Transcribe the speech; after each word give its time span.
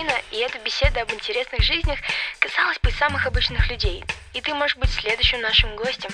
Арина, 0.00 0.18
и 0.30 0.36
эта 0.36 0.58
беседа 0.60 1.02
об 1.02 1.12
интересных 1.12 1.62
жизнях 1.62 1.98
казалось 2.38 2.78
бы 2.78 2.90
самых 2.92 3.26
обычных 3.26 3.68
людей. 3.68 4.02
И 4.32 4.40
ты 4.40 4.54
можешь 4.54 4.76
быть 4.76 4.90
следующим 4.90 5.40
нашим 5.40 5.76
гостем. 5.76 6.10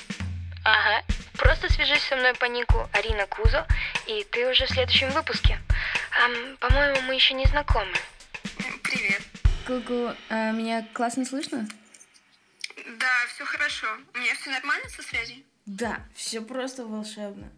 Ага, 0.65 1.05
просто 1.35 1.73
свяжись 1.73 2.03
со 2.03 2.17
мной 2.17 2.35
по 2.35 2.47
нику 2.47 2.89
Арина 2.93 3.27
Кузо, 3.27 3.67
и 4.07 4.27
ты 4.33 4.51
уже 4.51 4.67
в 4.67 4.71
следующем 4.71 5.11
выпуске. 5.11 5.61
Ам, 6.21 6.57
по-моему, 6.59 7.01
мы 7.03 7.15
еще 7.15 7.35
не 7.35 7.47
знакомы. 7.47 7.93
Привет. 8.83 9.23
Ку-ку, 9.67 10.15
а 10.31 10.51
меня 10.51 10.87
классно 10.93 11.25
слышно? 11.25 11.69
Да, 12.77 13.27
все 13.35 13.45
хорошо. 13.45 13.87
У 14.15 14.19
меня 14.19 14.35
все 14.35 14.51
нормально 14.51 14.89
со 14.89 15.03
связью? 15.03 15.45
Да, 15.67 16.01
все 16.15 16.41
просто 16.41 16.85
волшебно. 16.85 17.53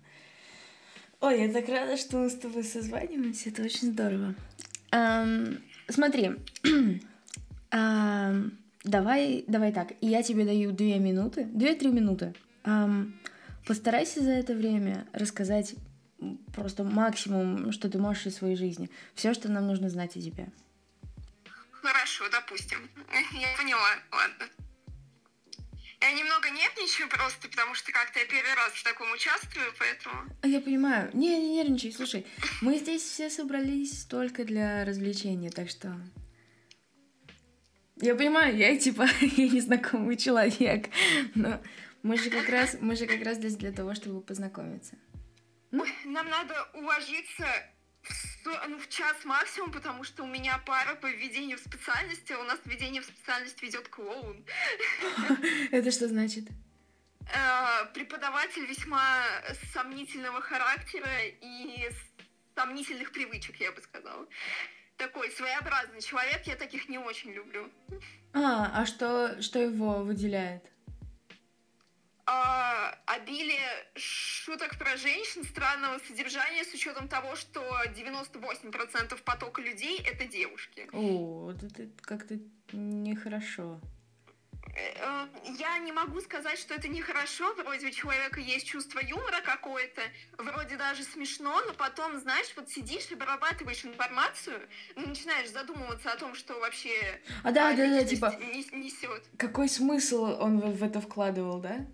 Ой, 1.21 1.47
я 1.47 1.53
так 1.53 1.69
рада, 1.69 1.97
что 1.97 2.19
мы 2.19 2.29
с 2.29 2.39
тобой 2.39 2.65
созваниваемся, 2.65 3.49
это 3.49 3.63
очень 3.63 3.93
здорово. 3.93 4.35
Ам, 4.91 5.59
смотри, 5.89 6.37
Ам, 7.71 8.53
давай, 8.85 9.45
давай 9.47 9.73
так, 9.73 9.93
я 10.01 10.23
тебе 10.23 10.45
даю 10.45 10.73
две 10.73 10.99
минуты, 10.99 11.45
две-три 11.45 11.91
минуты. 11.91 12.35
Ам, 12.65 13.15
постарайся 13.67 14.23
за 14.23 14.31
это 14.31 14.55
время 14.55 15.07
рассказать 15.13 15.75
просто 16.55 16.85
максимум, 16.85 17.73
что 17.73 17.91
ты 17.91 17.99
можешь 17.99 18.27
из 18.27 18.37
своей 18.37 18.57
жизни. 18.57 18.91
Все, 19.15 19.35
что 19.35 19.51
нам 19.51 19.67
нужно 19.67 19.91
знать 19.91 20.17
о 20.17 20.21
тебе. 20.21 20.49
Хорошо, 21.71 22.25
допустим. 22.31 22.79
Я 23.33 23.57
поняла, 23.57 23.91
ладно. 24.11 24.47
Я 26.01 26.13
немного 26.13 26.49
нервничаю 26.51 27.09
просто, 27.09 27.49
потому 27.49 27.75
что 27.75 27.91
как-то 27.91 28.21
я 28.21 28.27
первый 28.27 28.55
раз 28.55 28.73
в 28.73 28.85
таком 28.85 29.11
участвую, 29.13 29.73
поэтому... 29.79 30.15
А 30.43 30.47
я 30.47 30.61
понимаю. 30.61 31.11
Не, 31.13 31.39
не 31.39 31.57
нервничай, 31.57 31.93
слушай. 31.93 32.25
Мы 32.61 32.79
здесь 32.79 33.03
все 33.03 33.29
собрались 33.29 34.05
только 34.05 34.45
для 34.45 34.85
развлечения, 34.85 35.51
так 35.51 35.69
что... 35.69 36.01
Я 38.01 38.15
понимаю, 38.15 38.57
я 38.57 38.77
типа 38.79 39.09
я 39.21 39.49
незнакомый 39.49 40.17
человек, 40.17 40.87
но 41.35 41.61
мы 42.05 42.17
же 42.17 42.31
как 42.31 42.49
раз, 42.49 42.77
мы 42.81 42.95
же 42.95 43.07
как 43.07 43.25
раз 43.25 43.39
здесь 43.39 43.57
для 43.57 43.73
того, 43.73 43.95
чтобы 43.95 44.21
познакомиться. 44.21 44.97
Ой, 45.73 45.93
нам 46.05 46.29
надо 46.29 46.55
уложиться 46.75 47.47
ну, 48.69 48.79
в 48.79 48.89
час 48.89 49.25
максимум, 49.25 49.73
потому 49.73 50.05
что 50.05 50.25
у 50.25 50.27
меня 50.27 50.59
пара 50.67 50.95
по 50.95 51.07
введению 51.11 51.59
в 51.59 51.61
специальности, 51.61 52.33
а 52.33 52.39
у 52.39 52.45
нас 52.45 52.59
введение 52.65 53.03
в 53.03 53.05
специальность 53.05 53.63
ведет 53.63 53.89
клоун. 53.89 54.45
Это 55.71 55.91
что 55.91 56.09
значит? 56.09 56.45
Э, 57.35 57.87
Преподаватель 57.95 58.65
весьма 58.65 59.23
сомнительного 59.73 60.41
характера 60.41 61.11
и 61.41 61.89
сомнительных 62.55 63.13
привычек, 63.13 63.57
я 63.57 63.73
бы 63.73 63.81
сказала. 63.81 64.27
Такой 64.97 65.31
своеобразный 65.31 66.01
человек, 66.01 66.47
я 66.47 66.57
таких 66.57 66.89
не 66.89 66.99
очень 66.99 67.33
люблю. 67.33 67.71
А, 68.33 68.73
а 68.75 68.87
что, 68.87 69.41
что 69.41 69.59
его 69.61 70.03
выделяет? 70.03 70.65
А, 72.31 72.95
обилие 73.07 73.87
шуток 73.97 74.77
про 74.79 74.99
женщин 74.99 75.45
странного 75.45 75.99
содержания 76.07 76.63
с 76.63 76.75
учетом 76.75 77.09
того, 77.09 77.37
что 77.37 77.63
98% 77.97 79.23
потока 79.23 79.63
людей 79.63 79.99
это 80.05 80.27
девушки. 80.27 80.87
О, 80.93 81.51
это 81.53 81.89
как-то 82.03 82.39
нехорошо. 82.73 83.81
Э, 84.77 85.27
Я 85.59 85.79
не 85.79 85.91
могу 85.93 86.21
сказать, 86.21 86.59
что 86.59 86.75
это 86.75 86.87
нехорошо, 86.89 87.55
вроде 87.55 87.87
у 87.87 87.91
человека 87.91 88.41
есть 88.41 88.67
чувство 88.67 89.01
юмора 89.01 89.41
какое-то, 89.43 90.03
вроде 90.37 90.77
даже 90.77 91.05
смешно, 91.05 91.63
но 91.67 91.73
потом, 91.73 92.19
знаешь, 92.21 92.53
вот 92.57 92.69
сидишь 92.69 93.11
и 93.11 93.15
обрабатываешь 93.15 93.87
информацию, 93.87 94.61
ну, 94.97 95.07
начинаешь 95.07 95.49
задумываться 95.51 96.13
о 96.13 96.19
том, 96.19 96.35
что 96.35 96.61
вообще 96.61 97.23
А 97.43 97.53
да, 97.53 97.73
да, 97.73 97.87
да, 97.89 98.05
типа, 98.05 98.37
не- 98.39 98.69
несет. 98.85 99.25
какой 99.39 99.71
смысл 99.71 100.25
он 100.39 100.61
в 100.61 100.83
это 100.85 101.01
вкладывал, 101.01 101.61
да? 101.61 101.87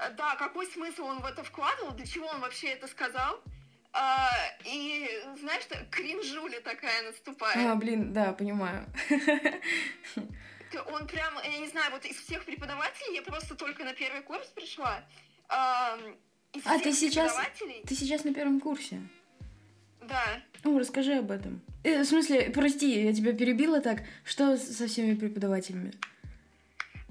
А, 0.00 0.10
Да, 0.10 0.34
какой 0.36 0.66
смысл 0.66 1.04
он 1.04 1.20
в 1.20 1.26
это 1.26 1.42
вкладывал, 1.44 1.92
для 1.92 2.06
чего 2.06 2.26
он 2.26 2.40
вообще 2.40 2.68
это 2.68 2.86
сказал? 2.88 3.40
А, 3.92 4.30
и 4.64 5.08
знаешь, 5.40 5.62
что 5.64 5.76
кринжуля 5.90 6.60
такая 6.60 7.02
наступает. 7.02 7.56
А, 7.58 7.74
блин, 7.74 8.12
да, 8.12 8.32
понимаю. 8.32 8.86
Он 10.92 11.06
прям, 11.08 11.34
я 11.42 11.58
не 11.58 11.66
знаю, 11.68 11.90
вот 11.90 12.04
из 12.04 12.16
всех 12.16 12.44
преподавателей 12.44 13.16
я 13.16 13.22
просто 13.22 13.56
только 13.56 13.84
на 13.84 13.92
первый 13.92 14.22
курс 14.22 14.46
пришла. 14.54 15.02
Ам, 15.48 16.16
из 16.52 16.64
А, 16.64 16.70
всех 16.78 16.82
ты 16.84 16.92
сейчас- 16.92 17.36
Ты 17.86 17.94
сейчас 17.96 18.24
на 18.24 18.32
первом 18.32 18.60
курсе. 18.60 19.00
Да. 20.02 20.40
О, 20.64 20.78
расскажи 20.78 21.14
об 21.14 21.30
этом. 21.32 21.60
Э, 21.82 22.02
в 22.02 22.06
смысле, 22.06 22.50
прости, 22.50 23.02
я 23.04 23.12
тебя 23.12 23.32
перебила 23.32 23.80
так. 23.80 24.02
Что 24.24 24.56
со 24.56 24.86
всеми 24.86 25.14
преподавателями? 25.14 25.92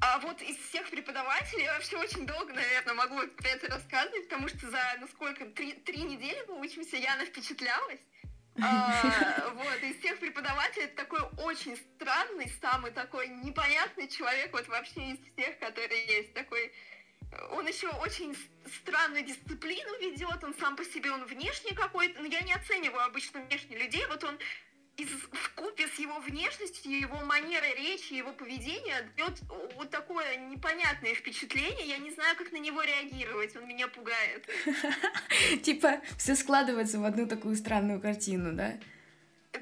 А 0.01 0.19
вот 0.19 0.41
из 0.41 0.57
всех 0.57 0.89
преподавателей 0.89 1.63
я 1.63 1.73
вообще 1.73 1.97
очень 1.97 2.25
долго, 2.25 2.53
наверное, 2.53 2.93
могу 2.93 3.19
это 3.19 3.67
рассказывать, 3.67 4.29
потому 4.29 4.47
что 4.47 4.69
за, 4.69 4.79
ну 4.99 5.07
сколько, 5.07 5.45
три, 5.45 5.73
три 5.73 6.03
недели 6.03 6.43
мы 6.47 6.59
учимся, 6.61 6.95
я 6.95 7.13
она 7.15 7.25
впечатлялась. 7.25 7.99
А, 8.61 9.49
вот, 9.55 9.83
из 9.83 9.97
всех 9.99 10.19
преподавателей 10.19 10.85
это 10.85 10.95
такой 10.95 11.21
очень 11.38 11.75
странный, 11.75 12.51
самый 12.61 12.91
такой 12.91 13.27
непонятный 13.27 14.07
человек 14.07 14.53
вот 14.53 14.67
вообще 14.67 15.11
из 15.11 15.19
всех, 15.33 15.59
которые 15.59 16.05
есть. 16.07 16.33
Такой, 16.33 16.71
он 17.51 17.67
еще 17.67 17.89
очень 17.89 18.35
странную 18.81 19.25
дисциплину 19.25 19.99
ведет, 19.99 20.43
он 20.43 20.53
сам 20.59 20.75
по 20.75 20.85
себе, 20.85 21.11
он 21.11 21.25
внешне 21.25 21.73
какой-то, 21.73 22.21
но 22.21 22.27
я 22.27 22.41
не 22.41 22.53
оцениваю 22.53 23.03
обычно 23.03 23.41
внешне 23.41 23.77
людей, 23.77 24.05
вот 24.07 24.23
он 24.23 24.38
из, 24.99 25.09
в 25.09 25.55
купе 25.55 25.87
с 25.87 25.97
его 25.99 26.19
внешностью, 26.19 26.99
его 26.99 27.17
манерой 27.25 27.73
речи, 27.75 28.13
его 28.13 28.33
поведения 28.33 29.09
дает 29.15 29.39
вот 29.75 29.89
такое 29.89 30.35
непонятное 30.37 31.15
впечатление. 31.15 31.87
Я 31.87 31.97
не 31.97 32.11
знаю, 32.11 32.35
как 32.35 32.51
на 32.51 32.57
него 32.57 32.81
реагировать. 32.81 33.55
Он 33.55 33.67
меня 33.67 33.88
пугает. 33.88 34.47
Типа, 35.63 36.01
все 36.17 36.35
складывается 36.35 36.99
в 36.99 37.05
одну 37.05 37.27
такую 37.27 37.55
странную 37.55 38.01
картину, 38.01 38.53
да? 38.53 38.77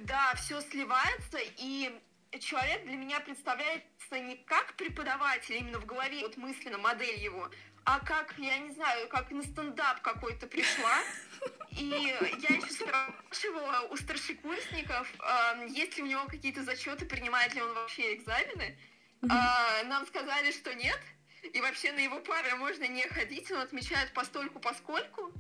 Да, 0.02 0.34
все 0.36 0.60
сливается, 0.62 1.38
и 1.58 1.92
человек 2.40 2.84
для 2.86 2.98
меня 2.98 3.20
представляется 3.20 4.20
не 4.20 4.36
как 4.36 4.74
преподаватель 4.74 5.56
именно 5.56 5.80
в 5.80 5.86
голове, 5.86 6.22
вот 6.22 6.38
мысленно 6.38 6.78
модель 6.78 7.20
его, 7.20 7.50
а 7.88 8.02
как, 8.02 8.34
я 8.38 8.58
не 8.58 8.72
знаю, 8.72 9.08
как 9.08 9.32
на 9.32 9.42
стендап 9.42 10.02
какой-то 10.02 10.46
пришла. 10.46 11.00
И 11.72 11.86
я 11.86 12.56
еще 12.56 12.70
спрашивала 12.70 13.88
у 13.90 13.96
старшекурсников, 13.96 15.08
а, 15.20 15.64
есть 15.68 15.96
ли 15.96 16.04
у 16.04 16.06
него 16.06 16.26
какие-то 16.26 16.64
зачеты, 16.64 17.06
принимает 17.06 17.54
ли 17.56 17.62
он 17.62 17.74
вообще 17.74 18.16
экзамены. 18.16 18.78
А, 19.30 19.84
Нам 19.86 20.06
сказали, 20.06 20.52
что 20.52 20.76
нет. 20.76 21.00
И 21.54 21.62
вообще 21.62 21.94
на 21.94 22.00
его 22.00 22.20
пары 22.20 22.56
можно 22.56 22.86
не 22.88 23.04
ходить, 23.04 23.50
он 23.52 23.60
отмечает 23.60 24.12
постольку 24.14 24.60
поскольку. 24.60 25.32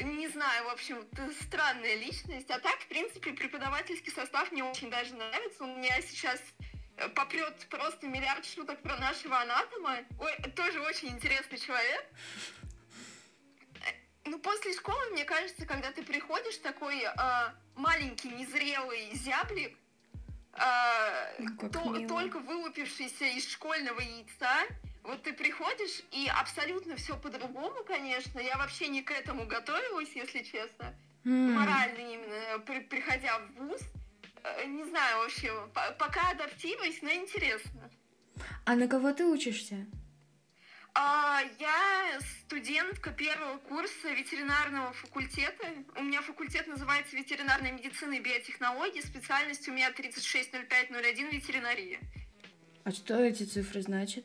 Не 0.00 0.28
знаю, 0.28 0.64
в 0.64 0.68
общем, 0.68 1.06
это 1.12 1.30
странная 1.42 1.96
личность. 1.96 2.50
А 2.50 2.58
так, 2.60 2.78
в 2.80 2.86
принципе, 2.86 3.32
преподавательский 3.32 4.12
состав 4.12 4.50
мне 4.52 4.64
очень 4.64 4.88
даже 4.88 5.14
нравится. 5.14 5.64
У 5.64 5.76
меня 5.76 6.00
сейчас 6.00 6.40
э, 6.40 6.64
попрет 7.14 7.66
просто 7.70 8.06
миллиард 8.06 8.44
шуток 8.44 8.80
про 8.82 8.96
нашего 8.98 9.40
анатома. 9.40 9.98
Ой, 10.18 10.32
тоже 10.56 10.80
очень 10.80 11.08
интересный 11.08 11.58
человек. 11.58 12.04
Ну, 14.24 14.38
после 14.40 14.74
школы, 14.74 15.10
мне 15.12 15.24
кажется, 15.24 15.64
когда 15.64 15.90
ты 15.90 16.02
приходишь 16.02 16.56
такой 16.58 17.02
э, 17.02 17.10
маленький, 17.76 18.28
незрелый 18.28 19.10
зяблик, 19.14 19.78
э, 20.52 21.34
Ну, 21.38 21.70
то- 21.70 21.84
мило. 21.90 22.08
только 22.08 22.38
вылупившийся 22.40 23.24
из 23.24 23.48
школьного 23.50 24.00
яйца, 24.00 24.54
вот 25.02 25.22
ты 25.22 25.32
приходишь, 25.32 26.02
и 26.10 26.28
абсолютно 26.28 26.96
все 26.96 27.16
по-другому, 27.16 27.82
конечно. 27.84 28.38
Я 28.40 28.58
вообще 28.58 28.88
не 28.88 29.02
к 29.02 29.10
этому 29.12 29.46
готовилась, 29.46 30.10
если 30.14 30.42
честно. 30.42 30.94
М, 31.24 31.52
Морально 31.54 31.98
именно, 31.98 32.58
при- 32.60 32.80
приходя 32.80 33.38
в 33.38 33.52
ВУЗ. 33.54 33.80
Э, 33.80 33.97
Не 34.66 34.84
знаю 34.84 35.18
вообще, 35.18 35.52
по- 35.74 35.92
пока 35.98 36.30
адаптируюсь, 36.30 37.00
но 37.02 37.10
интересно. 37.12 37.90
А 38.64 38.74
на 38.76 38.86
кого 38.88 39.12
ты 39.12 39.24
учишься? 39.26 39.86
А, 40.94 41.42
я 41.60 42.18
студентка 42.44 43.10
первого 43.10 43.58
курса 43.58 44.08
ветеринарного 44.12 44.92
факультета. 44.92 45.66
У 45.96 46.02
меня 46.02 46.22
факультет 46.22 46.66
называется 46.66 47.16
ветеринарная 47.16 47.72
медицина 47.72 48.14
и 48.14 48.20
биотехнологии. 48.20 49.00
Специальность 49.00 49.68
у 49.68 49.72
меня 49.72 49.92
360501 49.92 51.30
ветеринария. 51.30 52.00
А 52.84 52.90
что 52.90 53.20
эти 53.20 53.44
цифры 53.44 53.82
значат? 53.82 54.24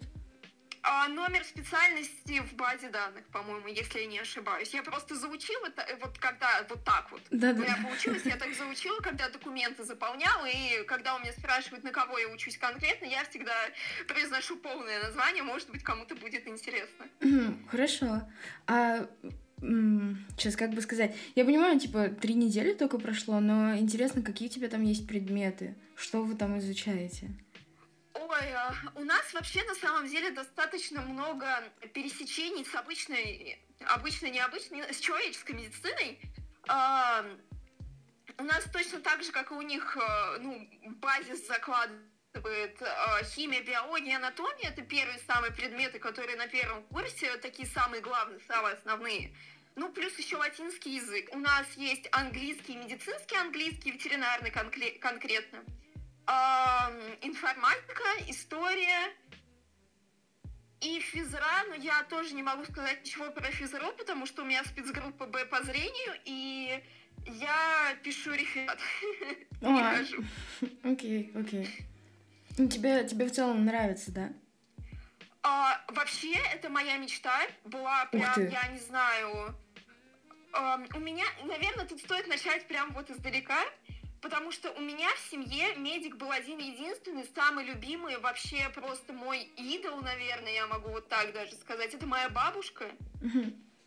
А, 0.85 1.07
номер 1.07 1.43
специальности 1.45 2.41
в 2.41 2.53
базе 2.55 2.89
данных, 2.89 3.23
по-моему, 3.31 3.67
если 3.67 3.99
я 3.99 4.05
не 4.05 4.19
ошибаюсь. 4.19 4.73
Я 4.73 4.83
просто 4.83 5.15
заучила, 5.15 5.69
та- 5.69 5.87
вот 6.01 6.17
когда 6.19 6.65
вот 6.69 6.83
так 6.83 7.09
вот. 7.11 7.21
У 7.31 7.37
Да-да. 7.37 7.63
меня 7.63 7.77
получилось, 7.81 8.23
я 8.25 8.35
так 8.35 8.53
заучила, 8.53 8.99
когда 8.99 9.29
документы 9.29 9.85
заполняла, 9.85 10.45
и 10.45 10.83
когда 10.85 11.15
у 11.15 11.19
меня 11.19 11.31
спрашивают, 11.31 11.85
на 11.85 11.91
кого 11.91 12.17
я 12.19 12.27
учусь 12.27 12.57
конкретно, 12.57 13.05
я 13.05 13.23
всегда 13.23 13.55
произношу 14.09 14.57
полное 14.57 15.01
название, 15.03 15.43
может 15.43 15.69
быть, 15.69 15.83
кому-то 15.83 16.15
будет 16.15 16.45
интересно. 16.47 17.05
Мгм, 17.21 17.65
Хорошо. 17.69 18.21
А 18.67 19.07
Сейчас, 20.35 20.57
как 20.57 20.71
бы 20.71 20.81
сказать, 20.81 21.15
я 21.35 21.45
понимаю, 21.45 21.79
типа, 21.79 22.09
три 22.09 22.33
недели 22.33 22.73
только 22.73 22.97
прошло, 22.99 23.39
но 23.39 23.77
интересно, 23.77 24.21
какие 24.21 24.49
у 24.49 24.51
тебя 24.51 24.67
там 24.67 24.81
есть 24.83 25.07
предметы? 25.07 25.75
Что 25.95 26.21
вы 26.21 26.35
там 26.35 26.59
изучаете? 26.59 27.29
Ой, 28.29 28.53
а, 28.53 28.73
у 28.95 29.03
нас 29.03 29.33
вообще 29.33 29.63
на 29.65 29.75
самом 29.75 30.07
деле 30.07 30.31
достаточно 30.31 31.01
много 31.01 31.45
пересечений 31.93 32.63
с 32.63 32.73
обычной, 32.73 33.59
обычной, 33.85 34.31
необычной, 34.31 34.93
с 34.93 34.99
человеческой 34.99 35.53
медициной. 35.53 36.21
А, 36.69 37.25
у 38.37 38.43
нас 38.43 38.63
точно 38.71 39.01
так 39.01 39.23
же, 39.23 39.31
как 39.33 39.51
и 39.51 39.53
у 39.55 39.61
них, 39.61 39.97
э, 39.97 40.37
ну, 40.39 40.69
базис 41.01 41.45
закладывает 41.47 42.81
химия, 43.25 43.61
биология, 43.61 44.15
анатомия. 44.15 44.69
Это 44.69 44.83
первые 44.83 45.19
самые 45.27 45.51
предметы, 45.51 45.99
которые 45.99 46.37
на 46.37 46.47
первом 46.47 46.83
курсе, 46.83 47.35
такие 47.37 47.67
самые 47.67 48.01
главные, 48.01 48.39
самые 48.47 48.75
основные. 48.75 49.35
Ну, 49.75 49.91
плюс 49.91 50.17
еще 50.17 50.37
латинский 50.37 50.95
язык. 50.95 51.29
У 51.33 51.39
нас 51.39 51.67
есть 51.75 52.07
английский, 52.13 52.77
медицинский 52.77 53.35
английский, 53.35 53.91
ветеринарный 53.91 54.51
конкретно. 54.51 55.63
Э, 56.27 57.15
информатика, 57.21 58.03
история 58.27 59.11
и 60.79 60.99
физра, 60.99 61.63
но 61.69 61.75
я 61.75 62.03
тоже 62.03 62.33
не 62.33 62.43
могу 62.43 62.63
сказать 62.65 63.01
ничего 63.01 63.31
про 63.31 63.49
физру, 63.51 63.91
потому 63.97 64.25
что 64.25 64.43
у 64.43 64.45
меня 64.45 64.63
спецгруппа 64.63 65.25
Б 65.25 65.45
по 65.45 65.63
зрению, 65.63 66.13
и 66.25 66.81
я 67.25 67.95
пишу 68.03 68.33
реферат. 68.33 68.79
Окей, 70.83 71.31
окей. 71.35 71.69
Ну, 72.57 72.67
тебе, 72.67 73.03
тебе 73.05 73.25
в 73.25 73.31
целом 73.31 73.65
нравится, 73.65 74.11
да? 74.11 74.33
А, 75.41 75.81
вообще, 75.89 76.35
это 76.53 76.69
моя 76.69 76.97
мечта 76.97 77.41
была 77.65 78.05
прям, 78.05 78.49
я 78.49 78.67
не 78.67 78.79
знаю... 78.79 79.55
А, 80.53 80.79
у 80.93 80.99
меня, 80.99 81.25
наверное, 81.43 81.85
тут 81.85 81.99
стоит 81.99 82.27
начать 82.27 82.67
прям 82.67 82.91
вот 82.91 83.09
издалека, 83.09 83.63
потому 84.23 84.51
что 84.51 84.71
у 84.71 84.79
меня 84.79 85.09
в 85.15 85.31
семье 85.31 85.75
медик 85.75 86.15
был 86.15 86.31
один 86.31 86.57
единственный, 86.57 87.25
самый 87.35 87.65
любимый, 87.65 88.17
вообще 88.17 88.69
просто 88.73 89.11
мой 89.11 89.41
идол, 89.57 90.01
наверное, 90.01 90.53
я 90.53 90.65
могу 90.65 90.89
вот 90.89 91.09
так 91.09 91.33
даже 91.33 91.53
сказать. 91.55 91.93
Это 91.93 92.07
моя 92.07 92.29
бабушка, 92.29 92.85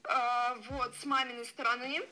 а, 0.04 0.54
вот, 0.68 0.94
с 1.00 1.06
маминой 1.06 1.46
стороны. 1.46 2.02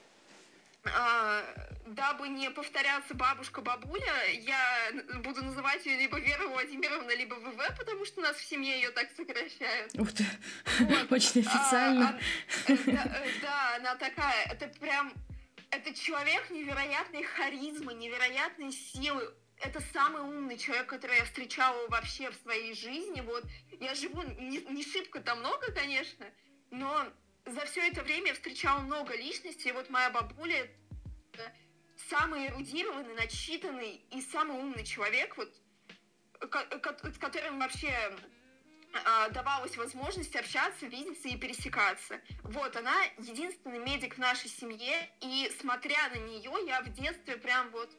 А, 0.96 1.42
дабы 1.86 2.28
не 2.28 2.50
повторяться 2.50 3.14
бабушка-бабуля, 3.14 4.32
я 4.40 4.90
буду 5.22 5.42
называть 5.42 5.84
ее 5.86 5.96
либо 5.96 6.18
Вера 6.18 6.46
Владимировна, 6.46 7.14
либо 7.16 7.34
ВВ, 7.34 7.78
потому 7.78 8.04
что 8.04 8.20
у 8.20 8.22
нас 8.22 8.36
в 8.36 8.44
семье 8.44 8.74
ее 8.76 8.90
так 8.90 9.08
сокращают. 9.16 9.98
Ух 9.98 10.12
ты, 10.12 10.26
вот. 10.80 11.06
очень 11.12 11.42
а, 11.46 11.50
официально. 11.50 12.08
А, 12.08 12.72
а, 12.72 12.76
да, 12.86 13.22
да, 13.40 13.76
она 13.76 13.94
такая, 13.94 14.44
это 14.46 14.66
прям, 14.78 15.14
это 15.74 15.92
человек 15.94 16.50
невероятной 16.50 17.24
харизмы, 17.24 17.94
невероятной 17.94 18.72
силы, 18.72 19.34
это 19.58 19.80
самый 19.92 20.22
умный 20.22 20.56
человек, 20.56 20.86
который 20.86 21.16
я 21.16 21.24
встречала 21.24 21.88
вообще 21.88 22.30
в 22.30 22.34
своей 22.36 22.74
жизни. 22.74 23.20
Вот 23.20 23.44
я 23.80 23.94
живу 23.94 24.22
не, 24.22 24.58
не 24.58 24.84
шибко-то 24.84 25.34
много, 25.34 25.72
конечно, 25.72 26.26
но 26.70 27.06
за 27.46 27.64
все 27.66 27.88
это 27.88 28.02
время 28.02 28.28
я 28.28 28.34
встречала 28.34 28.80
много 28.80 29.16
личностей. 29.16 29.70
И 29.70 29.72
вот 29.72 29.90
моя 29.90 30.10
бабуля 30.10 30.70
самый 32.08 32.48
эрудированный, 32.48 33.14
начитанный 33.14 34.04
и 34.10 34.20
самый 34.20 34.58
умный 34.58 34.84
человек, 34.84 35.36
вот, 35.36 35.52
с 36.40 37.18
которым 37.18 37.58
вообще 37.58 37.92
давалась 39.32 39.76
возможность 39.76 40.36
общаться, 40.36 40.86
видеться 40.86 41.28
и 41.28 41.36
пересекаться. 41.36 42.20
Вот, 42.42 42.76
она 42.76 42.94
единственный 43.18 43.78
медик 43.78 44.14
в 44.14 44.18
нашей 44.18 44.48
семье, 44.48 45.08
и 45.20 45.50
смотря 45.60 46.08
на 46.10 46.16
нее, 46.16 46.52
я 46.66 46.80
в 46.82 46.92
детстве 46.92 47.36
прям 47.36 47.70
вот 47.70 47.90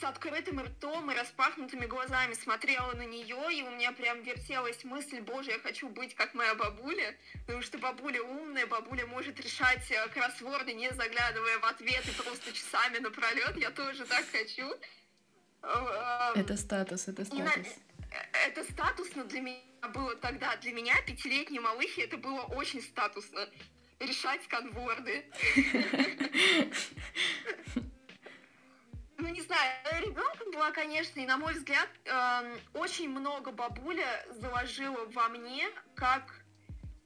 с 0.00 0.04
открытым 0.04 0.60
ртом 0.60 1.10
и 1.10 1.14
распахнутыми 1.14 1.86
глазами 1.86 2.34
смотрела 2.34 2.92
на 2.92 3.04
нее, 3.04 3.38
и 3.52 3.62
у 3.62 3.70
меня 3.70 3.92
прям 3.92 4.22
вертелась 4.22 4.84
мысль, 4.84 5.20
боже, 5.20 5.52
я 5.52 5.58
хочу 5.58 5.88
быть 5.88 6.14
как 6.14 6.34
моя 6.34 6.54
бабуля, 6.54 7.16
потому 7.46 7.62
что 7.62 7.78
бабуля 7.78 8.22
умная, 8.22 8.66
бабуля 8.66 9.06
может 9.06 9.40
решать 9.40 9.90
э, 9.90 10.08
кроссворды, 10.08 10.72
не 10.72 10.90
заглядывая 10.90 11.58
в 11.58 11.64
ответы 11.64 12.12
просто 12.12 12.52
часами 12.52 12.98
напролет, 12.98 13.56
я 13.56 13.70
тоже 13.70 14.04
так 14.04 14.24
хочу. 14.30 14.72
Э, 15.62 16.32
это 16.36 16.56
статус, 16.56 17.08
это 17.08 17.24
статус. 17.24 17.46
На... 17.46 17.91
Это 18.46 18.64
статусно 18.64 19.24
для 19.24 19.40
меня 19.40 19.58
было 19.94 20.14
тогда. 20.16 20.56
Для 20.56 20.72
меня, 20.72 20.94
пятилетней 21.06 21.60
малыхи, 21.60 22.02
это 22.02 22.16
было 22.16 22.42
очень 22.42 22.82
статусно. 22.82 23.48
Решать 24.00 24.46
конворды. 24.48 25.24
ну 29.22 29.28
не 29.28 29.40
знаю, 29.42 30.02
ребенком 30.04 30.50
была, 30.52 30.72
конечно, 30.72 31.20
и 31.20 31.26
на 31.26 31.36
мой 31.36 31.54
взгляд, 31.54 31.88
э, 32.04 32.56
очень 32.74 33.08
много 33.08 33.52
бабуля 33.52 34.26
заложила 34.30 35.06
во 35.06 35.28
мне, 35.28 35.68
как 35.94 36.44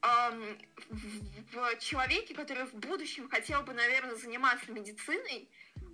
э, 0.01 0.55
в, 0.89 1.53
в 1.53 1.79
человеке, 1.79 2.33
который 2.33 2.65
в 2.65 2.73
будущем 2.73 3.29
хотел 3.29 3.61
бы, 3.61 3.73
наверное, 3.73 4.15
заниматься 4.15 4.71
медициной. 4.71 5.49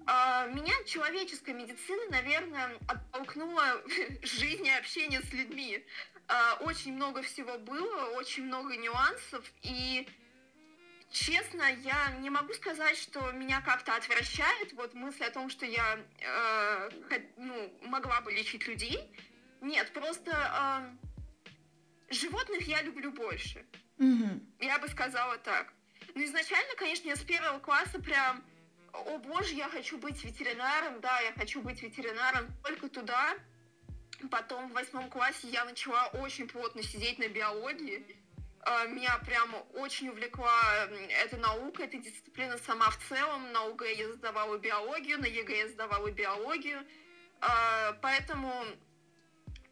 Э, 0.07 0.51
меня 0.53 0.73
человеческая 0.85 1.53
медицина, 1.53 2.01
наверное, 2.09 2.77
оттолкнула 2.87 3.81
жизнь 4.21 4.65
и 4.65 4.71
общение 4.71 5.21
с 5.21 5.31
людьми. 5.33 5.85
Э, 6.27 6.63
очень 6.63 6.93
много 6.93 7.21
всего 7.21 7.57
было, 7.57 8.11
очень 8.15 8.45
много 8.45 8.75
нюансов, 8.75 9.51
и 9.61 10.07
Честно, 11.13 11.61
я 11.83 12.09
не 12.21 12.31
могу 12.31 12.53
сказать, 12.53 12.97
что 12.97 13.31
меня 13.33 13.61
как-то 13.61 13.95
отвращает 13.95 14.73
вот 14.73 14.95
мысль 14.95 15.23
о 15.25 15.29
том, 15.29 15.47
что 15.47 15.63
я 15.63 15.99
э, 16.19 16.89
ну, 17.37 17.71
могла 17.83 18.19
бы 18.21 18.31
лечить 18.31 18.67
людей. 18.67 19.15
Нет, 19.61 19.93
просто 19.93 20.31
э, 22.09 22.13
животных 22.15 22.67
я 22.67 22.81
люблю 22.81 23.11
больше. 23.11 23.63
Mm-hmm. 23.99 24.41
Я 24.61 24.79
бы 24.79 24.87
сказала 24.87 25.37
так. 25.37 25.71
Ну, 26.15 26.23
изначально, 26.23 26.73
конечно, 26.77 27.07
я 27.07 27.15
с 27.15 27.21
первого 27.21 27.59
класса 27.59 27.99
прям, 27.99 28.43
о 28.93 29.17
боже, 29.17 29.53
я 29.55 29.69
хочу 29.69 29.97
быть 29.97 30.23
ветеринаром, 30.23 31.01
да, 31.01 31.19
я 31.21 31.33
хочу 31.33 31.61
быть 31.61 31.81
ветеринаром, 31.81 32.47
только 32.63 32.89
туда. 32.89 33.35
Потом 34.31 34.69
в 34.69 34.73
восьмом 34.73 35.09
классе 35.09 35.49
я 35.49 35.65
начала 35.65 36.07
очень 36.13 36.47
плотно 36.47 36.81
сидеть 36.81 37.19
на 37.19 37.27
биологии 37.27 38.05
а, 38.65 38.85
меня 38.85 39.17
прям 39.25 39.53
очень 39.73 40.09
увлекла 40.09 40.87
эта 41.21 41.37
наука, 41.37 41.83
эта 41.83 41.97
дисциплина 41.97 42.57
сама 42.57 42.89
в 42.89 42.97
целом. 43.09 43.51
На 43.51 43.65
ОГЭ 43.65 43.93
я 43.93 44.13
сдавала 44.13 44.57
биологию, 44.57 45.19
на 45.19 45.25
ЕГЭ 45.25 45.57
я 45.57 45.67
сдавала 45.67 46.09
биологию. 46.11 46.85
А, 47.41 47.93
поэтому 48.01 48.65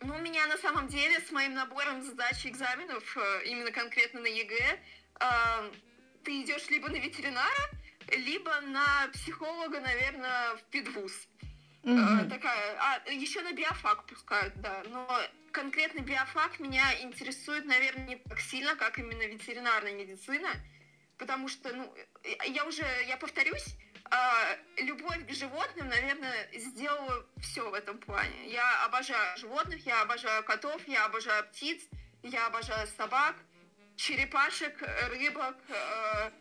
ну, 0.01 0.19
меня 0.19 0.45
на 0.47 0.57
самом 0.57 0.87
деле 0.89 1.21
с 1.21 1.31
моим 1.31 1.53
набором 1.53 2.01
задач 2.01 2.45
экзаменов, 2.45 3.17
э, 3.17 3.45
именно 3.45 3.71
конкретно 3.71 4.19
на 4.19 4.27
ЕГЭ, 4.27 4.79
ты 6.23 6.41
идешь 6.41 6.69
либо 6.69 6.89
на 6.89 6.95
ветеринара, 6.95 7.69
либо 8.11 8.61
на 8.61 9.07
психолога, 9.13 9.79
наверное, 9.79 10.55
в 10.55 10.63
педвуз. 10.63 11.13
Mm-hmm. 11.83 12.29
Такая, 12.29 12.77
а 12.79 13.09
еще 13.09 13.41
на 13.41 13.53
биофак 13.53 14.05
пускают, 14.05 14.53
да. 14.61 14.83
Но 14.89 15.07
конкретно 15.51 16.01
биофак 16.01 16.59
меня 16.59 16.83
интересует, 17.01 17.65
наверное, 17.65 18.05
не 18.05 18.15
так 18.17 18.39
сильно, 18.39 18.75
как 18.75 18.99
именно 18.99 19.23
ветеринарная 19.23 19.93
медицина, 19.93 20.49
потому 21.17 21.47
что, 21.47 21.73
ну, 21.73 21.93
я 22.47 22.65
уже, 22.65 22.85
я 23.07 23.17
повторюсь, 23.17 23.75
а, 24.11 24.57
любовь 24.77 25.25
к 25.25 25.31
животным, 25.31 25.87
наверное, 25.87 26.49
сделала 26.53 27.25
все 27.41 27.69
в 27.69 27.73
этом 27.73 27.97
плане. 27.97 28.51
Я 28.51 28.85
обожаю 28.85 29.37
животных, 29.37 29.85
я 29.85 30.01
обожаю 30.01 30.43
котов, 30.43 30.81
я 30.87 31.05
обожаю 31.05 31.45
птиц, 31.45 31.81
я 32.21 32.47
обожаю 32.47 32.87
собак, 32.87 33.35
черепашек, 33.95 34.81
рыбок, 35.09 35.55
э, 35.69 35.73
э, 35.73 36.31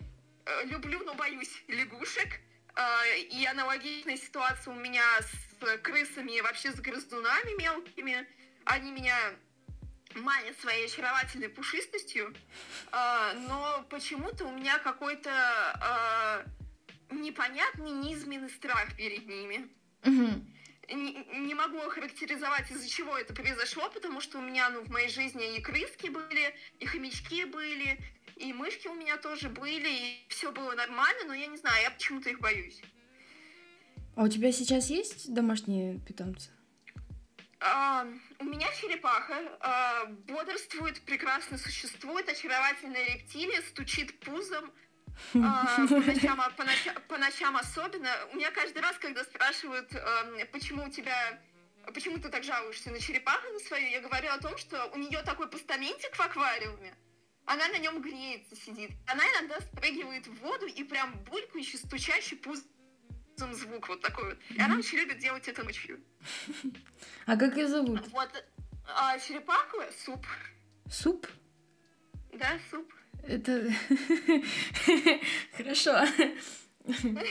люблю, 0.65 1.03
но 1.05 1.15
боюсь 1.15 1.63
лягушек. 1.69 2.41
Э, 2.77 3.19
и 3.19 3.45
аналогичная 3.47 4.17
ситуация 4.17 4.75
у 4.75 4.79
меня 4.79 5.05
с 5.21 5.81
крысами 5.83 6.37
и 6.37 6.41
вообще 6.41 6.73
с 6.73 6.81
грызунами 6.81 7.61
мелкими– 7.61 8.27
они 8.65 8.93
меня 8.93 9.17
манят 10.15 10.59
своей 10.61 10.87
очаровательной 10.87 11.49
пушистостью, 11.49 12.35
э, 12.93 13.33
но 13.49 13.87
почему-то 13.91 14.45
у 14.45 14.53
меня 14.53 14.79
какой-то 14.79 15.31
э, 17.11 17.15
непонятный 17.15 17.91
низменный 17.91 18.51
страх 18.51 18.97
перед 18.97 19.27
ними. 19.27 19.69
Угу. 20.05 20.47
Не, 20.93 21.25
не 21.47 21.55
могу 21.55 21.79
охарактеризовать, 21.79 22.69
из-за 22.73 22.89
чего 22.89 23.17
это 23.17 23.33
произошло, 23.33 23.89
потому 23.91 24.21
что 24.21 24.39
у 24.39 24.43
меня 24.43 24.69
ну, 24.71 24.81
в 24.83 24.91
моей 24.91 25.09
жизни 25.09 25.57
и 25.57 25.61
крыски 25.61 26.09
были, 26.09 26.55
и 26.81 26.87
хомячки 26.87 27.45
были, 27.45 27.99
и 28.41 28.53
мышки 28.53 28.89
у 28.89 28.95
меня 28.95 29.17
тоже 29.19 29.49
были, 29.49 29.89
и 29.89 30.27
все 30.29 30.51
было 30.51 30.75
нормально, 30.75 31.25
но 31.27 31.35
я 31.35 31.47
не 31.47 31.57
знаю, 31.57 31.83
я 31.83 31.91
почему-то 31.91 32.31
их 32.31 32.41
боюсь. 32.41 32.81
А 34.17 34.25
у 34.25 34.29
тебя 34.29 34.51
сейчас 34.53 34.91
есть 34.91 35.33
домашние 35.33 35.99
питомцы? 36.01 36.51
А, 37.61 38.07
у 38.39 38.45
меня 38.45 38.67
черепаха 38.81 39.37
а, 39.61 40.07
бодрствует, 40.07 41.01
прекрасно 41.03 41.59
существует, 41.59 42.29
очаровательная 42.29 43.05
рептилия, 43.15 43.61
стучит 43.63 44.19
пузом, 44.21 44.73
А, 45.35 45.87
по, 45.87 46.01
ночам, 46.01 46.41
а, 46.41 46.51
по, 46.51 46.65
ночам, 46.65 46.95
по 47.09 47.19
ночам 47.19 47.57
особенно. 47.57 48.11
У 48.33 48.37
меня 48.37 48.51
каждый 48.51 48.81
раз, 48.81 48.97
когда 48.99 49.23
спрашивают, 49.25 49.95
э, 49.95 50.47
почему 50.47 50.85
у 50.85 50.91
тебя 50.91 51.39
почему 51.93 52.19
ты 52.19 52.29
так 52.29 52.45
жалуешься 52.45 52.91
на 52.91 53.01
черепаху 53.01 53.53
на 53.53 53.59
свою, 53.59 53.89
я 53.89 54.01
говорю 54.01 54.31
о 54.31 54.39
том, 54.39 54.57
что 54.57 54.87
у 54.95 54.99
нее 54.99 55.23
такой 55.23 55.49
постаментик 55.49 56.15
в 56.15 56.21
аквариуме, 56.21 56.95
она 57.51 57.67
на 57.67 57.79
нем 57.79 58.01
греется, 58.01 58.55
сидит. 58.55 58.93
Она 59.09 59.25
иногда 59.25 59.61
спрыгивает 59.61 60.25
в 60.29 60.35
воду 60.37 60.67
и 60.67 60.85
прям 60.85 61.19
булькающий, 61.25 61.81
стучащий 61.81 62.37
пузом 62.37 63.53
звук 63.55 63.89
вот 63.89 64.01
такой 64.01 64.31
вот. 64.31 64.39
И 64.51 64.61
она 64.61 64.79
очень 64.79 64.99
любит 64.99 65.19
делать 65.19 65.49
это 65.49 65.65
ночью. 65.65 66.01
А 67.27 67.37
как 67.37 67.57
ее 67.57 67.67
зовут? 67.67 68.07
Вот. 68.09 68.45
А 68.87 69.19
черепаху 69.19 69.79
суп. 70.05 70.25
Суп? 70.89 71.27
Да, 72.33 72.57
суп. 72.71 72.93
Это... 73.25 73.73
Хорошо. 75.57 76.07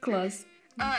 Класс. 0.00 0.46
А, 0.78 0.96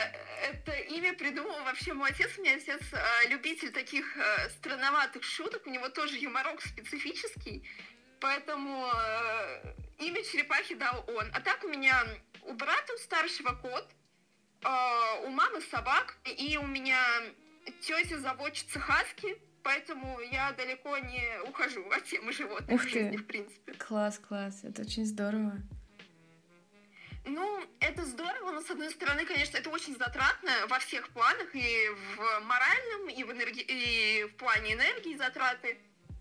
это 0.48 0.72
имя 0.72 1.12
придумал 1.14 1.64
вообще 1.64 1.92
мой 1.92 2.10
отец. 2.10 2.38
У 2.38 2.42
меня 2.42 2.54
отец 2.54 2.82
а, 2.92 3.28
любитель 3.28 3.72
таких 3.72 4.16
а, 4.16 4.48
странноватых 4.50 5.24
шуток. 5.24 5.66
У 5.66 5.70
него 5.70 5.88
тоже 5.88 6.18
юморок 6.18 6.62
специфический. 6.62 7.64
Поэтому 8.20 8.84
а, 8.84 9.74
имя 9.98 10.22
черепахи 10.22 10.74
дал 10.74 11.04
он. 11.08 11.30
А 11.32 11.40
так 11.40 11.62
у 11.64 11.68
меня 11.68 12.02
у 12.42 12.52
брата 12.54 12.94
у 12.94 12.98
старшего 12.98 13.52
кот, 13.54 13.88
а, 14.62 15.20
у 15.24 15.30
мамы 15.30 15.60
собак, 15.60 16.16
и 16.24 16.56
у 16.56 16.66
меня 16.66 17.00
тетя 17.80 18.18
заводчица 18.18 18.80
хаски. 18.80 19.38
Поэтому 19.62 20.20
я 20.20 20.52
далеко 20.52 20.96
не 20.98 21.40
ухожу 21.48 21.84
от 21.90 22.04
темы 22.04 22.32
животных 22.32 22.70
Ух 22.70 22.82
в 22.82 22.84
ты. 22.84 22.90
жизни, 22.90 23.16
в 23.16 23.26
принципе. 23.26 23.72
Класс, 23.72 24.18
класс. 24.18 24.60
Это 24.62 24.82
очень 24.82 25.04
здорово. 25.04 25.60
Ну, 27.24 27.64
это 27.80 28.04
здорово, 28.04 28.52
но 28.52 28.60
с 28.60 28.70
одной 28.70 28.90
стороны, 28.90 29.26
конечно, 29.26 29.56
это 29.56 29.68
очень 29.70 29.96
затратно 29.96 30.52
во 30.68 30.78
всех 30.78 31.08
планах, 31.08 31.48
и 31.54 31.88
в 32.14 32.40
моральном, 32.44 33.08
и 33.08 33.24
в, 33.24 33.32
энерги... 33.32 33.60
и 33.66 34.24
в 34.26 34.36
плане 34.36 34.74
энергии 34.74 35.16
затраты, 35.16 35.76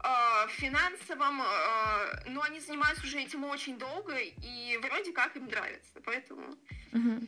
э, 0.06 0.48
финансовом, 0.50 1.42
э, 1.42 2.30
но 2.30 2.42
они 2.42 2.60
занимаются 2.60 3.06
уже 3.06 3.22
этим 3.22 3.44
очень 3.46 3.78
долго, 3.78 4.16
и 4.18 4.78
вроде 4.82 5.12
как 5.12 5.36
им 5.36 5.46
нравится, 5.48 6.00
поэтому 6.04 6.56
м, 6.94 7.28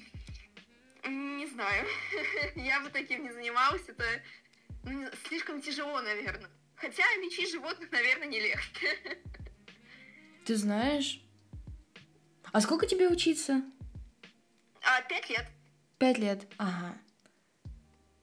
не 1.03 1.46
знаю, 1.48 1.88
я 2.55 2.79
бы 2.81 2.89
таким 2.89 3.24
не 3.24 3.31
занималась, 3.31 3.84
это 3.88 4.03
ну, 4.84 5.07
слишком 5.27 5.62
тяжело, 5.62 6.01
наверное. 6.01 6.50
Хотя 6.75 7.03
лечить 7.22 7.51
животных, 7.51 7.91
наверное, 7.91 8.27
не 8.27 8.39
легче. 8.39 8.98
Ты 10.46 10.55
знаешь? 10.55 11.22
А 12.51 12.62
сколько 12.62 12.86
тебе 12.86 13.10
учиться? 13.10 13.63
А, 14.81 15.01
пять 15.01 15.29
лет. 15.29 15.46
Пять 15.98 16.17
лет. 16.19 16.48
Ага. 16.57 16.96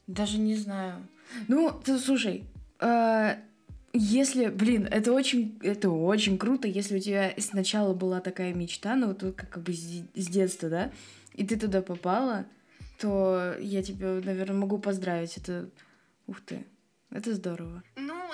Даже 0.07 0.39
не 0.39 0.55
знаю. 0.55 1.07
Ну, 1.49 1.71
ты 1.85 1.99
слушай, 1.99 2.47
э, 2.81 3.37
если, 3.95 4.49
блин, 4.49 4.89
это 4.91 5.13
очень, 5.13 5.59
это 5.63 5.89
очень 5.89 6.37
круто, 6.37 6.67
если 6.67 6.97
у 6.97 7.01
тебя 7.01 7.33
сначала 7.39 7.95
была 7.95 8.21
такая 8.21 8.53
мечта, 8.53 8.97
ну, 8.97 9.09
вот 9.09 9.21
как, 9.37 9.49
как 9.49 9.63
бы 9.63 9.73
с, 9.73 10.03
с 10.15 10.27
детства, 10.27 10.69
да, 10.69 10.93
и 11.33 11.47
ты 11.47 11.57
туда 11.57 11.81
попала, 11.81 12.45
то 12.99 13.55
я 13.61 13.83
тебя, 13.83 14.21
наверное, 14.25 14.57
могу 14.57 14.79
поздравить. 14.79 15.37
Это, 15.37 15.71
ух 16.27 16.41
ты, 16.41 16.67
это 17.11 17.35
здорово. 17.35 17.85
Ну, 17.95 18.31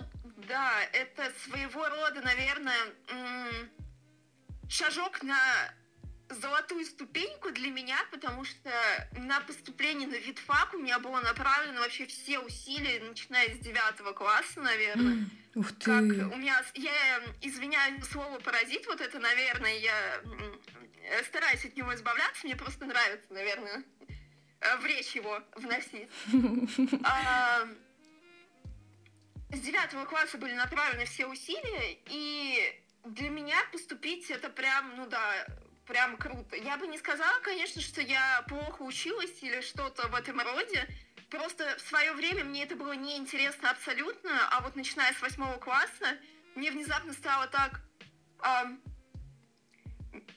да, 0.49 0.73
это 0.93 1.31
своего 1.45 1.87
рода, 1.88 2.23
наверное, 2.23 2.75
шажок 4.69 5.23
на 5.23 5.38
золотую 6.31 6.85
ступеньку 6.85 7.51
для 7.51 7.71
меня, 7.71 7.99
потому 8.11 8.45
что 8.45 8.71
на 9.13 9.41
поступление 9.41 10.09
на 10.09 10.15
витфак 10.17 10.75
у 10.75 10.79
меня 10.79 10.99
было 10.99 11.21
направлено 11.21 11.81
вообще 11.81 12.07
все 12.07 12.39
усилия, 12.39 13.01
начиная 13.01 13.55
с 13.55 13.59
девятого 13.59 14.13
класса, 14.13 14.61
наверное. 14.61 15.27
Ух 15.55 15.73
ты. 15.73 15.85
Как 15.85 16.03
у 16.33 16.37
меня, 16.37 16.63
я 16.75 17.19
э, 17.19 17.23
извиняюсь 17.41 18.05
слово 18.05 18.39
паразит, 18.39 18.87
вот 18.87 19.01
это, 19.01 19.19
наверное, 19.19 19.77
я 19.79 20.23
стараюсь 21.25 21.65
от 21.65 21.77
него 21.77 21.93
избавляться, 21.95 22.47
мне 22.47 22.55
просто 22.55 22.85
нравится, 22.85 23.27
наверное, 23.33 23.83
э, 24.61 24.77
в 24.77 24.87
речь 24.87 25.13
его 25.17 25.43
вносить. 25.57 26.09
А, 27.05 27.67
С 29.51 29.61
девятого 29.61 30.05
класса 30.05 30.39
были 30.39 30.55
направлены 30.55 31.05
все 31.07 31.27
усилия, 31.27 31.99
и 32.07 32.81
для 33.05 33.31
меня 33.31 33.57
поступить 33.73 34.31
это 34.31 34.51
прям, 34.51 34.95
ну 34.97 35.07
да, 35.09 35.47
прям 35.87 36.17
круто. 36.17 36.57
Я 36.57 36.77
бы 36.77 36.87
не 36.87 36.99
сказала, 36.99 37.41
конечно, 37.41 37.81
что 37.81 38.01
я 38.01 38.45
плохо 38.49 38.83
училась 38.83 39.43
или 39.43 39.61
что-то 39.61 40.09
в 40.09 40.15
этом 40.15 40.41
роде. 40.41 40.87
Просто 41.31 41.77
в 41.77 41.81
свое 41.89 42.13
время 42.13 42.45
мне 42.45 42.65
это 42.65 42.77
было 42.77 42.93
неинтересно 42.93 43.71
абсолютно, 43.71 44.31
а 44.51 44.61
вот 44.61 44.75
начиная 44.75 45.13
с 45.13 45.21
восьмого 45.21 45.59
класса 45.59 46.19
мне 46.55 46.71
внезапно 46.71 47.13
стало 47.13 47.47
так... 47.47 47.81
ам, 48.41 48.81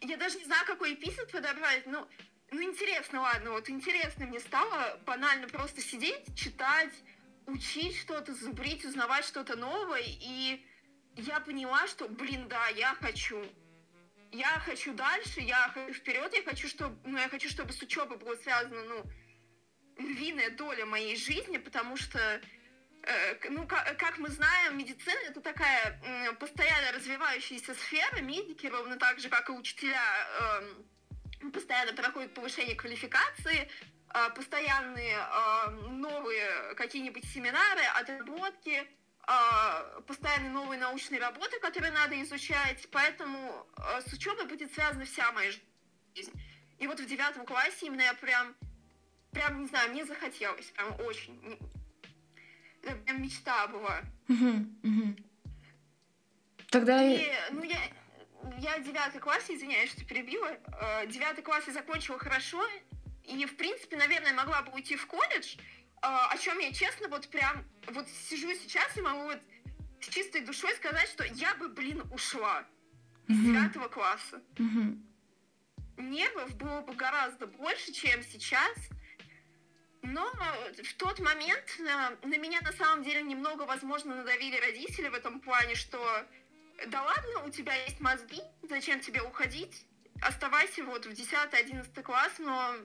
я 0.02 0.18
даже 0.18 0.38
не 0.38 0.46
знаю, 0.46 0.66
какой 0.68 0.94
эпитет 0.94 1.32
подобрать, 1.32 1.88
но 1.88 2.08
ну, 2.52 2.62
интересно, 2.62 3.22
ладно, 3.22 3.52
вот 3.52 3.68
интересно 3.70 4.28
мне 4.28 4.40
стало 4.40 5.00
банально 5.08 5.48
просто 5.48 5.82
сидеть, 5.82 6.38
читать, 6.38 6.94
учить 7.48 7.98
что-то, 7.98 8.36
зубрить, 8.36 8.86
узнавать 8.86 9.26
что-то 9.26 9.56
новое, 9.56 10.04
и 10.06 10.64
я 11.16 11.40
поняла, 11.40 11.88
что, 11.88 12.08
блин, 12.08 12.48
да, 12.48 12.68
я 12.68 12.94
хочу. 13.02 13.44
Я 14.34 14.60
хочу 14.66 14.94
дальше, 14.94 15.42
я 15.42 15.70
хочу 15.74 15.94
вперед, 15.94 16.34
я 16.34 16.42
хочу, 16.44 16.68
чтобы, 16.68 16.98
ну, 17.08 17.20
я 17.20 17.30
хочу, 17.30 17.50
чтобы 17.50 17.72
с 17.72 17.80
учебой 17.84 18.18
было 18.18 18.36
связано, 18.36 18.84
ну, 18.84 19.04
львиная 20.00 20.50
доля 20.50 20.88
моей 20.88 21.16
жизни, 21.16 21.58
потому 21.58 21.96
что, 21.98 22.42
э, 23.04 23.50
ну, 23.50 23.68
ка- 23.68 23.96
как, 24.00 24.18
мы 24.18 24.30
знаем, 24.30 24.76
медицина 24.76 25.20
это 25.30 25.40
такая 25.40 26.02
м, 26.04 26.36
постоянно 26.38 26.92
развивающаяся 26.94 27.76
сфера, 27.76 28.22
медики, 28.22 28.66
ровно 28.66 28.98
так 28.98 29.20
же, 29.20 29.30
как 29.30 29.50
и 29.50 29.52
учителя, 29.52 30.02
эм, 31.44 31.52
постоянно 31.52 31.94
проходят 31.94 32.34
повышение 32.34 32.76
квалификации, 32.76 33.70
а, 34.08 34.30
постоянные 34.32 35.18
а, 35.20 35.70
новые 35.70 36.74
какие-нибудь 36.76 37.26
семинары, 37.26 37.84
отработки, 37.96 38.88
постоянно 40.06 40.50
новые 40.50 40.80
научные 40.80 41.20
работы, 41.20 41.60
которые 41.60 41.92
надо 41.92 42.22
изучать, 42.24 42.88
поэтому 42.92 43.66
а, 43.76 44.02
с 44.02 44.12
учебой 44.12 44.46
будет 44.48 44.74
связана 44.74 45.06
вся 45.06 45.32
моя 45.32 45.52
жизнь. 46.16 46.32
И 46.80 46.88
вот 46.88 47.00
в 47.00 47.06
девятом 47.06 47.46
классе 47.46 47.86
именно 47.86 48.02
я 48.02 48.14
прям, 48.16 48.56
прям, 49.32 49.62
не 49.62 49.68
знаю, 49.68 49.92
мне 49.92 50.06
захотелось, 50.06 50.66
прям 50.72 51.00
очень. 51.02 51.58
Это 52.82 52.96
прям 52.98 53.22
мечта 53.22 53.68
была. 53.68 54.02
Тогда... 56.70 57.04
И, 57.04 57.32
ну, 57.52 57.64
я, 57.64 57.78
я 58.58 58.80
девятый 58.80 59.22
класс, 59.22 59.44
извиняюсь, 59.48 59.92
что 59.92 60.04
перебила. 60.04 60.50
Э, 60.82 61.08
Девятый 61.08 61.44
класс 61.44 61.64
я 61.68 61.74
закончила 61.74 62.18
хорошо. 62.18 62.68
И, 63.24 63.46
в 63.46 63.56
принципе, 63.56 63.96
наверное, 63.96 64.34
могла 64.34 64.64
бы 64.64 64.74
уйти 64.74 64.96
в 64.96 65.06
колледж, 65.06 65.56
э, 65.56 65.83
о 66.04 66.38
чем 66.38 66.60
я, 66.60 66.74
честно, 66.74 67.08
вот 67.08 67.28
прям, 67.30 67.66
вот 67.88 68.08
сижу 68.10 68.54
сейчас 68.54 68.96
и 68.98 69.02
могу 69.02 69.24
вот 69.24 69.40
с 70.02 70.10
чистой 70.10 70.42
душой 70.42 70.74
сказать, 70.76 71.08
что 71.10 71.24
я 71.24 71.56
бы, 71.56 71.70
блин, 71.70 72.04
ушла 72.12 72.66
из 73.28 73.40
девятого 73.40 73.88
класса. 73.88 74.42
Нервов 75.98 76.56
было 76.58 76.82
бы 76.82 76.94
гораздо 76.94 77.48
больше, 77.48 77.94
чем 77.94 78.22
сейчас. 78.24 78.78
Но 80.02 80.30
в 80.84 80.94
тот 80.96 81.20
момент 81.20 81.64
на, 81.80 82.10
на 82.24 82.38
меня 82.38 82.60
на 82.62 82.74
самом 82.74 83.04
деле 83.04 83.22
немного, 83.22 83.62
возможно, 83.64 84.16
надавили 84.16 84.60
родители 84.60 85.08
в 85.08 85.14
этом 85.14 85.40
плане, 85.40 85.76
что 85.76 85.98
да 86.88 87.04
ладно, 87.04 87.46
у 87.46 87.50
тебя 87.50 87.74
есть 87.86 88.02
мозги, 88.02 88.42
зачем 88.64 89.00
тебе 89.00 89.22
уходить? 89.22 89.86
Оставайся 90.22 90.84
вот 90.84 91.06
в 91.06 91.12
10-11 91.12 92.02
класс, 92.02 92.34
но 92.40 92.76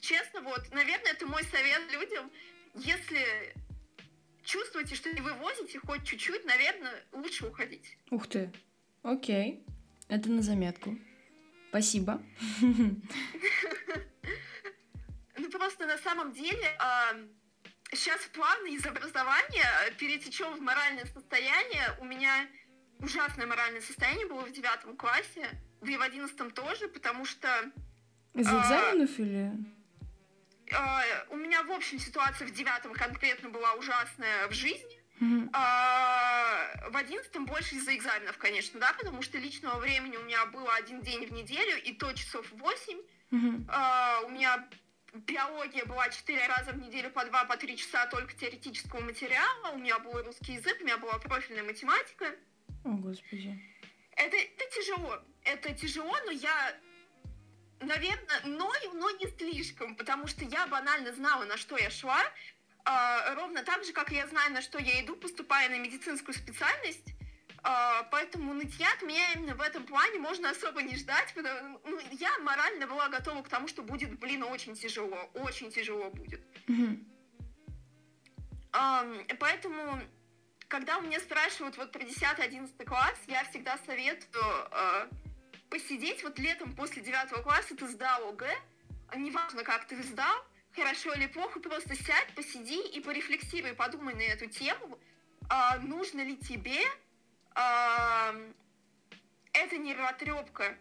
честно, 0.00 0.40
вот, 0.40 0.70
наверное, 0.72 1.12
это 1.12 1.26
мой 1.26 1.44
совет 1.44 1.92
людям, 1.92 2.30
если 2.74 3.54
чувствуете, 4.42 4.94
что 4.94 5.12
не 5.12 5.20
вывозите 5.20 5.78
хоть 5.80 6.04
чуть-чуть, 6.04 6.44
наверное, 6.44 7.04
лучше 7.12 7.46
уходить. 7.46 7.96
Ух 8.10 8.26
ты. 8.26 8.50
Окей. 9.02 9.64
Это 10.08 10.28
на 10.28 10.42
заметку. 10.42 10.98
Спасибо. 11.68 12.20
Ну 12.60 13.00
просто 15.50 15.86
на 15.86 15.98
самом 15.98 16.32
деле 16.32 16.78
сейчас 17.92 18.20
плавно 18.32 18.68
из 18.68 18.84
образования 18.86 19.66
э, 19.86 19.92
перетечем 19.92 20.52
в 20.52 20.60
моральное 20.60 21.06
состояние. 21.06 21.96
У 22.00 22.04
меня 22.04 22.46
ужасное 23.00 23.46
моральное 23.46 23.80
состояние 23.80 24.26
было 24.26 24.42
в 24.42 24.52
девятом 24.52 24.96
классе, 24.96 25.48
да 25.80 25.90
и 25.90 25.96
в 25.96 26.02
одиннадцатом 26.02 26.50
тоже, 26.50 26.88
потому 26.88 27.24
что 27.24 27.48
Из 28.34 28.46
А, 28.46 28.60
экзаменов 28.60 29.18
или... 29.18 29.52
э, 30.72 31.26
у 31.30 31.36
меня 31.36 31.62
в 31.62 31.72
общем 31.72 31.98
ситуация 31.98 32.46
в 32.46 32.50
девятом 32.52 32.92
конкретно 32.94 33.48
была 33.48 33.74
ужасная 33.74 34.48
в 34.48 34.52
жизни. 34.52 35.00
А, 35.52 36.88
в 36.88 36.96
одиннадцатом 36.96 37.44
больше 37.44 37.74
из-за 37.74 37.94
экзаменов, 37.94 38.38
конечно, 38.38 38.80
да, 38.80 38.94
потому 38.94 39.20
что 39.20 39.36
личного 39.36 39.78
времени 39.78 40.16
у 40.16 40.22
меня 40.22 40.46
было 40.46 40.74
один 40.74 41.02
день 41.02 41.26
в 41.26 41.32
неделю, 41.32 41.76
и 41.82 41.92
то 41.92 42.12
часов 42.14 42.50
восемь. 42.52 43.00
А, 43.68 44.20
у 44.24 44.30
меня 44.30 44.66
биология 45.12 45.84
была 45.84 46.08
четыре 46.08 46.46
раза 46.46 46.72
в 46.72 46.78
неделю 46.78 47.10
по 47.10 47.24
два, 47.26 47.44
по 47.44 47.56
три 47.56 47.76
часа 47.76 48.06
только 48.06 48.32
теоретического 48.34 49.00
материала. 49.00 49.72
У 49.72 49.78
меня 49.78 49.98
был 49.98 50.22
русский 50.22 50.54
язык, 50.54 50.78
у 50.80 50.84
меня 50.84 50.96
была 50.96 51.18
профильная 51.18 51.64
математика. 51.64 52.34
О, 52.84 52.90
господи. 52.90 53.60
Это, 54.12 54.36
это 54.36 54.64
тяжело. 54.74 55.22
Это 55.44 55.74
тяжело, 55.74 56.16
но 56.24 56.30
я, 56.30 56.74
наверное, 57.80 58.40
ною, 58.44 58.92
но 58.94 59.10
не 59.10 59.26
слишком, 59.38 59.96
потому 59.96 60.26
что 60.26 60.44
я 60.44 60.66
банально 60.66 61.12
знала, 61.12 61.44
на 61.44 61.56
что 61.56 61.76
я 61.76 61.90
шла. 61.90 62.20
А, 62.84 63.34
ровно 63.34 63.62
так 63.62 63.84
же, 63.84 63.92
как 63.92 64.10
я 64.10 64.26
знаю, 64.26 64.52
на 64.52 64.62
что 64.62 64.78
я 64.78 65.02
иду, 65.02 65.16
поступая 65.16 65.68
на 65.68 65.78
медицинскую 65.78 66.34
специальность. 66.34 67.14
А, 67.62 68.04
поэтому 68.04 68.54
нытья 68.54 68.90
от 68.92 69.02
меня 69.02 69.32
именно 69.34 69.54
в 69.54 69.60
этом 69.60 69.84
плане 69.84 70.18
можно 70.18 70.50
особо 70.50 70.82
не 70.82 70.96
ждать, 70.96 71.32
потому 71.34 71.80
ну, 71.84 72.00
я 72.12 72.38
морально 72.38 72.86
была 72.86 73.08
готова 73.08 73.42
к 73.42 73.48
тому, 73.48 73.68
что 73.68 73.82
будет, 73.82 74.18
блин, 74.18 74.42
очень 74.44 74.74
тяжело, 74.74 75.30
очень 75.34 75.70
тяжело 75.70 76.10
будет. 76.10 76.40
Мгм. 76.66 77.06
Ам, 78.72 79.26
поэтому, 79.38 80.00
когда 80.68 80.98
у 80.98 81.02
меня 81.02 81.20
спрашивают 81.20 81.76
вот 81.76 81.92
про 81.92 82.02
10-11 82.02 82.84
класс, 82.84 83.18
я 83.26 83.44
всегда 83.44 83.76
советую 83.84 84.44
э, 84.70 85.08
посидеть 85.70 86.22
вот 86.22 86.38
летом 86.38 86.74
после 86.74 87.00
9 87.02 87.42
класса, 87.42 87.76
ты 87.76 87.86
сдал 87.88 88.28
ОГЭ, 88.28 88.54
а 89.08 89.16
неважно, 89.16 89.62
как 89.62 89.86
ты 89.86 90.02
сдал, 90.02 90.44
хорошо 90.74 91.14
или 91.14 91.26
плохо, 91.26 91.60
просто 91.60 91.94
сядь, 91.94 92.34
посиди 92.34 92.80
и 92.88 93.00
порефлексируй, 93.00 93.74
подумай 93.74 94.14
на 94.14 94.22
эту 94.22 94.46
тему, 94.46 94.98
а, 95.48 95.78
нужно 95.78 96.20
ли 96.20 96.36
тебе 96.36 96.80
а, 97.54 98.34
эта 99.52 99.78
нервотрепка. 99.78 100.76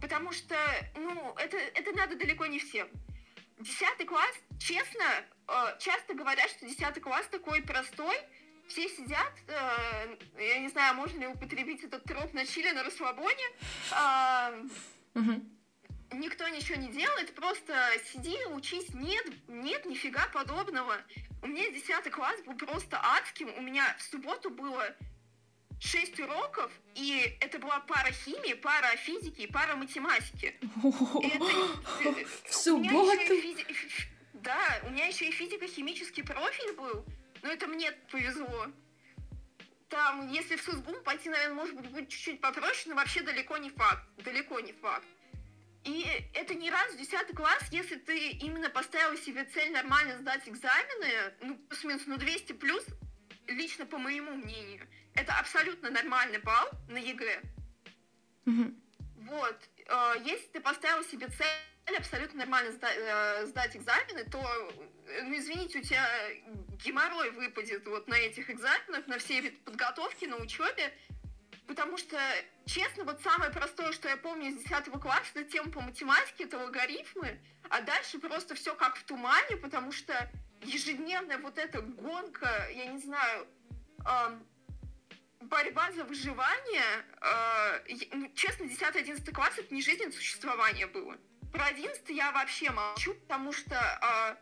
Потому 0.00 0.32
что, 0.32 0.56
ну, 0.96 1.34
это, 1.36 1.56
это 1.56 1.92
надо 1.92 2.16
далеко 2.16 2.46
не 2.46 2.58
всем. 2.58 2.88
Десятый 3.58 4.04
класс, 4.04 4.34
честно, 4.58 5.04
э, 5.46 5.78
часто 5.78 6.14
говорят, 6.14 6.50
что 6.50 6.66
десятый 6.66 7.00
класс 7.00 7.24
такой 7.28 7.62
простой, 7.62 8.16
все 8.72 8.88
сидят, 8.88 9.32
э, 9.48 10.16
я 10.38 10.58
не 10.60 10.68
знаю, 10.68 10.94
можно 10.94 11.18
ли 11.20 11.26
употребить 11.26 11.84
этот 11.84 12.04
троп 12.04 12.32
на 12.32 12.46
чили, 12.46 12.70
на 12.70 12.82
расслабоне, 12.82 13.44
Мгм. 15.14 15.46
никто 16.12 16.48
ничего 16.48 16.80
не 16.80 16.88
делает, 16.88 17.34
просто 17.34 17.74
сиди, 18.10 18.38
учись. 18.46 18.88
Нет, 18.94 19.26
нет, 19.48 19.84
нифига 19.84 20.26
подобного. 20.32 20.96
У 21.42 21.46
меня 21.48 21.70
10 21.70 22.10
класс 22.10 22.40
был 22.46 22.54
просто 22.56 22.98
адским. 22.98 23.52
У 23.58 23.60
меня 23.60 23.94
в 23.98 24.02
субботу 24.02 24.48
было 24.48 24.96
6 25.80 26.18
уроков, 26.20 26.70
и 26.94 27.36
это 27.40 27.58
была 27.58 27.80
пара 27.80 28.10
химии, 28.10 28.54
пара 28.54 28.96
физики 28.96 29.42
и 29.42 29.46
пара 29.46 29.76
математики. 29.76 30.58
В 32.48 32.54
субботу? 32.54 33.34
Да, 34.34 34.80
у 34.84 34.90
меня 34.90 35.06
еще 35.06 35.28
и 35.28 35.30
физико-химический 35.30 36.24
профиль 36.24 36.72
был, 36.72 37.04
но 37.42 37.50
это 37.50 37.66
мне 37.66 37.92
повезло. 38.10 38.66
Там, 39.88 40.30
если 40.30 40.56
в 40.56 40.62
СУСГУМ 40.62 41.02
пойти, 41.04 41.28
наверное, 41.28 41.54
может 41.54 41.76
быть, 41.76 41.90
будет 41.90 42.08
чуть-чуть 42.08 42.40
попроще, 42.40 42.86
но 42.88 42.94
вообще 42.94 43.20
далеко 43.22 43.58
не 43.58 43.70
факт. 43.70 44.02
Далеко 44.24 44.58
не 44.60 44.72
факт. 44.72 45.06
И 45.84 46.06
это 46.34 46.54
не 46.54 46.70
раз 46.70 46.94
в 46.94 46.96
10 46.96 47.36
класс, 47.36 47.62
если 47.70 47.96
ты 47.96 48.30
именно 48.30 48.70
поставил 48.70 49.18
себе 49.18 49.44
цель 49.44 49.72
нормально 49.72 50.16
сдать 50.18 50.48
экзамены, 50.48 51.34
ну, 51.40 51.56
плюс-минус, 51.68 52.02
ну, 52.06 52.16
200 52.16 52.52
плюс, 52.52 52.84
лично 53.48 53.84
по 53.84 53.98
моему 53.98 54.32
мнению, 54.32 54.88
это 55.14 55.34
абсолютно 55.34 55.90
нормальный 55.90 56.38
балл 56.38 56.70
на 56.88 56.98
ЕГЭ. 56.98 57.42
Мгм. 58.44 58.80
Вот, 59.16 59.68
э, 59.86 60.14
если 60.24 60.46
ты 60.52 60.60
поставил 60.60 61.04
себе 61.04 61.28
цель 61.28 61.96
абсолютно 61.96 62.38
нормально 62.38 62.72
сда- 62.72 62.94
э, 62.94 63.46
сдать 63.46 63.76
экзамены, 63.76 64.24
то, 64.30 64.40
ну, 65.22 65.36
извините, 65.36 65.80
у 65.80 65.82
тебя 65.82 66.06
геморрой 66.84 67.30
выпадет 67.30 67.86
вот 67.86 68.08
на 68.08 68.14
этих 68.14 68.50
экзаменах, 68.50 69.06
на 69.06 69.18
всей 69.18 69.50
подготовке, 69.50 70.28
на 70.28 70.36
учебе, 70.36 70.92
потому 71.66 71.96
что, 71.96 72.18
честно, 72.66 73.04
вот 73.04 73.20
самое 73.22 73.50
простое, 73.50 73.92
что 73.92 74.08
я 74.08 74.16
помню 74.16 74.50
из 74.50 74.62
10 74.62 74.90
класса, 75.00 75.30
это 75.34 75.44
тема 75.44 75.70
по 75.70 75.80
математике, 75.80 76.44
это 76.44 76.58
логарифмы, 76.58 77.40
а 77.68 77.80
дальше 77.80 78.18
просто 78.18 78.54
все 78.54 78.74
как 78.74 78.96
в 78.96 79.04
тумане, 79.04 79.56
потому 79.56 79.92
что 79.92 80.30
ежедневная 80.62 81.38
вот 81.38 81.58
эта 81.58 81.80
гонка, 81.80 82.68
я 82.74 82.86
не 82.86 82.98
знаю, 82.98 83.46
ам, 84.04 84.46
борьба 85.40 85.90
за 85.92 86.04
выживание, 86.04 87.04
э, 87.20 88.06
ну, 88.12 88.30
честно, 88.34 88.64
10-11 88.64 89.32
класс 89.32 89.54
это 89.58 89.74
не 89.74 89.82
жизнь, 89.82 90.02
это 90.04 90.16
существование 90.16 90.86
было. 90.86 91.16
Про 91.52 91.66
11 91.66 92.08
я 92.10 92.32
вообще 92.32 92.70
молчу, 92.70 93.14
потому 93.14 93.52
что 93.52 93.74
э, 93.74 94.36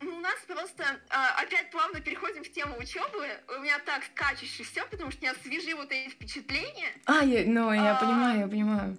ну, 0.00 0.16
у 0.16 0.20
нас 0.20 0.38
просто 0.46 0.82
э, 0.82 1.42
опять 1.42 1.70
плавно 1.70 2.00
переходим 2.00 2.42
в 2.44 2.50
тему 2.52 2.76
учебы. 2.78 3.28
У 3.56 3.60
меня 3.60 3.78
так 3.80 4.02
скачуще 4.04 4.64
все, 4.64 4.86
потому 4.86 5.10
что 5.10 5.20
у 5.20 5.22
меня 5.24 5.34
свежи 5.42 5.74
вот 5.74 5.90
эти 5.92 6.10
впечатления. 6.10 6.92
А, 7.06 7.24
я, 7.24 7.44
ну, 7.46 7.72
я 7.72 7.96
А. 7.96 8.00
понимаю, 8.00 8.40
я 8.40 8.48
понимаю. 8.48 8.98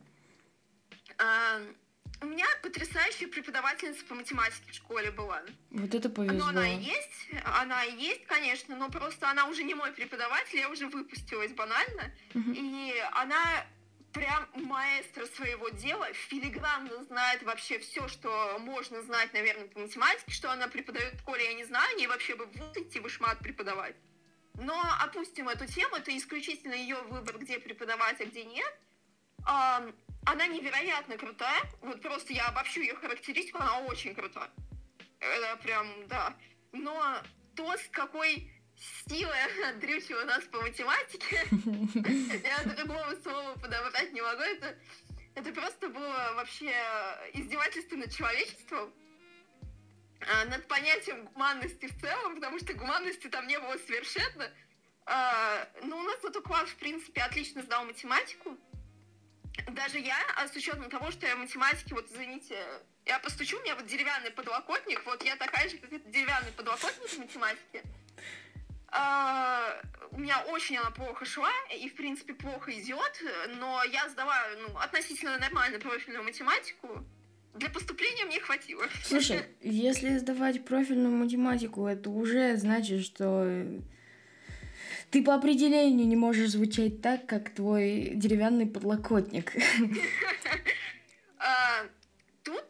Э, 1.17 1.65
у 2.21 2.25
меня 2.27 2.45
потрясающая 2.61 3.27
преподавательница 3.27 4.05
по 4.05 4.13
математике 4.13 4.71
в 4.71 4.75
школе 4.75 5.09
была. 5.11 5.41
Вот 5.71 5.93
это 5.95 6.07
Ну, 6.09 6.13
повезло. 6.15 6.47
она 6.49 6.67
и 6.71 6.77
есть, 6.79 7.29
она 7.59 7.83
и 7.83 7.95
есть, 7.99 8.25
конечно, 8.25 8.75
но 8.75 8.89
просто 8.89 9.27
она 9.29 9.47
уже 9.47 9.63
не 9.63 9.73
мой 9.73 9.91
преподаватель, 9.91 10.59
я 10.59 10.69
уже 10.69 10.87
выпустилась 10.87 11.51
банально. 11.53 12.11
Мгм. 12.35 12.53
И 12.55 12.93
она 13.13 13.65
прям 14.13 14.47
маэстро 14.53 15.25
своего 15.25 15.69
дела, 15.69 16.11
филигранно 16.13 17.03
знает 17.03 17.43
вообще 17.43 17.79
все, 17.79 18.07
что 18.07 18.57
можно 18.59 19.01
знать, 19.01 19.33
наверное, 19.33 19.67
по 19.67 19.79
математике, 19.79 20.31
что 20.31 20.51
она 20.51 20.67
преподает 20.67 21.15
в 21.15 21.19
школе, 21.19 21.45
я 21.45 21.53
не 21.53 21.63
знаю, 21.65 21.97
ей 21.97 22.07
вообще 22.07 22.35
бы 22.35 22.45
в 22.45 22.55
ВУЗ 22.57 22.77
идти 22.77 22.99
бы 22.99 23.09
шмат 23.09 23.39
преподавать. 23.39 23.95
Но 24.55 24.81
опустим 24.99 25.47
эту 25.49 25.65
тему, 25.65 25.95
это 25.95 26.15
исключительно 26.15 26.73
ее 26.73 26.97
выбор, 27.03 27.37
где 27.37 27.59
преподавать, 27.59 28.19
а 28.21 28.25
где 28.25 28.43
нет. 28.43 28.79
Она 29.45 30.45
невероятно 30.47 31.17
крутая, 31.17 31.61
вот 31.81 32.01
просто 32.01 32.33
я 32.33 32.47
обобщу 32.47 32.81
ее 32.81 32.95
характеристику, 32.95 33.57
она 33.59 33.79
очень 33.81 34.13
крутая. 34.13 34.51
Это 35.19 35.57
прям, 35.63 36.07
да. 36.07 36.35
Но 36.71 37.21
то, 37.55 37.75
с 37.75 37.87
какой 37.91 38.51
силой 39.07 39.37
она 39.43 39.73
дрючила 39.79 40.23
нас 40.25 40.43
по 40.45 40.61
математике, 40.61 41.45
я 42.43 42.73
другого 42.73 43.15
слова 43.21 43.53
подобрать 43.55 44.11
не 44.13 44.21
могу. 44.21 44.41
Это, 44.41 44.77
это 45.35 45.51
просто 45.53 45.89
было 45.89 46.33
вообще 46.35 46.73
издевательство 47.33 47.95
над 47.95 48.13
человечеством, 48.15 48.93
а, 50.27 50.45
над 50.45 50.67
понятием 50.67 51.25
гуманности 51.25 51.87
в 51.87 52.01
целом, 52.01 52.35
потому 52.35 52.59
что 52.59 52.73
гуманности 52.73 53.27
там 53.27 53.47
не 53.47 53.59
было 53.59 53.77
совершенно. 53.77 54.51
А, 55.05 55.67
Ну, 55.83 55.97
у 55.97 56.03
нас 56.03 56.21
зато 56.21 56.41
класс, 56.41 56.69
в 56.69 56.75
принципе, 56.75 57.21
отлично 57.21 57.63
сдал 57.63 57.85
математику. 57.85 58.57
Даже 59.67 59.99
я, 59.99 60.17
а 60.37 60.47
с 60.47 60.55
учетом 60.55 60.89
того, 60.89 61.11
что 61.11 61.25
я 61.27 61.35
в 61.35 61.39
математике, 61.39 61.93
вот 61.93 62.09
извините, 62.09 62.57
я 63.05 63.19
постучу, 63.19 63.57
у 63.57 63.61
меня 63.61 63.75
вот 63.75 63.85
деревянный 63.85 64.31
подлокотник, 64.31 65.03
вот 65.05 65.23
я 65.23 65.35
такая 65.35 65.69
же, 65.69 65.77
как 65.77 65.91
этот 65.91 66.09
деревянный 66.09 66.51
подлокотник 66.51 67.09
в 67.09 67.17
математике. 67.17 67.83
А, 68.91 69.81
у 70.11 70.19
меня 70.19 70.43
очень 70.49 70.77
она 70.77 70.91
плохо 70.91 71.25
шла 71.25 71.51
и, 71.73 71.87
в 71.87 71.95
принципе, 71.95 72.33
плохо 72.33 72.71
идет, 72.71 73.23
но 73.57 73.81
я 73.85 74.09
сдала 74.09 74.35
ну, 74.59 74.77
относительно 74.77 75.37
нормально 75.37 75.79
профильную 75.79 76.23
математику. 76.23 77.05
Для 77.55 77.69
поступления 77.69 78.25
мне 78.25 78.39
хватило. 78.39 78.83
Слушай, 79.03 79.43
если 79.61 80.17
сдавать 80.17 80.63
профильную 80.65 81.13
математику, 81.15 81.85
это 81.85 82.09
уже 82.09 82.55
значит, 82.57 83.03
что 83.03 83.43
э, 83.45 83.79
ты 85.09 85.23
по 85.23 85.35
определению 85.35 86.07
не 86.07 86.15
можешь 86.15 86.51
звучать 86.51 87.01
так, 87.01 87.25
как 87.25 87.53
твой 87.53 88.11
деревянный 88.15 88.67
подлокотник. 88.67 89.53
А, 91.43 91.87
тут 92.43 92.63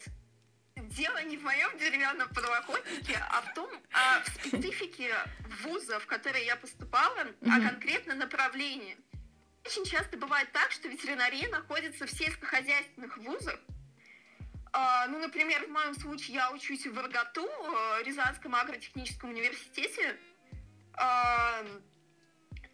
дело 1.02 1.18
не 1.24 1.38
в 1.38 1.44
моем 1.44 1.76
деревянном 1.80 2.30
подлокотнике, 2.30 3.18
а 3.32 3.42
в 3.42 3.54
том, 3.56 3.70
а, 3.92 4.22
в 4.22 4.28
специфике 4.28 5.12
вуза, 5.64 6.00
в 6.00 6.06
который 6.06 6.46
я 6.46 6.56
поступала, 6.56 7.26
а 7.42 7.60
конкретно 7.60 8.14
направлении. 8.14 8.96
Очень 9.66 9.86
часто 9.86 10.16
бывает 10.18 10.52
так, 10.52 10.72
что 10.72 10.88
ветеринария 10.88 11.50
находится 11.50 12.06
в 12.06 12.12
сельскохозяйственных 12.12 13.18
вузах. 13.18 13.60
А, 14.74 15.08
ну, 15.08 15.18
например, 15.20 15.66
в 15.66 15.70
моем 15.70 15.96
случае 15.96 16.36
я 16.36 16.52
учусь 16.52 16.86
в 16.86 16.98
РГАТУ, 16.98 17.48
э, 17.48 18.04
Рязанском 18.04 18.56
агротехническом 18.56 19.32
университете. 19.32 20.18
А, 20.94 21.64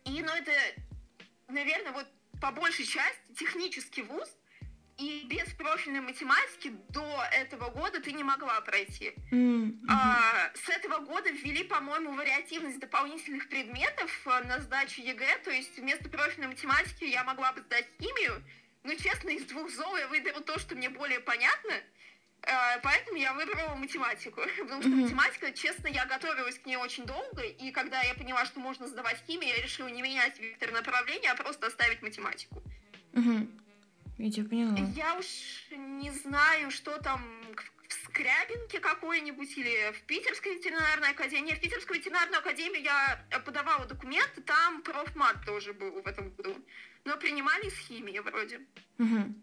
и, 0.03 0.21
ну, 0.21 0.31
это, 0.33 0.51
наверное, 1.47 1.93
вот 1.93 2.07
по 2.41 2.51
большей 2.51 2.85
части 2.85 3.33
технический 3.39 4.03
вуз, 4.03 4.29
и 4.97 5.25
без 5.25 5.53
профильной 5.53 6.01
математики 6.01 6.73
до 6.89 7.23
этого 7.31 7.69
года 7.69 8.01
ты 8.01 8.11
не 8.11 8.23
могла 8.23 8.59
пройти. 8.61 9.13
Мгм. 9.31 9.85
А, 9.87 10.51
с 10.55 10.69
этого 10.69 10.99
года 10.99 11.29
ввели, 11.29 11.63
по-моему, 11.63 12.13
вариативность 12.13 12.79
дополнительных 12.79 13.47
предметов 13.47 14.11
а, 14.25 14.43
на 14.43 14.59
сдачу 14.59 15.01
ЕГЭ, 15.01 15.37
то 15.43 15.51
есть 15.51 15.77
вместо 15.77 16.09
профильной 16.09 16.47
математики 16.47 17.03
я 17.03 17.23
могла 17.23 17.53
бы 17.53 17.61
сдать 17.61 17.87
химию, 17.99 18.43
но, 18.83 18.93
честно, 18.95 19.29
из 19.29 19.45
двух 19.45 19.69
зол 19.69 19.95
я 19.97 20.07
выберу 20.07 20.41
то, 20.41 20.57
что 20.57 20.75
мне 20.75 20.89
более 20.89 21.19
понятно, 21.19 21.73
а, 22.41 22.79
поэтому 22.79 23.17
я 23.17 23.33
выбрала 23.33 23.75
математику, 23.75 24.41
потому 24.59 24.81
что 24.81 24.89
математика, 24.89 25.51
честно, 25.51 25.89
я 25.89 26.05
готовилась 26.05 26.57
к 26.57 26.65
ней 26.65 26.77
очень 26.77 27.05
долго, 27.05 27.43
и 27.43 27.69
когда 27.69 28.01
я 28.01 28.15
поняла, 28.15 28.45
что 28.45 28.59
можно 28.59 28.87
сдавать 28.87 29.23
химию, 29.27 29.55
я 29.55 29.61
решила 29.61 29.89
не 29.89 30.01
менять 30.01 30.39
вектор 30.39 30.71
направления, 30.71 31.31
а 31.31 31.35
просто 31.35 31.67
оставить 31.67 32.01
математику. 32.01 32.63
Я 34.17 34.31
тебя 34.31 34.49
поняла. 34.49 34.77
Я 34.95 35.17
уж 35.17 35.25
не 35.71 36.11
знаю, 36.11 36.71
что 36.71 36.97
там 36.99 37.21
в 37.87 37.93
Скрябинке 37.93 38.79
какой-нибудь 38.79 39.57
или 39.57 39.91
в 39.93 40.01
Питерской 40.03 40.55
ветеринарной 40.55 41.11
академии. 41.11 41.53
В 41.53 41.59
Питерскую 41.59 41.99
ветеринарную 41.99 42.39
академию 42.39 42.83
я 42.83 43.19
подавала 43.45 43.85
документы, 43.85 44.41
там 44.41 44.81
профмат 44.81 45.45
тоже 45.45 45.73
был 45.73 46.01
в 46.01 46.07
этом 46.07 46.31
году. 46.31 46.55
Но 47.05 47.15
принимали 47.17 47.69
с 47.69 47.77
химии 47.87 48.19
вроде. 48.19 48.61
Мгм. 48.97 49.41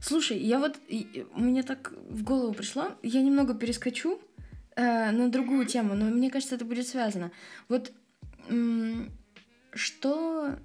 Слушай, 0.00 0.38
я 0.38 0.58
вот 0.58 0.78
меня 0.88 1.62
так 1.62 1.92
в 1.92 2.24
голову 2.24 2.52
пришло, 2.52 2.98
я 3.02 3.22
немного 3.22 3.54
перескочу 3.54 4.20
э, 4.74 5.10
на 5.12 5.30
другую 5.30 5.66
тему, 5.66 5.94
но 5.94 6.06
мне 6.06 6.30
кажется, 6.30 6.56
это 6.56 6.64
будет 6.64 6.88
связано. 6.88 7.30
Вот 7.68 7.92
что, 9.74 10.58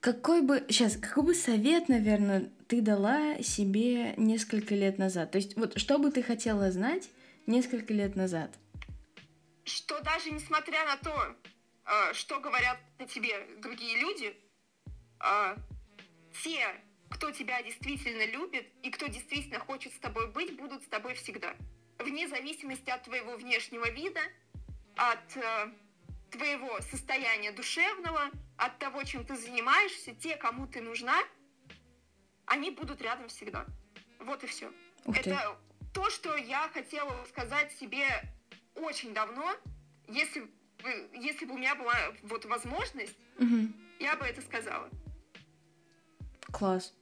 какой 0.00 0.40
бы 0.40 0.64
сейчас, 0.68 0.96
какой 0.96 1.24
бы 1.24 1.34
совет, 1.34 1.88
наверное, 1.88 2.50
ты 2.68 2.80
дала 2.80 3.40
себе 3.42 4.14
несколько 4.16 4.74
лет 4.74 4.98
назад? 4.98 5.30
То 5.30 5.36
есть 5.36 5.56
вот 5.56 5.78
что 5.78 5.98
бы 5.98 6.10
ты 6.10 6.22
хотела 6.22 6.70
знать 6.70 7.08
несколько 7.46 7.92
лет 7.92 8.16
назад? 8.16 8.50
Что 9.64 10.00
даже 10.00 10.30
несмотря 10.30 10.84
на 10.86 10.96
то, 10.96 11.36
э, 11.84 12.14
что 12.14 12.40
говорят 12.40 12.78
о 12.98 13.04
тебе 13.04 13.46
другие 13.58 14.00
люди, 14.00 14.34
э, 15.22 15.56
те, 16.42 16.66
кто 17.10 17.30
тебя 17.30 17.62
действительно 17.62 18.24
любит 18.24 18.66
и 18.82 18.90
кто 18.90 19.06
действительно 19.06 19.58
хочет 19.58 19.92
с 19.92 19.98
тобой 19.98 20.30
быть, 20.32 20.56
будут 20.56 20.82
с 20.82 20.86
тобой 20.86 21.14
всегда. 21.14 21.54
Вне 21.98 22.26
зависимости 22.26 22.88
от 22.88 23.02
твоего 23.02 23.36
внешнего 23.36 23.90
вида, 23.90 24.20
от 24.96 25.36
э, 25.36 25.72
твоего 26.30 26.80
состояния 26.82 27.52
душевного, 27.52 28.30
от 28.56 28.78
того, 28.78 29.02
чем 29.04 29.24
ты 29.24 29.36
занимаешься, 29.36 30.14
те, 30.14 30.36
кому 30.36 30.66
ты 30.66 30.80
нужна, 30.80 31.16
они 32.46 32.70
будут 32.70 33.00
рядом 33.02 33.28
всегда. 33.28 33.66
Вот 34.18 34.44
и 34.44 34.46
все. 34.46 34.72
Ух 35.04 35.14
ты. 35.14 35.30
Это 35.30 35.56
то, 35.94 36.10
что 36.10 36.36
я 36.36 36.68
хотела 36.68 37.24
сказать 37.26 37.72
себе 37.72 38.06
очень 38.74 39.14
давно. 39.14 39.54
Если 40.08 40.40
бы, 40.40 41.10
если 41.14 41.44
бы 41.46 41.54
у 41.54 41.58
меня 41.58 41.74
была 41.74 41.94
вот 42.22 42.44
возможность, 42.44 43.16
Мгм. 43.38 43.74
я 43.98 44.16
бы 44.16 44.24
это 44.26 44.42
сказала. 44.42 44.88
Класс. 46.52 46.92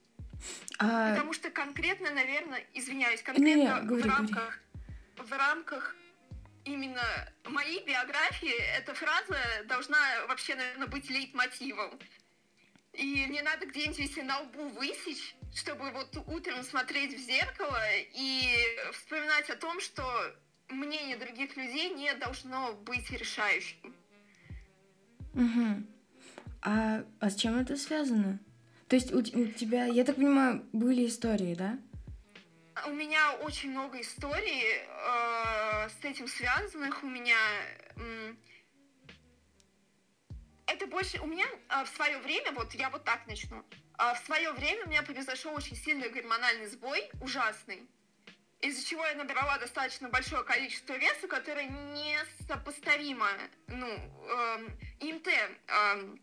А, 0.77 1.11
Потому 1.13 1.33
что 1.33 1.49
конкретно, 1.49 2.11
наверное, 2.11 2.65
извиняюсь, 2.73 3.21
конкретно 3.21 3.81
говори, 3.81 3.83
в 3.83 3.85
говори. 3.87 4.09
рамках 4.09 4.59
в 5.17 5.31
рамках 5.33 5.95
именно 6.65 7.03
моей 7.45 7.83
биографии 7.85 8.53
эта 8.77 8.93
фраза 8.93 9.37
должна 9.65 9.97
вообще, 10.27 10.55
наверное, 10.55 10.87
быть 10.87 11.09
лейтмотивом. 11.09 11.99
И 12.93 13.25
не 13.25 13.41
надо 13.41 13.65
где-нибудь 13.65 14.23
на 14.23 14.39
лбу 14.41 14.67
высечь, 14.69 15.35
чтобы 15.55 15.91
вот 15.91 16.17
утром 16.27 16.63
смотреть 16.63 17.15
в 17.15 17.19
зеркало 17.19 17.79
и 18.13 18.55
вспоминать 18.93 19.49
о 19.49 19.55
том, 19.55 19.79
что 19.79 20.03
мнение 20.69 21.17
других 21.17 21.55
людей 21.55 21.89
не 21.93 22.13
должно 22.15 22.73
быть 22.73 23.09
решающим. 23.11 23.95
Мгм. 25.33 25.87
А, 26.61 27.03
а 27.19 27.29
с 27.29 27.35
чем 27.35 27.57
это 27.57 27.77
связано? 27.77 28.39
То 28.87 28.95
есть 28.95 29.13
у, 29.13 29.19
у 29.19 29.47
тебя, 29.47 29.85
я 29.85 30.03
так 30.03 30.15
понимаю, 30.15 30.65
были 30.73 31.07
истории, 31.07 31.53
да? 31.53 31.77
У 32.87 32.91
меня 32.91 33.33
очень 33.41 33.71
много 33.71 33.99
историй 34.01 34.63
э, 34.65 35.89
с 35.89 36.03
этим 36.05 36.27
связанных. 36.27 37.03
У 37.03 37.07
меня 37.07 37.37
м, 37.95 38.37
это 40.67 40.87
больше 40.87 41.19
у 41.19 41.25
меня 41.25 41.45
э, 41.69 41.83
в 41.83 41.89
свое 41.89 42.17
время, 42.19 42.51
вот 42.53 42.73
я 42.73 42.89
вот 42.89 43.03
так 43.03 43.25
начну. 43.27 43.63
А 43.93 44.13
в 44.13 44.19
свое 44.19 44.51
время 44.53 44.85
у 44.85 44.89
меня 44.89 45.03
произошел 45.03 45.53
очень 45.53 45.75
сильный 45.75 46.09
гормональный 46.09 46.67
сбой, 46.67 47.09
ужасный, 47.21 47.87
из-за 48.61 48.85
чего 48.85 49.05
я 49.05 49.15
набрала 49.15 49.57
достаточно 49.57 50.09
большое 50.09 50.43
количество 50.43 50.93
веса, 50.93 51.27
которое 51.27 51.65
несопоставимо, 51.67 53.29
ну, 53.67 53.87
эм, 53.87 54.79
ИМТ, 54.99 55.27
эм, 55.67 56.21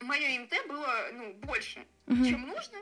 мое 0.00 0.36
ИМТ 0.36 0.66
было, 0.68 1.10
ну, 1.12 1.34
больше, 1.34 1.86
Мгм. 2.06 2.24
чем 2.24 2.46
нужно. 2.46 2.78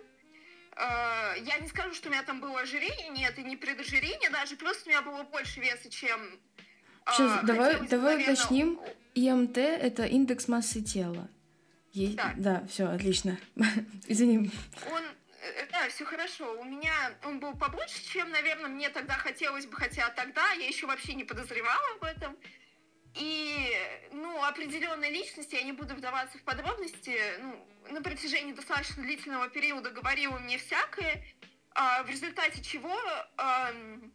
Э, 0.79 1.35
Я 1.41 1.59
не 1.59 1.69
скажу, 1.69 1.93
что 1.95 2.09
у 2.09 2.13
меня 2.13 2.23
там 2.23 2.41
было 2.41 2.61
ожирение, 2.61 3.09
нет, 3.09 3.39
и 3.39 3.43
не 3.43 3.57
предожирение, 3.57 4.31
даже 4.31 4.57
просто 4.57 4.87
у 4.87 4.89
меня 4.91 5.03
было 5.03 5.23
больше 5.25 5.61
веса, 5.61 5.91
чем... 5.91 6.21
э, 7.07 7.11
Сейчас, 7.13 7.45
давай- 7.45 7.71
хотелось 7.73 7.91
давай 7.91 8.13
наверное, 8.15 8.35
уточним. 8.35 8.81
ИМТ 9.15 9.59
это 9.59 10.05
индекс 10.05 10.47
массы 10.49 10.81
тела. 10.83 11.29
Есть? 11.93 12.17
Да. 12.17 12.35
Да, 12.37 12.67
все, 12.69 12.85
отлично. 12.87 13.39
Извини. 14.07 14.51
Он, 14.93 15.03
э, 15.43 15.67
да, 15.73 15.89
все 15.89 16.05
хорошо. 16.05 16.53
У 16.61 16.65
меня 16.65 16.93
он 17.25 17.41
был 17.41 17.55
побольше, 17.57 18.05
чем, 18.13 18.31
наверное, 18.31 18.69
мне 18.69 18.89
тогда 18.91 19.15
хотелось 19.15 19.67
бы, 19.67 19.75
хотя 19.77 20.09
тогда 20.11 20.53
я 20.53 20.67
еще 20.69 20.87
вообще 20.87 21.15
не 21.15 21.25
подозревала 21.25 21.83
об 21.97 22.05
этом. 22.05 22.37
И, 23.19 23.77
ну, 24.13 24.45
определенные 24.45 25.11
личности, 25.11 25.57
я 25.57 25.63
не 25.63 25.73
буду 25.73 25.95
вдаваться 25.95 26.39
в 26.39 26.43
подробности, 26.43 27.19
ну, 27.41 27.67
на 27.91 28.03
протяжении 28.03 28.53
достаточно 28.53 29.03
длительного 29.03 29.49
периода 29.49 29.91
говорила 29.91 30.39
мне 30.39 30.59
всякое, 30.59 31.25
а, 31.73 32.03
в 32.05 32.11
результате 32.11 32.63
чего, 32.63 32.97
ам, 33.37 34.13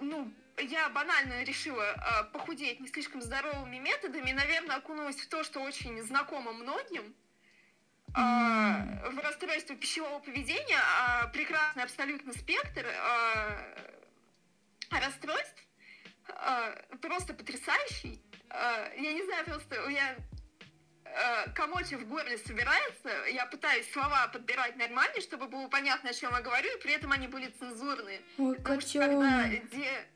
ну, 0.00 0.32
я 0.58 0.88
банально 0.88 1.42
решила 1.42 1.90
а, 1.90 2.24
похудеть 2.24 2.80
не 2.80 2.88
слишком 2.88 3.20
здоровыми 3.20 3.76
методами, 3.76 4.32
наверное, 4.32 4.76
окунулась 4.76 5.16
в 5.16 5.28
то, 5.28 5.44
что 5.44 5.60
очень 5.60 6.02
знакомо 6.02 6.52
многим, 6.52 7.14
а, 8.14 9.10
в 9.10 9.18
расстройство 9.18 9.76
пищевого 9.76 10.20
поведения, 10.20 10.78
а, 10.98 11.26
прекрасный 11.28 11.82
абсолютно 11.82 12.32
спектр 12.32 12.86
а, 12.86 13.58
расстройств, 14.90 15.65
а, 16.28 16.74
просто 17.00 17.34
потрясающий. 17.34 18.22
А, 18.50 18.90
я 18.96 19.12
не 19.12 19.22
знаю, 19.24 19.44
просто 19.44 19.82
у 19.84 19.88
меня 19.88 20.16
а, 21.04 21.48
комочек 21.50 22.00
в 22.00 22.08
горле 22.08 22.38
собирается, 22.38 23.08
я 23.32 23.46
пытаюсь 23.46 23.90
слова 23.92 24.28
подбирать 24.28 24.76
нормально, 24.76 25.20
чтобы 25.20 25.46
было 25.48 25.68
понятно, 25.68 26.10
о 26.10 26.14
чем 26.14 26.32
я 26.32 26.40
говорю, 26.40 26.68
и 26.76 26.80
при 26.80 26.92
этом 26.92 27.12
они 27.12 27.28
были 27.28 27.48
цензурные. 27.48 28.20
Ой, 28.38 28.56
Потому 28.56 28.80
что 28.80 28.98
когда, 29.00 29.48
де- 29.48 30.06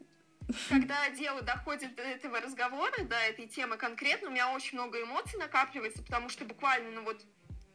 когда 0.69 1.09
дело 1.11 1.43
доходит 1.43 1.95
до 1.95 2.03
этого 2.03 2.41
разговора, 2.41 3.05
до 3.05 3.17
этой 3.17 3.47
темы 3.47 3.77
конкретно, 3.77 4.29
у 4.29 4.33
меня 4.33 4.51
очень 4.53 4.79
много 4.79 5.01
эмоций 5.03 5.39
накапливается, 5.39 6.03
потому 6.03 6.29
что 6.29 6.45
буквально, 6.45 6.91
ну 6.91 7.03
вот, 7.03 7.25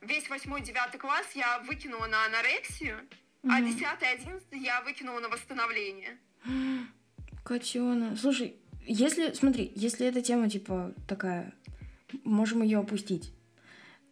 весь 0.02 0.30
восьмой-девятый 0.30 1.00
класс 1.00 1.26
я 1.36 1.60
выкинула 1.60 2.08
на 2.08 2.26
анорексию, 2.26 3.08
а 3.44 3.60
Мгм. 3.60 3.66
десятый, 3.72 4.10
одиннадцатый 4.12 4.60
я 4.60 4.82
выкинула 4.82 5.20
на 5.20 5.30
восстановление. 5.30 6.18
Котенок. 7.46 8.18
Слушай, 8.20 8.56
если, 8.88 9.34
смотри, 9.34 9.72
если 9.76 10.08
эта 10.08 10.24
тема, 10.24 10.50
типа, 10.50 10.94
такая, 11.08 11.54
можем 12.24 12.64
ее 12.64 12.80
опустить. 12.80 13.32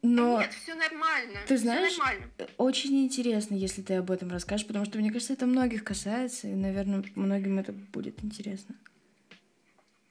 Но 0.04 0.40
Нет, 0.40 0.54
все 0.54 0.76
нормально. 0.76 1.40
Ты 1.48 1.58
знаешь, 1.58 1.98
нормально. 1.98 2.28
очень 2.58 3.04
интересно, 3.04 3.56
если 3.56 3.82
ты 3.82 3.96
об 3.96 4.12
этом 4.12 4.30
расскажешь, 4.30 4.68
потому 4.68 4.86
что, 4.86 5.00
мне 5.00 5.12
кажется, 5.12 5.34
это 5.34 5.48
многих 5.48 5.84
касается, 5.84 6.48
и, 6.48 6.54
наверное, 6.54 7.04
многим 7.16 7.58
это 7.58 7.72
будет 7.72 8.24
интересно. 8.24 8.76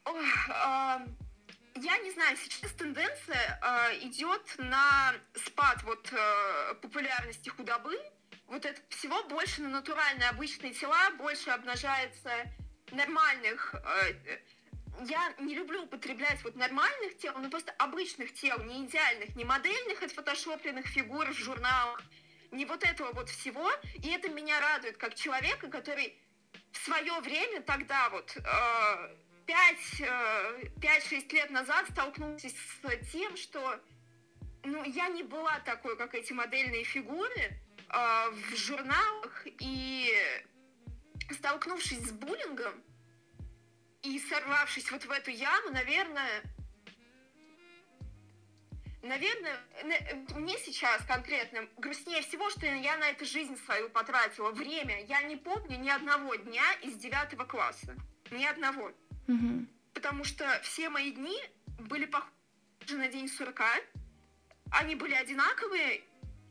Ой, 0.03 0.25
а, 0.49 1.05
я 1.75 1.97
не 1.99 2.11
знаю, 2.11 2.35
сейчас 2.35 2.71
тенденция 2.71 3.59
а, 3.61 3.89
идет 4.01 4.41
на 4.57 5.13
спад 5.35 5.81
вот 5.83 6.11
а, 6.11 6.73
популярности 6.73 7.47
худобы. 7.47 7.97
Вот 8.47 8.65
это 8.65 8.81
всего 8.89 9.23
больше 9.29 9.61
на 9.61 9.69
натуральные 9.69 10.27
обычные 10.27 10.73
тела, 10.73 11.11
больше 11.17 11.51
обнажается 11.51 12.29
нормальных. 12.91 13.75
э, 13.75 14.39
я 15.05 15.33
не 15.39 15.55
люблю 15.55 15.83
употреблять 15.83 16.43
вот 16.43 16.55
нормальных 16.55 17.17
тел, 17.17 17.33
но 17.37 17.49
просто 17.49 17.71
обычных 17.79 18.33
тел, 18.33 18.61
не 18.63 18.85
идеальных, 18.85 19.35
не 19.35 19.43
модельных 19.43 20.03
отфотошопленных 20.03 20.85
фигур 20.87 21.29
в 21.29 21.37
журналах, 21.37 22.01
не 22.51 22.65
вот 22.65 22.83
этого 22.83 23.11
вот 23.13 23.29
всего. 23.29 23.69
И 23.95 24.09
это 24.09 24.29
меня 24.29 24.59
радует 24.59 24.97
как 24.97 25.15
человека, 25.15 25.67
который 25.67 26.17
в 26.71 26.77
свое 26.77 27.19
время 27.21 27.61
тогда 27.61 28.09
вот 28.09 28.35
э, 28.37 29.15
5-6 29.47 31.33
лет 31.33 31.49
назад 31.51 31.89
столкнулся 31.89 32.49
с 32.49 33.11
тем, 33.11 33.35
что 33.37 33.79
ну, 34.63 34.83
я 34.83 35.09
не 35.09 35.23
была 35.23 35.59
такой, 35.59 35.97
как 35.97 36.15
эти 36.15 36.33
модельные 36.33 36.83
фигуры, 36.83 37.59
э, 37.89 38.29
в 38.31 38.55
журналах 38.55 39.45
и 39.45 40.13
столкнувшись 41.33 42.07
с 42.07 42.11
буллингом 42.11 42.73
и 44.03 44.19
сорвавшись 44.19 44.91
вот 44.91 45.05
в 45.05 45.11
эту 45.11 45.31
яму, 45.31 45.71
наверное, 45.71 46.43
наверное, 49.03 49.57
мне 50.35 50.57
сейчас 50.57 51.03
конкретно 51.05 51.67
грустнее 51.77 52.21
всего, 52.21 52.49
что 52.49 52.65
я 52.65 52.97
на 52.97 53.09
эту 53.09 53.25
жизнь 53.25 53.57
свою 53.65 53.89
потратила 53.89 54.51
время. 54.51 55.03
Я 55.05 55.21
не 55.23 55.35
помню 55.35 55.77
ни 55.77 55.89
одного 55.89 56.35
дня 56.35 56.63
из 56.81 56.95
девятого 56.95 57.45
класса. 57.45 57.95
Ни 58.31 58.45
одного. 58.45 58.91
Угу. 59.27 59.67
Потому 59.93 60.23
что 60.23 60.45
все 60.63 60.89
мои 60.89 61.11
дни 61.11 61.39
были 61.79 62.05
похожи 62.05 62.97
на 62.97 63.07
день 63.07 63.27
сурка. 63.27 63.71
Они 64.71 64.95
были 64.95 65.13
одинаковые, 65.13 66.01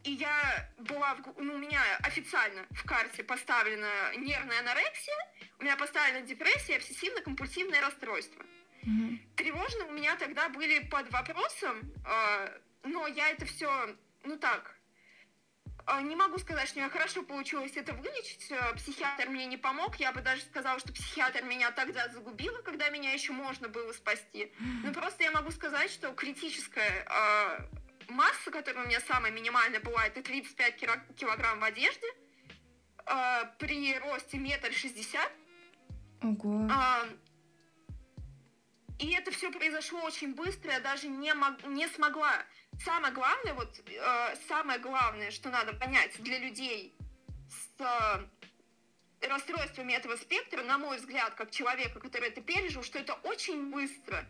и 0.04 0.12
я 0.12 0.68
была, 0.78 1.14
в, 1.14 1.40
ну, 1.40 1.54
у 1.54 1.58
меня 1.58 1.80
официально 2.02 2.66
в 2.70 2.84
карте 2.84 3.22
поставлена 3.22 4.16
нервная 4.16 4.60
анорексия, 4.60 5.14
у 5.58 5.64
меня 5.64 5.76
поставлена 5.76 6.22
депрессия, 6.22 6.78
обсессивно-компульсивное 6.78 7.80
расстройство. 7.80 8.44
Угу. 8.82 9.18
Тревожно 9.36 9.86
у 9.86 9.92
меня 9.92 10.16
тогда 10.16 10.48
были 10.48 10.80
под 10.80 11.10
вопросом, 11.12 11.92
э, 12.04 12.58
но 12.82 13.06
я 13.06 13.30
это 13.30 13.44
все, 13.44 13.96
ну 14.24 14.36
так, 14.36 14.74
э, 15.86 16.02
не 16.02 16.16
могу 16.16 16.38
сказать, 16.38 16.68
что 16.68 16.78
у 16.78 16.82
меня 16.82 16.90
хорошо 16.90 17.22
получилось 17.22 17.76
это 17.76 17.92
вылечить. 17.92 18.50
Э, 18.50 18.74
психиатр 18.74 19.28
мне 19.28 19.46
не 19.46 19.56
помог. 19.56 19.96
Я 19.96 20.10
бы 20.10 20.20
даже 20.20 20.42
сказала, 20.42 20.80
что 20.80 20.92
психиатр 20.92 21.44
меня 21.44 21.70
тогда 21.70 22.08
загубила, 22.08 22.58
когда 22.62 22.88
меня 22.88 23.12
еще 23.12 23.32
можно 23.32 23.68
было 23.68 23.92
спасти. 23.92 24.52
Но 24.82 24.92
просто 24.92 25.22
я 25.22 25.30
могу 25.30 25.52
сказать, 25.52 25.92
что 25.92 26.12
критическая 26.12 27.06
э, 27.08 27.81
масса, 28.08 28.50
которая 28.50 28.84
у 28.84 28.88
меня 28.88 29.00
самая 29.00 29.32
минимальная 29.32 29.80
была, 29.80 30.06
это 30.06 30.22
35 30.22 30.76
килограмм 31.16 31.60
в 31.60 31.64
одежде. 31.64 32.06
Э, 33.06 33.44
при 33.58 33.98
росте 33.98 34.38
метр 34.38 34.72
шестьдесят. 34.72 35.30
Ого. 36.22 36.68
Э, 36.70 37.08
и 39.02 39.10
это 39.14 39.32
все 39.32 39.50
произошло 39.50 40.00
очень 40.02 40.34
быстро, 40.34 40.72
я 40.72 40.80
даже 40.80 41.08
не, 41.08 41.34
мог, 41.34 41.64
не 41.66 41.88
смогла. 41.88 42.32
Самое 42.84 43.12
главное, 43.12 43.54
вот 43.54 43.80
э, 43.86 44.36
самое 44.48 44.78
главное, 44.78 45.32
что 45.32 45.50
надо 45.50 45.72
понять 45.72 46.22
для 46.22 46.38
людей 46.38 46.96
с 47.48 47.80
э, 47.80 49.26
расстройствами 49.26 49.92
этого 49.92 50.16
спектра, 50.16 50.62
на 50.62 50.78
мой 50.78 50.98
взгляд, 50.98 51.34
как 51.34 51.50
человека, 51.50 51.98
который 51.98 52.28
это 52.28 52.40
пережил, 52.42 52.84
что 52.84 53.00
это 53.00 53.14
очень 53.24 53.72
быстро. 53.72 54.24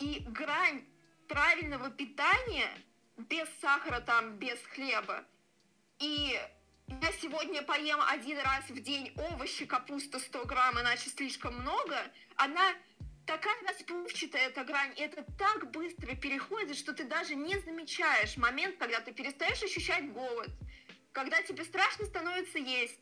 И 0.00 0.24
грань 0.26 0.84
правильного 1.28 1.90
питания 1.90 2.70
без 3.16 3.48
сахара 3.60 4.00
там, 4.00 4.36
без 4.36 4.58
хлеба. 4.74 5.24
И 5.98 6.38
я 6.88 7.12
сегодня 7.20 7.62
поем 7.62 8.00
один 8.08 8.38
раз 8.38 8.68
в 8.68 8.80
день 8.82 9.12
овощи, 9.16 9.64
капуста 9.64 10.18
100 10.18 10.44
грамм, 10.44 10.80
иначе 10.80 11.10
слишком 11.10 11.60
много, 11.60 11.96
она 12.36 12.74
такая 13.26 13.56
расплывчатая 13.66 14.48
эта 14.48 14.64
грань, 14.64 14.92
и 14.96 15.00
это 15.00 15.24
так 15.38 15.70
быстро 15.70 16.14
переходит, 16.14 16.76
что 16.76 16.92
ты 16.92 17.04
даже 17.04 17.34
не 17.34 17.58
замечаешь 17.60 18.36
момент, 18.36 18.76
когда 18.78 19.00
ты 19.00 19.12
перестаешь 19.12 19.62
ощущать 19.62 20.12
голод, 20.12 20.50
когда 21.12 21.40
тебе 21.42 21.64
страшно 21.64 22.04
становится 22.04 22.58
есть, 22.58 23.00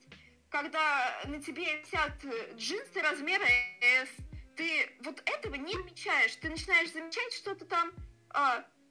когда 0.48 1.22
на 1.25 1.42
тебе 1.42 1.81
висят 1.81 2.12
джинсы 2.55 3.01
размера 3.01 3.46
S, 3.81 4.11
ты 4.55 4.94
вот 5.01 5.22
этого 5.25 5.55
не 5.55 5.72
замечаешь, 5.72 6.37
ты 6.37 6.51
начинаешь 6.51 6.92
замечать 6.92 7.33
что-то 7.33 7.64
там, 7.64 7.90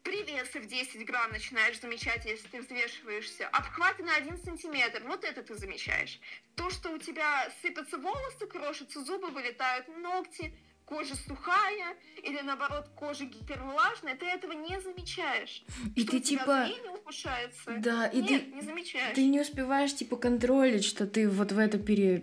а, 0.01 0.09
привесы 0.09 0.59
в 0.59 0.67
10 0.67 1.05
грамм 1.05 1.31
начинаешь 1.31 1.79
замечать, 1.79 2.25
если 2.25 2.47
ты 2.47 2.61
взвешиваешься, 2.61 3.47
обхваты 3.47 4.03
на 4.03 4.15
1 4.15 4.37
сантиметр, 4.39 5.03
вот 5.05 5.23
это 5.23 5.41
ты 5.41 5.55
замечаешь. 5.55 6.19
То, 6.55 6.69
что 6.69 6.91
у 6.91 6.97
тебя 6.97 7.49
сыпятся 7.61 7.97
волосы, 7.97 8.47
крошатся 8.47 9.03
зубы, 9.03 9.29
вылетают 9.29 9.87
ногти, 9.87 10.53
кожа 10.85 11.15
сухая 11.15 11.95
или 12.21 12.41
наоборот 12.41 12.89
кожа 12.95 13.23
гипервлажная, 13.23 14.15
ты 14.17 14.25
этого 14.25 14.51
не 14.51 14.79
замечаешь. 14.81 15.63
И 15.95 16.01
что 16.01 16.11
ты 16.11 16.17
у 16.17 16.19
тебя 16.19 16.67
типа... 16.67 16.91
ухудшается. 16.93 17.71
Да, 17.77 18.07
и 18.07 18.21
Нет, 18.21 18.45
ты... 18.45 18.55
не 18.55 18.61
замечаешь. 18.61 19.15
Ты 19.15 19.25
не 19.27 19.39
успеваешь, 19.39 19.95
типа, 19.95 20.17
контролить, 20.17 20.83
что 20.83 21.07
ты 21.07 21.29
вот 21.29 21.53
в 21.53 21.57
это 21.57 21.79
пере... 21.79 22.19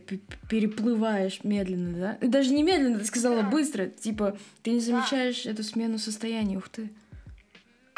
переплываешь 0.51 1.45
медленно, 1.45 2.19
да? 2.21 2.27
Даже 2.27 2.53
не 2.53 2.63
медленно, 2.63 2.99
ты 2.99 3.07
сказала 3.07 3.43
Да. 3.43 3.49
быстро. 3.49 3.87
Типа, 3.87 4.37
ты 4.63 4.73
не 4.73 4.81
замечаешь 4.81 5.47
эту 5.47 5.63
смену 5.63 5.99
состояния, 5.99 6.59
ух 6.59 6.69
ты. 6.69 6.91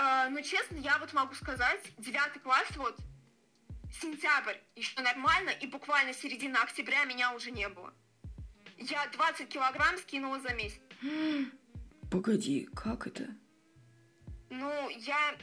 А, 0.03 0.31
ну, 0.31 0.41
честно, 0.41 0.79
я 0.79 0.99
вот 0.99 1.13
могу 1.13 1.35
сказать, 1.35 1.93
девятый 1.99 2.41
класс, 2.41 2.67
вот, 2.77 2.99
сентябрь 4.01 4.57
еще 4.75 4.99
нормально, 5.03 5.51
и 5.51 5.67
буквально 5.67 6.15
середина 6.15 6.63
октября 6.63 7.05
меня 7.05 7.35
уже 7.35 7.51
не 7.51 7.69
было. 7.69 7.93
Я 8.79 9.07
20 9.09 9.47
килограмм 9.51 9.99
скинула 9.99 10.41
за 10.41 10.55
месяц. 10.55 10.81
Погоди, 12.11 12.67
как 12.75 13.07
это? 13.07 13.27
Ну, 14.49 14.89
я... 14.89 15.37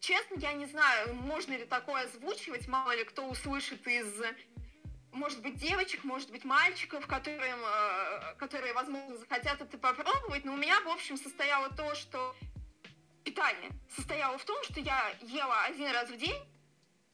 Честно, 0.00 0.36
я 0.38 0.54
не 0.54 0.64
знаю, 0.64 1.14
можно 1.16 1.52
ли 1.52 1.66
такое 1.66 2.04
озвучивать, 2.04 2.66
мало 2.66 2.96
ли 2.96 3.04
кто 3.04 3.28
услышит 3.28 3.86
из, 3.86 4.06
может 5.12 5.42
быть, 5.42 5.56
девочек, 5.56 6.04
может 6.04 6.30
быть, 6.30 6.44
мальчиков, 6.44 7.06
которым, 7.06 7.60
э, 7.62 8.34
которые, 8.38 8.72
возможно, 8.72 9.18
захотят 9.18 9.60
это 9.60 9.76
попробовать, 9.76 10.46
но 10.46 10.54
у 10.54 10.56
меня, 10.56 10.80
в 10.80 10.88
общем, 10.88 11.18
состояло 11.18 11.68
то, 11.68 11.94
что 11.94 12.34
питание 13.24 13.72
состояло 13.96 14.38
в 14.38 14.44
том, 14.44 14.62
что 14.64 14.80
я 14.80 15.10
ела 15.22 15.64
один 15.64 15.90
раз 15.90 16.10
в 16.10 16.16
день, 16.16 16.40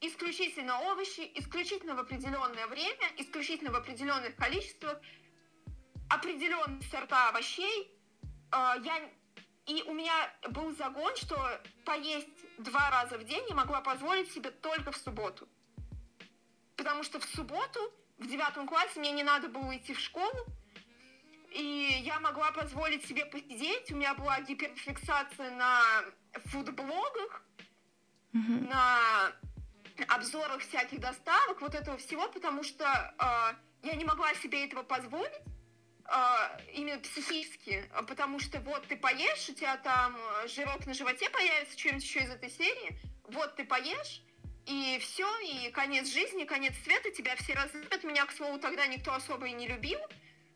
исключительно 0.00 0.80
овощи, 0.80 1.30
исключительно 1.34 1.94
в 1.94 2.00
определенное 2.00 2.66
время, 2.66 3.06
исключительно 3.16 3.70
в 3.70 3.76
определенных 3.76 4.36
количествах, 4.36 5.00
определенные 6.08 6.82
сорта 6.90 7.28
овощей. 7.28 7.90
Э, 8.52 8.74
Я 8.82 9.08
и 9.66 9.82
у 9.86 9.92
меня 9.92 10.12
был 10.50 10.74
загон, 10.74 11.14
что 11.16 11.36
поесть 11.84 12.28
два 12.58 12.90
раза 12.90 13.18
в 13.18 13.24
день 13.24 13.44
я 13.48 13.54
могла 13.54 13.80
позволить 13.80 14.32
себе 14.32 14.50
только 14.50 14.90
в 14.90 14.96
субботу. 14.96 15.48
Потому 16.76 17.04
что 17.04 17.20
в 17.20 17.24
субботу, 17.24 17.78
в 18.18 18.26
девятом 18.26 18.66
классе, 18.66 18.98
мне 18.98 19.12
не 19.12 19.22
надо 19.22 19.48
было 19.48 19.76
идти 19.76 19.94
в 19.94 20.00
школу, 20.00 20.46
и 21.50 22.02
я 22.04 22.20
могла 22.20 22.52
позволить 22.52 23.04
себе 23.06 23.26
посидеть. 23.26 23.90
У 23.90 23.96
меня 23.96 24.14
была 24.14 24.40
гиперфиксация 24.40 25.50
на 25.50 25.82
фудблогах, 26.46 27.42
Мгм. 28.32 28.68
на 28.68 29.32
обзорах 30.08 30.60
всяких 30.62 31.00
доставок, 31.00 31.60
вот 31.60 31.74
этого 31.74 31.96
всего, 31.98 32.28
потому 32.28 32.62
что 32.62 32.84
э, 33.18 33.86
я 33.86 33.94
не 33.94 34.04
могла 34.04 34.32
себе 34.34 34.64
этого 34.64 34.82
позволить, 34.82 35.32
э, 36.06 36.72
именно 36.74 37.00
психически, 37.00 37.84
а 37.92 38.02
потому 38.02 38.38
что 38.38 38.60
вот 38.60 38.86
ты 38.86 38.96
поешь, 38.96 39.48
у 39.48 39.54
тебя 39.54 39.76
там 39.78 40.16
э, 40.16 40.48
жирок 40.48 40.86
на 40.86 40.94
животе 40.94 41.28
появится, 41.30 41.78
что-нибудь 41.78 42.04
еще 42.04 42.20
из 42.20 42.30
этой 42.30 42.50
серии, 42.50 42.98
вот 43.24 43.56
ты 43.56 43.64
поешь, 43.64 44.22
и 44.66 44.98
все, 45.00 45.28
и 45.40 45.70
конец 45.72 46.08
жизни, 46.08 46.44
конец 46.44 46.74
света, 46.84 47.10
тебя 47.10 47.34
все 47.36 47.54
разлюбят. 47.54 48.04
Меня, 48.04 48.24
к 48.26 48.32
слову, 48.32 48.58
тогда 48.58 48.86
никто 48.86 49.12
особо 49.12 49.46
и 49.46 49.52
не 49.52 49.66
любил. 49.66 49.98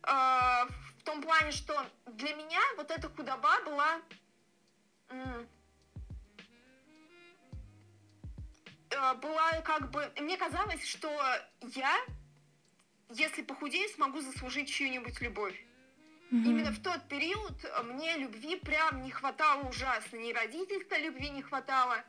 Э, 0.07 0.67
в 0.99 1.03
том 1.03 1.21
плане, 1.21 1.51
что 1.51 1.85
для 2.05 2.33
меня 2.35 2.61
вот 2.77 2.91
эта 2.91 3.09
худоба 3.09 3.61
была... 3.65 4.01
э, 5.09 5.45
была 9.21 9.61
как 9.61 9.91
бы... 9.91 10.11
Мне 10.19 10.37
казалось, 10.37 10.85
что 10.85 11.09
я, 11.61 11.95
если 13.09 13.41
похудею, 13.41 13.89
смогу 13.89 14.21
заслужить 14.21 14.69
чью-нибудь 14.69 15.19
любовь. 15.21 15.59
Мгм. 16.31 16.45
Именно 16.49 16.71
в 16.71 16.81
тот 16.81 17.07
период 17.07 17.53
мне 17.85 18.17
любви 18.17 18.55
прям 18.55 19.03
не 19.03 19.11
хватало 19.11 19.67
ужасно. 19.69 20.17
Ни 20.17 20.33
родительской 20.33 21.01
любви 21.01 21.29
не 21.29 21.41
хватало, 21.41 22.03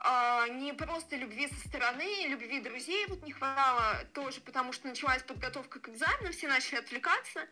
а, 0.00 0.46
не 0.48 0.72
просто 0.72 1.16
любви 1.16 1.48
со 1.48 1.68
стороны, 1.68 2.26
любви 2.28 2.60
друзей 2.60 3.06
вот 3.08 3.24
не 3.24 3.32
хватало 3.32 4.04
тоже, 4.14 4.40
потому 4.40 4.72
что 4.72 4.88
началась 4.88 5.22
подготовка 5.22 5.80
к 5.80 5.88
экзаменам, 5.88 6.32
все 6.32 6.48
начали 6.48 6.78
отвлекаться. 6.78 7.46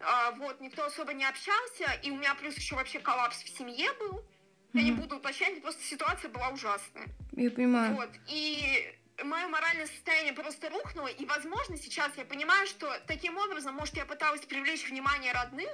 А, 0.00 0.32
вот, 0.32 0.60
никто 0.60 0.84
особо 0.84 1.12
не 1.12 1.24
общался, 1.24 1.92
и 2.02 2.10
у 2.10 2.16
меня 2.16 2.34
плюс 2.34 2.56
еще 2.56 2.74
вообще 2.74 2.98
коллапс 2.98 3.42
в 3.42 3.48
семье 3.56 3.92
был. 3.94 4.24
Я 4.72 4.82
не 4.82 4.90
буду 4.90 5.18
уточнять, 5.18 5.62
просто 5.62 5.84
ситуация 5.84 6.28
была 6.30 6.48
ужасная. 6.48 7.06
Я 7.32 7.48
понимаю. 7.50 7.94
Вот, 7.94 8.10
и 8.26 8.92
мое 9.22 9.46
моральное 9.46 9.86
состояние 9.86 10.32
просто 10.32 10.68
рухнуло, 10.68 11.06
и, 11.06 11.24
возможно, 11.26 11.76
сейчас 11.76 12.10
я 12.16 12.24
понимаю, 12.24 12.66
что 12.66 12.92
таким 13.06 13.38
образом, 13.38 13.76
может, 13.76 13.96
я 13.96 14.04
пыталась 14.04 14.40
привлечь 14.40 14.88
внимание 14.88 15.32
родных, 15.32 15.70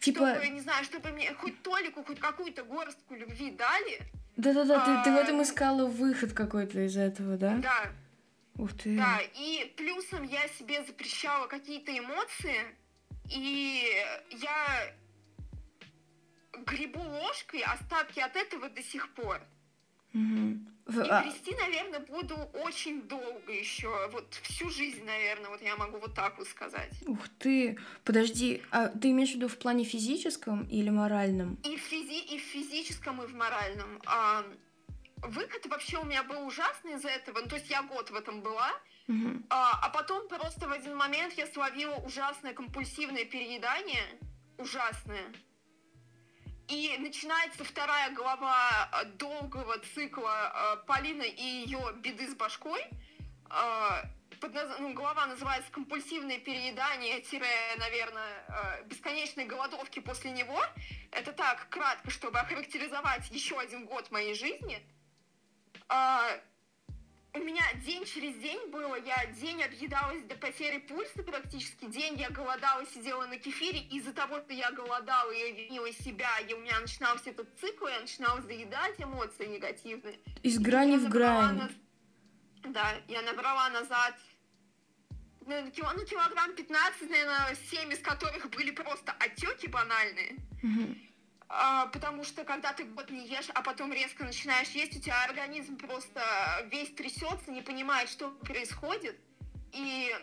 Типа, 0.00 0.30
чтобы, 0.32 0.48
не 0.48 0.60
знаю, 0.60 0.84
чтобы 0.84 1.10
мне 1.10 1.32
хоть 1.32 1.62
толику, 1.62 2.04
хоть 2.04 2.20
какую-то 2.20 2.64
горстку 2.64 3.14
любви 3.14 3.50
дали. 3.50 4.00
Да-да-да, 4.40 4.84
ты, 4.84 5.04
ты 5.04 5.14
в 5.14 5.16
а, 5.16 5.20
этом 5.20 5.42
искала 5.42 5.86
выход 5.86 6.32
какой-то 6.32 6.84
из 6.84 6.96
этого, 6.96 7.36
да? 7.36 7.56
Да, 7.56 7.92
Ух 8.56 8.72
ты. 8.76 8.96
да. 8.96 9.20
И 9.34 9.72
плюсом 9.76 10.22
я 10.24 10.48
себе 10.48 10.84
запрещала 10.84 11.46
какие-то 11.46 11.96
эмоции, 11.96 12.76
и 13.30 13.84
я 14.30 14.94
грибу 16.66 17.00
ложкой 17.00 17.62
остатки 17.62 18.20
от 18.20 18.36
этого 18.36 18.68
до 18.68 18.82
сих 18.82 19.12
пор. 19.14 19.40
Мгм. 20.12 20.66
И 20.90 21.08
а 21.08 21.22
грести, 21.22 21.54
наверное, 21.54 22.00
буду 22.00 22.36
очень 22.64 23.02
долго 23.02 23.52
еще. 23.52 24.08
Вот 24.12 24.34
всю 24.42 24.70
жизнь, 24.70 25.04
наверное, 25.04 25.50
вот 25.50 25.62
я 25.62 25.76
могу 25.76 25.98
вот 25.98 26.14
так 26.14 26.38
вот 26.38 26.48
сказать. 26.48 26.90
Ух 27.06 27.28
ты! 27.38 27.78
Подожди, 28.04 28.62
а 28.70 28.88
ты 28.88 29.10
имеешь 29.10 29.30
в 29.30 29.34
виду 29.36 29.48
в 29.48 29.56
плане 29.56 29.84
физическом 29.84 30.64
или 30.64 30.90
моральном? 30.90 31.56
И 31.64 31.76
в, 31.76 31.80
физи 31.80 32.20
и 32.34 32.38
в 32.38 32.42
физическом, 32.42 33.22
и 33.22 33.26
в 33.26 33.34
моральном. 33.34 34.00
А, 34.06 34.44
выход 35.22 35.66
вообще 35.66 35.98
у 35.98 36.04
меня 36.04 36.22
был 36.22 36.46
ужасный 36.46 36.94
из-за 36.94 37.08
этого. 37.08 37.40
Ну, 37.40 37.48
то 37.48 37.56
есть 37.56 37.70
я 37.70 37.82
год 37.82 38.10
в 38.10 38.14
этом 38.14 38.42
была. 38.42 38.72
Угу. 39.08 39.42
А, 39.50 39.78
а 39.82 39.90
потом 39.90 40.28
просто 40.28 40.68
в 40.68 40.72
один 40.72 40.96
момент 40.96 41.34
я 41.34 41.46
словила 41.46 41.94
ужасное 41.96 42.52
компульсивное 42.52 43.24
переедание. 43.24 44.04
Ужасное. 44.58 45.32
И 46.70 46.96
начинается 46.98 47.64
вторая 47.64 48.12
глава 48.12 48.88
э, 48.92 49.04
долгого 49.16 49.76
цикла 49.92 50.52
э, 50.54 50.86
Полины 50.86 51.28
и 51.28 51.42
ее 51.42 51.80
беды 51.96 52.30
с 52.30 52.36
башкой. 52.36 52.80
Э, 53.50 54.04
под, 54.40 54.54
ну, 54.78 54.94
глава 54.94 55.26
называется 55.26 55.68
«Компульсивное 55.72 56.38
переедание, 56.38 57.20
тире, 57.22 57.48
наверное, 57.76 58.84
бесконечной 58.86 59.46
голодовки 59.46 59.98
после 59.98 60.30
него». 60.30 60.62
Это 61.10 61.32
так, 61.32 61.68
кратко, 61.70 62.08
чтобы 62.10 62.38
охарактеризовать 62.38 63.28
еще 63.32 63.58
один 63.58 63.84
год 63.84 64.12
моей 64.12 64.34
жизни 64.34 64.80
у 67.32 67.38
меня 67.38 67.62
день 67.84 68.04
через 68.04 68.36
день 68.36 68.70
было, 68.70 68.96
я 68.96 69.26
день 69.26 69.62
объедалась 69.62 70.22
до 70.24 70.34
потери 70.34 70.78
пульса 70.78 71.22
практически, 71.22 71.86
день 71.86 72.18
я 72.18 72.30
голодала, 72.30 72.84
сидела 72.86 73.26
на 73.26 73.38
кефире, 73.38 73.80
из-за 73.80 74.12
того, 74.12 74.40
что 74.40 74.52
я 74.52 74.70
голодала 74.72 75.30
и 75.30 75.52
винила 75.52 75.92
себя, 75.92 76.30
и 76.40 76.52
у 76.54 76.58
меня 76.58 76.78
начинался 76.80 77.30
этот 77.30 77.48
цикл, 77.60 77.86
я 77.86 78.00
начинала 78.00 78.40
заедать 78.42 79.00
эмоции 79.00 79.46
негативные. 79.46 80.18
Из 80.42 80.58
грани 80.58 80.96
в 80.96 81.08
грань. 81.08 81.56
На... 81.56 81.70
Да, 82.64 82.94
я 83.08 83.22
набрала 83.22 83.70
назад 83.70 84.14
ну, 85.46 85.70
килограмм 85.70 86.54
15, 86.54 87.10
наверное, 87.10 87.56
7 87.70 87.92
из 87.92 87.98
которых 87.98 88.50
были 88.50 88.70
просто 88.70 89.12
отеки 89.12 89.66
банальные. 89.68 90.36
Угу. 90.62 90.96
А, 91.52 91.86
потому 91.86 92.22
что 92.22 92.44
когда 92.44 92.72
ты 92.72 92.84
год 92.84 93.10
не 93.10 93.26
ешь, 93.26 93.50
а 93.52 93.62
потом 93.62 93.92
резко 93.92 94.22
начинаешь 94.22 94.68
есть, 94.68 94.96
у 94.96 95.00
тебя 95.00 95.24
организм 95.24 95.76
просто 95.76 96.22
весь 96.70 96.94
трясется, 96.94 97.50
не 97.50 97.60
понимает, 97.60 98.08
что 98.08 98.30
происходит. 98.30 99.18
И 99.72 100.14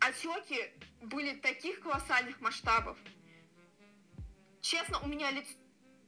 отеки 0.00 0.70
были 1.02 1.34
таких 1.34 1.80
колоссальных 1.80 2.40
масштабов. 2.40 2.96
Честно, 4.62 4.98
у 5.00 5.06
меня 5.06 5.30
лицо, 5.30 5.52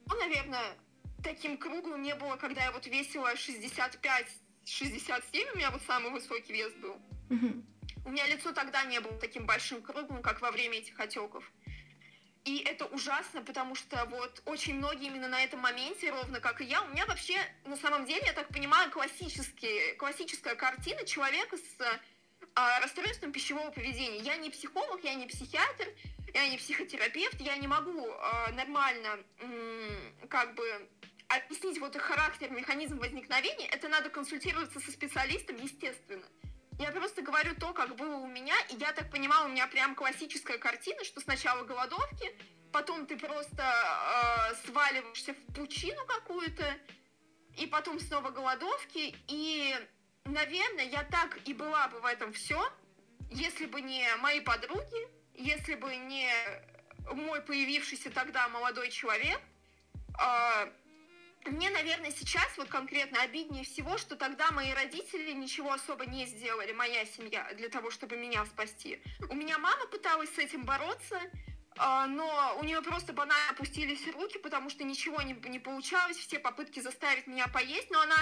наверное, 0.09 0.79
таким 1.23 1.59
круглым 1.59 2.01
не 2.01 2.15
было, 2.15 2.37
когда 2.37 2.65
я 2.65 2.73
вот 2.73 2.87
весила 2.87 3.35
65-67, 3.35 5.53
у 5.53 5.57
меня 5.59 5.71
вот 5.71 5.83
самый 5.87 6.11
высокий 6.11 6.55
вес 6.55 6.73
был. 6.75 6.97
Угу. 7.29 7.63
У 8.07 8.11
меня 8.11 8.27
лицо 8.27 8.53
тогда 8.53 8.83
не 8.85 8.99
было 9.01 9.19
таким 9.19 9.45
большим 9.45 9.83
круглым, 9.83 10.23
как 10.23 10.41
во 10.41 10.53
время 10.53 10.79
этих 10.79 10.99
отеков. 10.99 11.53
И 12.47 12.59
это 12.59 12.87
ужасно, 12.87 13.43
потому 13.43 13.75
что 13.75 14.05
вот 14.05 14.41
очень 14.47 14.77
многие 14.77 15.09
именно 15.09 15.27
на 15.27 15.43
этом 15.43 15.59
моменте, 15.59 16.13
ровно 16.13 16.39
как 16.39 16.61
и 16.61 16.65
я, 16.65 16.81
у 16.83 16.89
меня 16.89 17.05
вообще, 17.07 17.37
на 17.65 17.77
самом 17.77 18.07
деле, 18.07 18.23
я 18.25 18.33
так 18.35 18.47
понимаю, 18.49 18.89
классические, 18.93 19.95
классическая 19.95 20.55
картина 20.55 21.05
человека 21.05 21.57
с 21.57 22.01
а, 22.55 22.79
расстройством 22.81 23.33
пищевого 23.33 23.73
поведения. 23.73 24.21
Я 24.21 24.37
не 24.37 24.51
психолог, 24.51 25.03
я 25.03 25.15
не 25.15 25.27
психиатр, 25.27 25.89
я 26.35 26.49
не 26.49 26.57
психотерапевт, 26.57 27.41
я 27.41 27.57
не 27.57 27.67
могу 27.67 28.07
а, 28.13 28.53
нормально 28.53 29.19
как 30.29 30.55
бы 30.55 30.89
объяснить 31.27 31.81
вот 31.81 31.97
их 31.97 32.03
характер, 32.03 32.53
механизм 32.53 32.99
возникновения. 32.99 33.67
Это 33.67 33.89
надо 33.89 34.09
консультироваться 34.09 34.79
со 34.79 34.93
специалистом, 34.93 35.57
естественно. 35.57 36.25
Я 36.79 36.93
просто 36.93 37.23
говорю 37.23 37.55
то, 37.55 37.73
как 37.73 37.97
было 37.97 38.17
у 38.17 38.27
меня, 38.27 38.55
и 38.71 38.77
я 38.77 38.93
так 38.93 39.11
понимаю, 39.11 39.47
у 39.47 39.49
меня 39.49 39.67
прям 39.67 39.95
классическая 39.95 40.59
картина, 40.59 41.05
что 41.05 41.21
сначала 41.21 41.65
голодовки, 41.65 42.37
потом 42.71 43.07
ты 43.07 43.17
просто 43.17 43.63
э, 43.63 44.55
сваливаешься 44.67 45.33
в 45.33 45.55
пучину 45.55 46.05
какую-то, 46.07 46.77
и 47.57 47.67
потом 47.67 47.99
снова 47.99 48.29
голодовки, 48.29 49.15
и, 49.27 49.75
наверное, 50.27 50.85
я 50.85 51.03
так 51.05 51.39
и 51.47 51.55
была 51.55 51.89
бы 51.89 52.01
в 52.01 52.05
этом 52.05 52.35
все, 52.35 52.71
если 53.31 53.65
бы 53.65 53.81
не 53.81 54.07
мои 54.17 54.41
подруги, 54.41 55.09
если 55.33 55.77
бы 55.77 55.97
не 55.97 56.29
мой 57.11 57.41
появившийся 57.41 58.11
тогда 58.11 58.49
молодой 58.49 58.91
человек, 58.91 59.41
э, 60.21 60.73
мне, 61.47 61.71
наверное, 61.71 62.11
сейчас 62.11 62.47
вот 62.57 62.69
конкретно 62.69 63.23
обиднее 63.23 63.65
всего, 63.65 63.99
что 63.99 64.17
тогда 64.17 64.51
мои 64.51 64.73
родители 64.73 65.33
ничего 65.33 65.73
особо 65.73 66.07
не 66.07 66.27
сделали, 66.27 66.73
моя 66.73 67.05
семья, 67.05 67.53
для 67.55 67.69
того, 67.69 67.91
чтобы 67.91 68.17
меня 68.17 68.45
спасти. 68.47 69.01
У 69.29 69.35
меня 69.35 69.59
мама 69.59 69.87
пыталась 69.87 70.35
с 70.35 70.39
этим 70.39 70.65
бороться, 70.65 71.21
а, 71.79 72.07
но 72.07 72.57
у 72.61 72.65
нее 72.65 72.81
просто 72.83 73.13
банально 73.13 73.51
опустились 73.51 74.07
руки, 74.15 74.39
потому 74.39 74.71
что 74.71 74.85
ничего 74.85 75.21
не, 75.23 75.35
не 75.49 75.59
получалось, 75.59 76.17
все 76.17 76.39
попытки 76.39 76.81
заставить 76.81 77.27
меня 77.27 77.49
поесть, 77.49 77.91
но 77.91 78.01
она, 78.01 78.17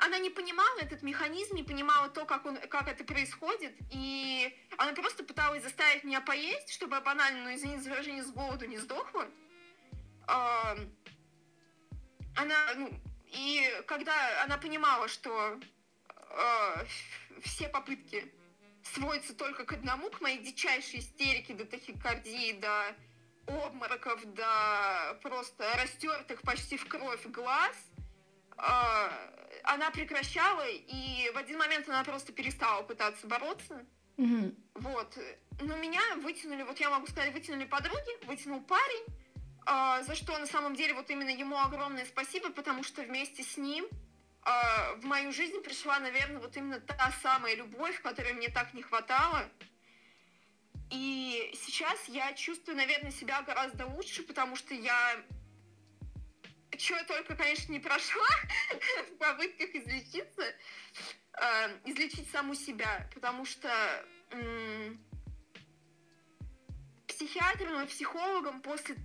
она 0.00 0.18
не 0.18 0.30
понимала 0.30 0.78
этот 0.80 1.02
механизм, 1.02 1.54
не 1.54 1.62
понимала 1.62 2.08
то, 2.08 2.24
как, 2.26 2.44
он, 2.46 2.56
как 2.56 2.88
это 2.88 3.04
происходит, 3.04 3.74
и 3.90 4.54
она 4.76 4.92
просто 4.92 5.24
пыталась 5.24 5.62
заставить 5.62 6.04
меня 6.04 6.20
поесть, 6.20 6.72
чтобы 6.72 6.96
я 6.96 7.00
банально, 7.00 7.44
ну, 7.44 7.54
извините 7.54 7.82
за 7.82 7.90
выражение, 7.90 8.22
с 8.22 8.30
голоду 8.30 8.66
не 8.66 8.76
сдохла. 8.76 9.26
Она, 12.36 12.74
ну, 12.76 12.90
и 13.26 13.62
когда 13.86 14.42
она 14.42 14.58
понимала, 14.58 15.08
что 15.08 15.60
э, 16.30 16.84
все 17.42 17.68
попытки 17.68 18.32
сводятся 18.82 19.34
только 19.34 19.64
к 19.64 19.72
одному, 19.72 20.10
к 20.10 20.20
моей 20.20 20.38
дичайшей 20.38 21.00
истерике 21.00 21.54
до 21.54 21.64
тахикардии, 21.64 22.52
до 22.52 22.94
обмороков, 23.46 24.24
до 24.34 25.18
просто 25.22 25.64
растертых 25.76 26.42
почти 26.42 26.76
в 26.76 26.86
кровь 26.86 27.24
глаз, 27.26 27.76
э, 28.56 29.40
она 29.64 29.90
прекращала, 29.90 30.66
и 30.68 31.30
в 31.32 31.36
один 31.36 31.58
момент 31.58 31.88
она 31.88 32.04
просто 32.04 32.32
перестала 32.32 32.82
пытаться 32.82 33.26
бороться. 33.26 33.84
Mm-hmm. 34.16 34.56
Вот. 34.74 35.18
Но 35.60 35.76
меня 35.76 36.00
вытянули, 36.22 36.62
вот 36.62 36.78
я 36.78 36.90
могу 36.90 37.06
сказать, 37.06 37.32
вытянули 37.32 37.64
подруги, 37.64 38.26
вытянул 38.26 38.60
парень, 38.60 39.04
за 39.66 40.14
что 40.14 40.38
на 40.38 40.46
самом 40.46 40.74
деле 40.74 40.94
вот 40.94 41.10
именно 41.10 41.30
ему 41.30 41.58
огромное 41.58 42.04
спасибо, 42.04 42.50
потому 42.50 42.82
что 42.82 43.02
вместе 43.02 43.42
с 43.42 43.56
ним 43.56 43.86
а, 44.42 44.94
в 44.96 45.04
мою 45.04 45.32
жизнь 45.32 45.62
пришла, 45.62 45.98
наверное, 46.00 46.40
вот 46.40 46.56
именно 46.56 46.80
та 46.80 47.12
самая 47.22 47.54
любовь, 47.54 48.00
которой 48.02 48.34
мне 48.34 48.50
так 48.50 48.74
не 48.74 48.82
хватало. 48.82 49.48
И 50.90 51.50
сейчас 51.54 52.08
я 52.08 52.32
чувствую, 52.34 52.76
наверное, 52.76 53.10
себя 53.10 53.40
гораздо 53.42 53.86
лучше, 53.86 54.22
потому 54.22 54.54
что 54.54 54.74
я 54.74 55.16
чего 56.76 57.02
только, 57.04 57.36
конечно, 57.36 57.72
не 57.72 57.80
прошла 57.80 58.26
в 59.08 59.16
попытках 59.16 59.74
излечиться, 59.74 60.42
э, 60.42 61.78
излечить 61.86 62.30
саму 62.30 62.54
себя, 62.54 63.08
потому 63.14 63.46
что 63.46 63.70
э, 64.30 64.92
психиатром 67.06 67.82
и 67.82 67.86
психологом 67.86 68.60
после 68.60 68.96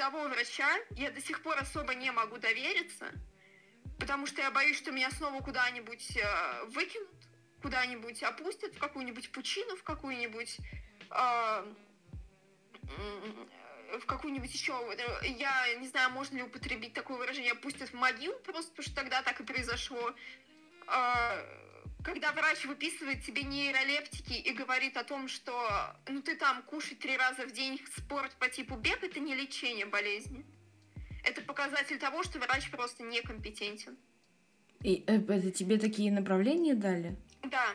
того 0.00 0.28
врача 0.28 0.78
я 0.96 1.10
до 1.10 1.20
сих 1.20 1.42
пор 1.42 1.58
особо 1.58 1.94
не 1.94 2.10
могу 2.10 2.38
довериться, 2.38 3.12
потому 3.98 4.26
что 4.26 4.40
я 4.40 4.50
боюсь, 4.50 4.78
что 4.78 4.92
меня 4.92 5.10
снова 5.10 5.42
куда-нибудь 5.42 6.16
э, 6.16 6.64
выкинут, 6.68 7.20
куда-нибудь 7.60 8.22
опустят, 8.22 8.74
в 8.74 8.78
какую-нибудь 8.78 9.30
пучину, 9.30 9.76
в 9.76 9.82
какую-нибудь... 9.82 10.56
Э, 11.10 11.66
в 13.98 14.06
какую-нибудь 14.06 14.54
еще, 14.54 14.72
я 15.22 15.74
не 15.74 15.88
знаю, 15.88 16.10
можно 16.12 16.36
ли 16.36 16.44
употребить 16.44 16.94
такое 16.94 17.18
выражение, 17.18 17.54
пустят 17.54 17.90
в 17.90 17.94
могилу, 17.94 18.38
просто 18.38 18.70
потому 18.70 18.86
что 18.86 18.94
тогда 18.94 19.22
так 19.22 19.40
и 19.40 19.44
произошло. 19.44 20.14
Э, 20.86 21.69
когда 22.04 22.32
врач 22.32 22.64
выписывает 22.64 23.22
тебе 23.24 23.42
нейролептики 23.42 24.32
и 24.32 24.52
говорит 24.52 24.96
о 24.96 25.04
том, 25.04 25.28
что 25.28 25.52
ну 26.08 26.22
ты 26.22 26.36
там 26.36 26.62
кушать 26.62 26.98
три 26.98 27.16
раза 27.16 27.46
в 27.46 27.52
день 27.52 27.80
спорт 27.96 28.32
по 28.38 28.48
типу 28.48 28.76
бег, 28.76 29.02
это 29.02 29.20
не 29.20 29.34
лечение 29.34 29.86
болезни. 29.86 30.44
Это 31.24 31.42
показатель 31.42 31.98
того, 31.98 32.22
что 32.22 32.38
врач 32.38 32.70
просто 32.70 33.02
некомпетентен. 33.02 33.96
И 34.82 35.04
э, 35.06 35.16
это 35.16 35.50
тебе 35.50 35.78
такие 35.78 36.10
направления 36.10 36.74
дали? 36.74 37.16
Да 37.42 37.74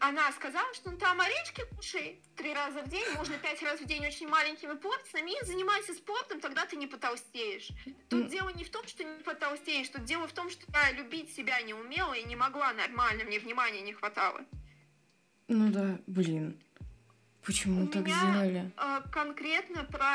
она 0.00 0.32
сказала, 0.32 0.72
что 0.74 0.90
ну, 0.90 0.96
там 0.96 1.20
орешки 1.20 1.62
кушай 1.76 2.22
три 2.36 2.54
раза 2.54 2.82
в 2.82 2.88
день, 2.88 3.04
можно 3.16 3.36
пять 3.38 3.62
раз 3.62 3.80
в 3.80 3.84
день 3.84 4.06
очень 4.06 4.28
маленькими 4.28 4.72
порциями, 4.72 5.32
и 5.40 5.44
занимайся 5.44 5.92
спортом, 5.92 6.40
тогда 6.40 6.64
ты 6.66 6.76
не 6.76 6.86
потолстеешь. 6.86 7.68
Тут 8.08 8.26
mm. 8.26 8.30
дело 8.30 8.48
не 8.48 8.64
в 8.64 8.70
том, 8.70 8.86
что 8.86 9.04
не 9.04 9.22
потолстеешь, 9.22 9.88
тут 9.90 10.04
дело 10.04 10.26
в 10.26 10.32
том, 10.32 10.48
что 10.50 10.64
я 10.72 10.92
любить 10.92 11.34
себя 11.34 11.60
не 11.60 11.74
умела 11.74 12.14
и 12.14 12.24
не 12.24 12.34
могла 12.34 12.72
нормально, 12.72 13.24
мне 13.24 13.38
внимания 13.38 13.82
не 13.82 13.92
хватало. 13.92 14.40
Ну 15.48 15.70
да, 15.70 15.98
блин. 16.06 16.58
Почему 17.50 17.82
У 17.82 17.88
так 17.88 18.04
меня, 18.04 18.16
сделали? 18.16 18.70
э, 18.76 19.00
конкретно 19.10 19.82
про 19.82 20.08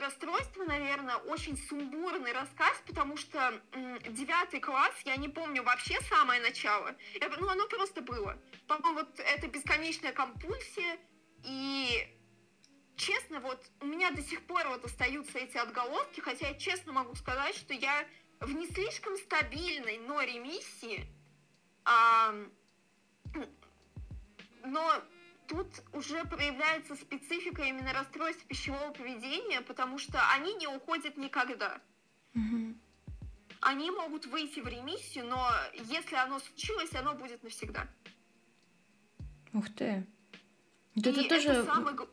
расстройство, 0.00 0.64
наверное, 0.64 1.16
очень 1.16 1.58
сумбурный 1.68 2.32
рассказ, 2.32 2.82
потому 2.86 3.18
что 3.18 3.60
девятый 4.08 4.58
класс, 4.58 4.94
я 5.04 5.16
не 5.16 5.28
помню 5.28 5.62
вообще 5.62 6.00
самое 6.08 6.40
начало. 6.40 6.96
Я- 7.20 7.28
ну, 7.28 7.46
оно 7.46 7.66
просто 7.68 8.00
было. 8.00 8.38
По-моему, 8.66 9.00
вот 9.00 9.20
это 9.20 9.48
бесконечная 9.48 10.12
компульсия. 10.12 10.96
И 11.44 12.08
честно, 12.96 13.40
вот 13.40 13.62
у 13.82 13.86
меня 13.86 14.10
до 14.10 14.22
сих 14.22 14.46
пор 14.46 14.66
вот 14.68 14.82
остаются 14.82 15.36
эти 15.38 15.58
отголоски, 15.58 16.20
хотя 16.20 16.48
я 16.48 16.54
честно 16.54 16.92
могу 16.94 17.14
сказать, 17.16 17.54
что 17.54 17.74
я 17.74 18.06
в 18.40 18.50
не 18.50 18.66
слишком 18.66 19.14
стабильной, 19.18 19.98
но 19.98 20.22
ремиссии. 20.22 21.06
Ам, 21.84 22.50
но 24.64 25.02
тут 25.48 25.66
уже 25.92 26.24
проявляется 26.24 26.94
специфика 26.94 27.62
именно 27.62 27.92
расстройств 27.92 28.44
пищевого 28.44 28.92
поведения, 28.92 29.60
потому 29.62 29.98
что 29.98 30.20
они 30.32 30.54
не 30.54 30.66
уходят 30.66 31.16
никогда. 31.16 31.80
Они 33.60 33.90
могут 33.90 34.26
выйти 34.26 34.60
в 34.60 34.68
ремиссию, 34.68 35.26
но 35.26 35.50
если 35.74 36.14
оно 36.14 36.38
случилось, 36.38 36.94
оно 36.94 37.14
будет 37.14 37.42
навсегда. 37.42 37.88
Ух 39.52 39.68
ты. 39.74 40.06
Вот 40.94 41.06
И 41.06 41.10
это 41.10 41.28
тоже... 41.28 41.64
самый, 41.64 41.94
г- 41.94 42.06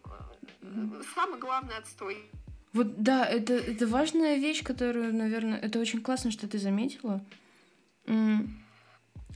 э, 0.61 1.01
самый 1.13 1.39
главный 1.39 1.77
отстой. 1.77 2.31
Вот 2.73 3.01
да, 3.01 3.25
это, 3.25 3.53
это 3.53 3.85
важная 3.85 4.37
вещь, 4.37 4.63
которую, 4.63 5.13
наверное, 5.13 5.59
это 5.59 5.79
очень 5.79 6.01
классно, 6.01 6.31
что 6.31 6.47
ты 6.47 6.57
заметила. 6.57 7.23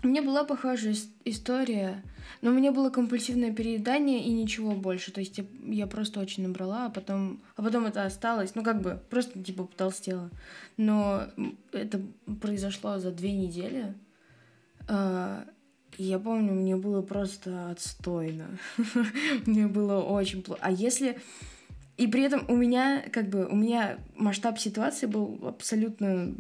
У 0.02 0.08
меня 0.08 0.22
была 0.22 0.44
похожая 0.46 0.94
ис- 0.94 1.10
история, 1.26 2.04
но 2.42 2.52
у 2.52 2.54
меня 2.54 2.72
было 2.72 2.90
компульсивное 2.90 3.54
переедание 3.54 4.24
и 4.24 4.32
ничего 4.32 4.72
больше. 4.72 5.12
То 5.12 5.20
есть 5.20 5.38
я, 5.38 5.46
я 5.66 5.88
просто 5.88 6.20
очень 6.20 6.44
набрала, 6.44 6.86
а 6.86 6.90
потом, 6.90 7.42
а 7.58 7.62
потом 7.62 7.86
это 7.86 8.06
осталось. 8.06 8.56
Ну, 8.56 8.64
как 8.64 8.82
бы, 8.82 9.02
просто 9.10 9.44
типа 9.44 9.66
потолстела. 9.66 10.30
Но 10.78 11.24
это 11.74 12.02
произошло 12.42 12.98
за 13.00 13.12
две 13.12 13.34
недели. 13.34 13.94
А, 14.88 15.46
я 15.98 16.18
помню, 16.18 16.54
мне 16.54 16.78
было 16.78 17.02
просто 17.02 17.70
отстойно. 17.72 18.58
Мне 19.46 19.68
было 19.68 20.00
очень 20.02 20.42
плохо. 20.42 20.62
А 20.64 20.72
если 20.72 21.20
и 22.00 22.08
при 22.08 22.24
этом 22.24 22.46
у 22.48 22.56
меня, 22.56 23.04
как 23.12 23.28
бы, 23.28 23.46
у 23.46 23.56
меня 23.56 23.98
масштаб 24.16 24.58
ситуации 24.58 25.06
был 25.06 25.38
абсолютно, 25.46 26.34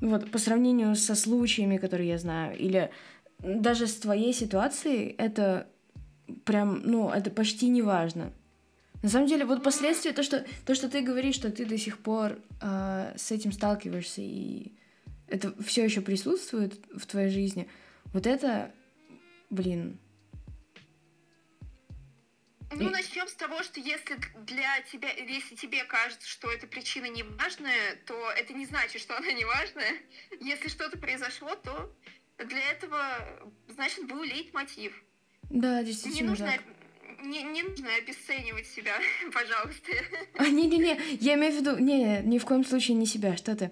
вот, 0.00 0.30
по 0.30 0.38
сравнению 0.38 0.94
со 0.96 1.14
случаями, 1.14 1.76
которые 1.76 2.08
я 2.10 2.18
знаю, 2.18 2.56
или 2.58 2.90
даже 3.38 3.86
с 3.86 3.96
твоей 3.96 4.32
ситуацией, 4.32 5.14
это 5.18 5.68
прям, 6.44 6.82
ну, 6.84 7.10
это 7.10 7.30
почти 7.30 7.68
не 7.68 7.82
важно. 7.82 8.32
На 9.02 9.08
самом 9.08 9.28
деле, 9.28 9.44
вот 9.44 9.62
последствия, 9.62 10.12
то, 10.12 10.22
что, 10.22 10.44
то, 10.64 10.74
что 10.74 10.88
ты 10.88 11.02
говоришь, 11.02 11.34
что 11.34 11.50
ты 11.50 11.64
до 11.64 11.78
сих 11.78 11.98
пор 11.98 12.38
а, 12.60 13.12
с 13.16 13.30
этим 13.30 13.52
сталкиваешься, 13.52 14.22
и 14.22 14.72
это 15.28 15.52
все 15.62 15.84
еще 15.84 16.00
присутствует 16.00 16.80
в 16.94 17.06
твоей 17.06 17.30
жизни, 17.30 17.68
вот 18.12 18.26
это, 18.26 18.72
блин, 19.50 19.98
Ну, 22.72 22.90
начнем 22.90 23.28
с 23.28 23.34
того, 23.34 23.62
что 23.62 23.80
если 23.80 24.16
для 24.44 24.80
тебя, 24.90 25.10
если 25.12 25.54
тебе 25.54 25.84
кажется, 25.84 26.28
что 26.28 26.50
эта 26.50 26.66
причина 26.66 27.06
не 27.06 27.22
важная, 27.22 27.96
то 28.06 28.30
это 28.32 28.52
не 28.52 28.66
значит, 28.66 29.00
что 29.00 29.16
она 29.16 29.32
не 29.32 29.44
важная. 29.44 29.94
Если 30.40 30.68
что-то 30.68 30.98
произошло, 30.98 31.54
то 31.54 31.92
для 32.38 32.70
этого, 32.70 33.00
значит, 33.68 34.06
был 34.06 34.22
лейтмотив. 34.22 34.92
да, 35.48 35.80
Не 35.80 35.86
действительно 35.86 36.30
нужно, 36.30 36.46
так. 36.46 36.62
не, 37.24 37.42
не 37.44 37.62
нужно 37.62 37.88
обесценивать 37.94 38.66
себя, 38.66 38.94
пожалуйста. 39.32 39.92
А, 40.34 40.48
не-не-не, 40.48 41.00
я 41.20 41.34
имею 41.34 41.52
в 41.52 41.56
виду, 41.56 41.78
не, 41.78 42.20
ни 42.22 42.38
в 42.38 42.44
коем 42.44 42.64
случае 42.64 42.96
не 42.96 43.06
себя, 43.06 43.36
что 43.36 43.54
ты. 43.54 43.70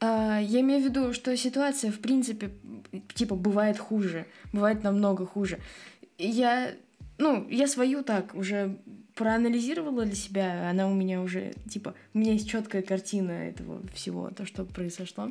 А, 0.00 0.40
я 0.40 0.60
имею 0.60 0.80
в 0.82 0.84
виду, 0.84 1.12
что 1.14 1.34
ситуация, 1.36 1.92
в 1.92 2.00
принципе, 2.00 2.50
типа, 3.14 3.36
бывает 3.36 3.78
хуже, 3.78 4.26
бывает 4.52 4.82
намного 4.82 5.26
хуже. 5.26 5.60
Я, 6.18 6.74
ну, 7.22 7.48
я 7.48 7.68
свою 7.68 8.02
так 8.02 8.34
уже 8.34 8.78
проанализировала 9.14 10.04
для 10.04 10.14
себя, 10.14 10.68
она 10.68 10.88
у 10.88 10.94
меня 10.94 11.20
уже, 11.20 11.52
типа, 11.70 11.94
у 12.14 12.18
меня 12.18 12.32
есть 12.32 12.50
четкая 12.50 12.82
картина 12.82 13.30
этого 13.30 13.86
всего, 13.94 14.30
то, 14.30 14.44
что 14.44 14.64
произошло. 14.64 15.30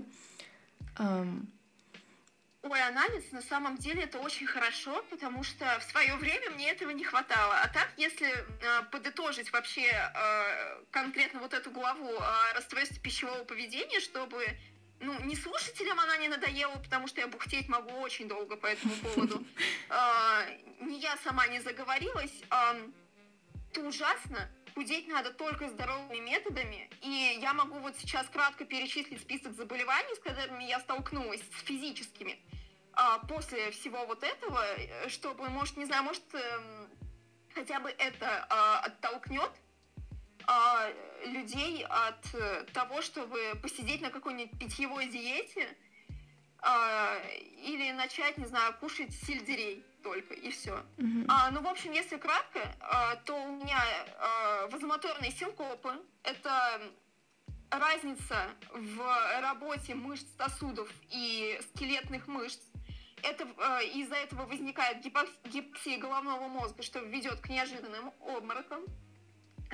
Ам, 0.96 1.48
Ой, 2.64 2.80
анализ 2.84 3.32
на 3.32 3.42
самом 3.42 3.76
деле 3.78 4.04
это 4.04 4.20
очень 4.20 4.46
хорошо, 4.46 5.04
потому 5.10 5.44
что 5.44 5.66
в 5.80 5.84
свое 5.92 6.16
время 6.16 6.52
мне 6.52 6.70
этого 6.70 6.92
не 6.92 7.04
хватало. 7.04 7.56
А 7.56 7.68
так, 7.68 7.90
если 7.98 8.28
э, 8.28 8.84
подытожить 8.92 9.52
вообще 9.52 9.88
э, 9.90 10.84
конкретно 10.92 11.40
вот 11.40 11.54
эту 11.56 11.72
главу 11.72 12.08
о 12.20 12.54
расстройстве 12.54 13.00
пищевого 13.00 13.44
поведения, 13.46 14.00
чтобы 14.00 14.46
ну, 15.02 15.20
не 15.26 15.36
слушателям 15.36 16.00
она 16.00 16.18
не 16.18 16.28
надоела, 16.28 16.76
потому 16.78 17.08
что 17.08 17.22
я 17.22 17.28
бухтеть 17.28 17.68
могу 17.68 17.92
очень 18.00 18.28
долго 18.28 18.56
по 18.56 18.68
этому 18.68 18.94
поводу. 18.96 19.44
Э, 19.90 20.58
Ни 20.80 20.96
я 20.96 21.18
сама 21.18 21.48
не 21.48 21.60
заговорилась. 21.60 22.32
ам, 22.50 22.94
Это 23.72 23.82
ужасно. 23.82 24.50
Худеть 24.74 25.08
надо 25.10 25.34
только 25.34 25.68
здоровыми 25.68 26.20
методами. 26.20 26.90
И 27.02 27.40
я 27.42 27.54
могу 27.54 27.80
вот 27.80 27.98
сейчас 27.98 28.28
кратко 28.30 28.64
перечислить 28.64 29.22
список 29.22 29.54
заболеваний, 29.54 30.16
с 30.16 30.20
которыми 30.20 30.64
я 30.64 30.80
столкнулась, 30.80 31.42
с 31.42 31.64
физическими. 31.66 32.40
А, 32.94 33.20
после 33.20 33.72
всего 33.72 34.06
вот 34.06 34.24
этого, 34.24 34.64
э, 34.78 35.10
чтобы, 35.10 35.50
может, 35.50 35.76
не 35.78 35.86
знаю, 35.86 36.04
может, 36.04 36.24
эм, 36.34 36.90
хотя 37.54 37.80
бы 37.82 37.90
это 37.90 38.46
а, 38.50 38.80
оттолкнет 38.80 39.52
а, 39.52 39.71
людей 41.26 41.86
от 41.86 42.34
э, 42.34 42.64
того, 42.74 43.02
чтобы 43.02 43.54
посидеть 43.62 44.02
на 44.02 44.10
какой-нибудь 44.10 44.58
питьевой 44.60 45.08
диете 45.08 45.68
а, 46.60 47.18
или 47.58 47.92
начать, 47.92 48.38
не 48.38 48.46
знаю, 48.46 48.76
кушать 48.80 49.14
сельдерей 49.14 49.84
только, 50.04 50.34
и 50.34 50.50
все. 50.52 50.84
мгм. 50.98 51.26
А, 51.28 51.52
ну, 51.52 51.62
в 51.62 51.68
общем, 51.68 51.92
если 51.92 52.18
кратко, 52.18 52.60
а, 52.80 53.16
то 53.18 53.36
у 53.36 53.56
меня 53.56 53.82
а, 54.20 54.68
вазомоторные 54.68 55.32
синкопы. 55.32 55.94
Это 56.24 56.82
разница 57.70 58.50
в 58.72 59.42
работе 59.42 59.96
мышц 59.96 60.26
сосудов 60.38 60.90
и 61.10 61.60
скелетных 61.70 62.28
мышц. 62.28 62.60
Это, 63.24 63.48
а, 63.58 63.82
из-за 63.82 64.16
этого 64.16 64.46
возникает 64.46 65.06
гипокс- 65.06 65.50
гипоксия 65.50 65.98
головного 66.00 66.48
мозга, 66.48 66.84
что 66.84 67.00
ведет 67.00 67.40
к 67.40 67.50
неожиданным 67.50 68.12
обморокам. 68.20 68.84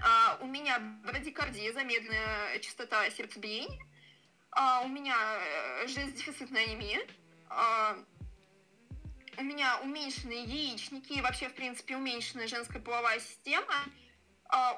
А, 0.01 0.37
у 0.41 0.45
меня 0.45 0.79
брадикардия, 1.03 1.73
замедленная 1.73 2.59
частота 2.59 3.09
сердцебиения. 3.09 3.81
А, 4.51 4.81
у 4.81 4.87
меня 4.87 5.15
э, 5.15 5.87
железодефицитная 5.87 6.63
анемия. 6.63 7.01
А, 7.49 7.97
у 9.37 9.43
меня 9.43 9.79
уменьшенные 9.83 10.43
яичники 10.43 11.19
вообще, 11.21 11.49
в 11.49 11.53
принципе, 11.53 11.95
уменьшенная 11.95 12.47
женская 12.47 12.79
половая 12.79 13.19
система, 13.19 13.75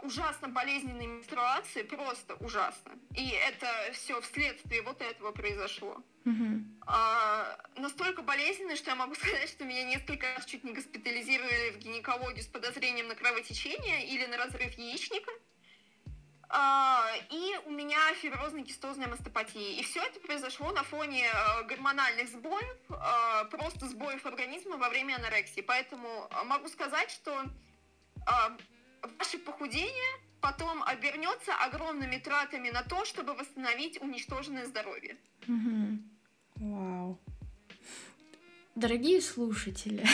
ужасно 0.02 0.48
болезненные 0.50 1.08
менструации, 1.08 1.84
просто 1.84 2.36
ужасно. 2.36 2.94
И 3.16 3.30
это 3.30 3.68
все 3.94 4.20
вследствие 4.22 4.82
вот 4.82 5.02
этого 5.02 5.32
произошло. 5.32 6.04
Мгм. 6.26 6.80
А, 6.86 7.58
настолько 7.76 8.22
болезненные, 8.22 8.76
что 8.76 8.92
я 8.92 8.96
могу 8.96 9.16
сказать, 9.16 9.50
что 9.50 9.66
меня 9.66 9.84
несколько 9.84 10.34
раз 10.34 10.46
чуть 10.46 10.64
не 10.64 10.74
госпитализировали 10.74 11.72
в 11.72 11.78
гинекологию 11.78 12.44
с 12.44 12.48
подозрением 12.48 13.08
на 13.08 13.16
кровотечение 13.16 14.08
или 14.08 14.26
на 14.26 14.38
разрыв 14.38 14.78
яичника. 14.78 15.32
А, 16.52 17.06
и 17.30 17.60
у 17.66 17.70
меня 17.70 18.00
фиброзно-кистозная 18.16 19.08
мастопатия. 19.08 19.80
И 19.80 19.84
все 19.84 20.02
это 20.02 20.20
произошло 20.20 20.72
на 20.72 20.82
фоне 20.82 21.28
э, 21.28 21.64
гормональных 21.66 22.28
сбоев, 22.30 22.78
э, 22.90 23.46
просто 23.52 23.88
сбоев 23.88 24.26
организма 24.26 24.78
во 24.78 24.90
время 24.90 25.18
анорексии. 25.18 25.62
Поэтому 25.62 26.28
э, 26.32 26.44
могу 26.46 26.68
сказать, 26.70 27.12
что 27.12 27.44
ваше 29.18 29.38
похудение 29.40 30.20
потом 30.42 30.84
обернется 30.84 31.54
огромными 31.54 32.18
тратами 32.18 32.70
на 32.70 32.84
то, 32.84 33.06
чтобы 33.06 33.34
восстановить 33.34 34.02
уничтоженное 34.02 34.66
здоровье. 34.66 35.18
Мгм. 35.48 36.10
Вау. 36.56 37.20
Дорогие 38.76 39.22
слушатели, 39.22 40.06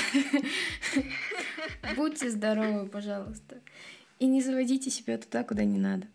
будьте 1.95 2.29
здоровы, 2.31 2.87
пожалуйста. 2.87 3.61
И 4.17 4.25
не 4.25 4.41
заводите 4.41 4.89
себя 4.89 5.17
туда, 5.17 5.43
куда 5.43 5.63
не 5.65 5.77
надо. 5.77 6.07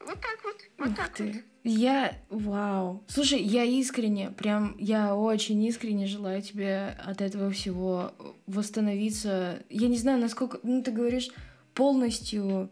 Вот 0.00 0.20
так 0.20 0.44
вот, 0.44 0.56
вот 0.78 0.88
Ух 0.90 0.96
так 0.96 1.14
ты. 1.14 1.24
вот. 1.32 1.42
Я, 1.64 2.16
вау. 2.28 3.04
Слушай, 3.06 3.40
я 3.40 3.62
искренне, 3.62 4.30
прям, 4.30 4.76
я 4.78 5.14
очень 5.14 5.62
искренне 5.64 6.06
желаю 6.06 6.42
тебе 6.42 6.96
от 7.04 7.20
этого 7.20 7.50
всего 7.52 8.12
восстановиться. 8.48 9.62
Я 9.70 9.86
не 9.86 9.96
знаю, 9.96 10.20
насколько, 10.20 10.58
ну, 10.64 10.82
ты 10.82 10.90
говоришь, 10.90 11.30
полностью 11.72 12.68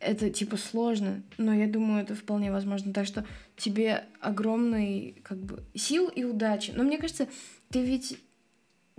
это, 0.00 0.28
типа, 0.28 0.58
сложно, 0.58 1.22
но 1.38 1.54
я 1.54 1.66
думаю, 1.66 2.02
это 2.02 2.14
вполне 2.14 2.52
возможно. 2.52 2.92
Так 2.92 3.06
что 3.06 3.24
тебе 3.56 4.04
огромный, 4.20 5.16
как 5.22 5.38
бы, 5.38 5.64
сил 5.74 6.08
и 6.08 6.24
удачи. 6.24 6.72
Но 6.74 6.82
мне 6.82 6.98
кажется, 6.98 7.26
ты 7.70 7.82
ведь, 7.82 8.18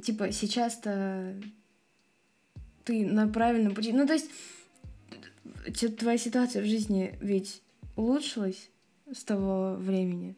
типа, 0.02 0.32
сейчас-то 0.32 1.36
ты 2.86 3.06
на 3.06 3.28
правильном 3.28 3.76
пути. 3.76 3.94
Ну, 3.94 4.08
то 4.08 4.14
есть, 4.14 4.32
твоя 6.00 6.18
ситуация 6.18 6.64
в 6.64 6.68
жизни 6.68 7.20
ведь 7.22 7.62
улучшилась 7.96 8.71
с 9.14 9.24
того 9.24 9.76
времени? 9.76 10.36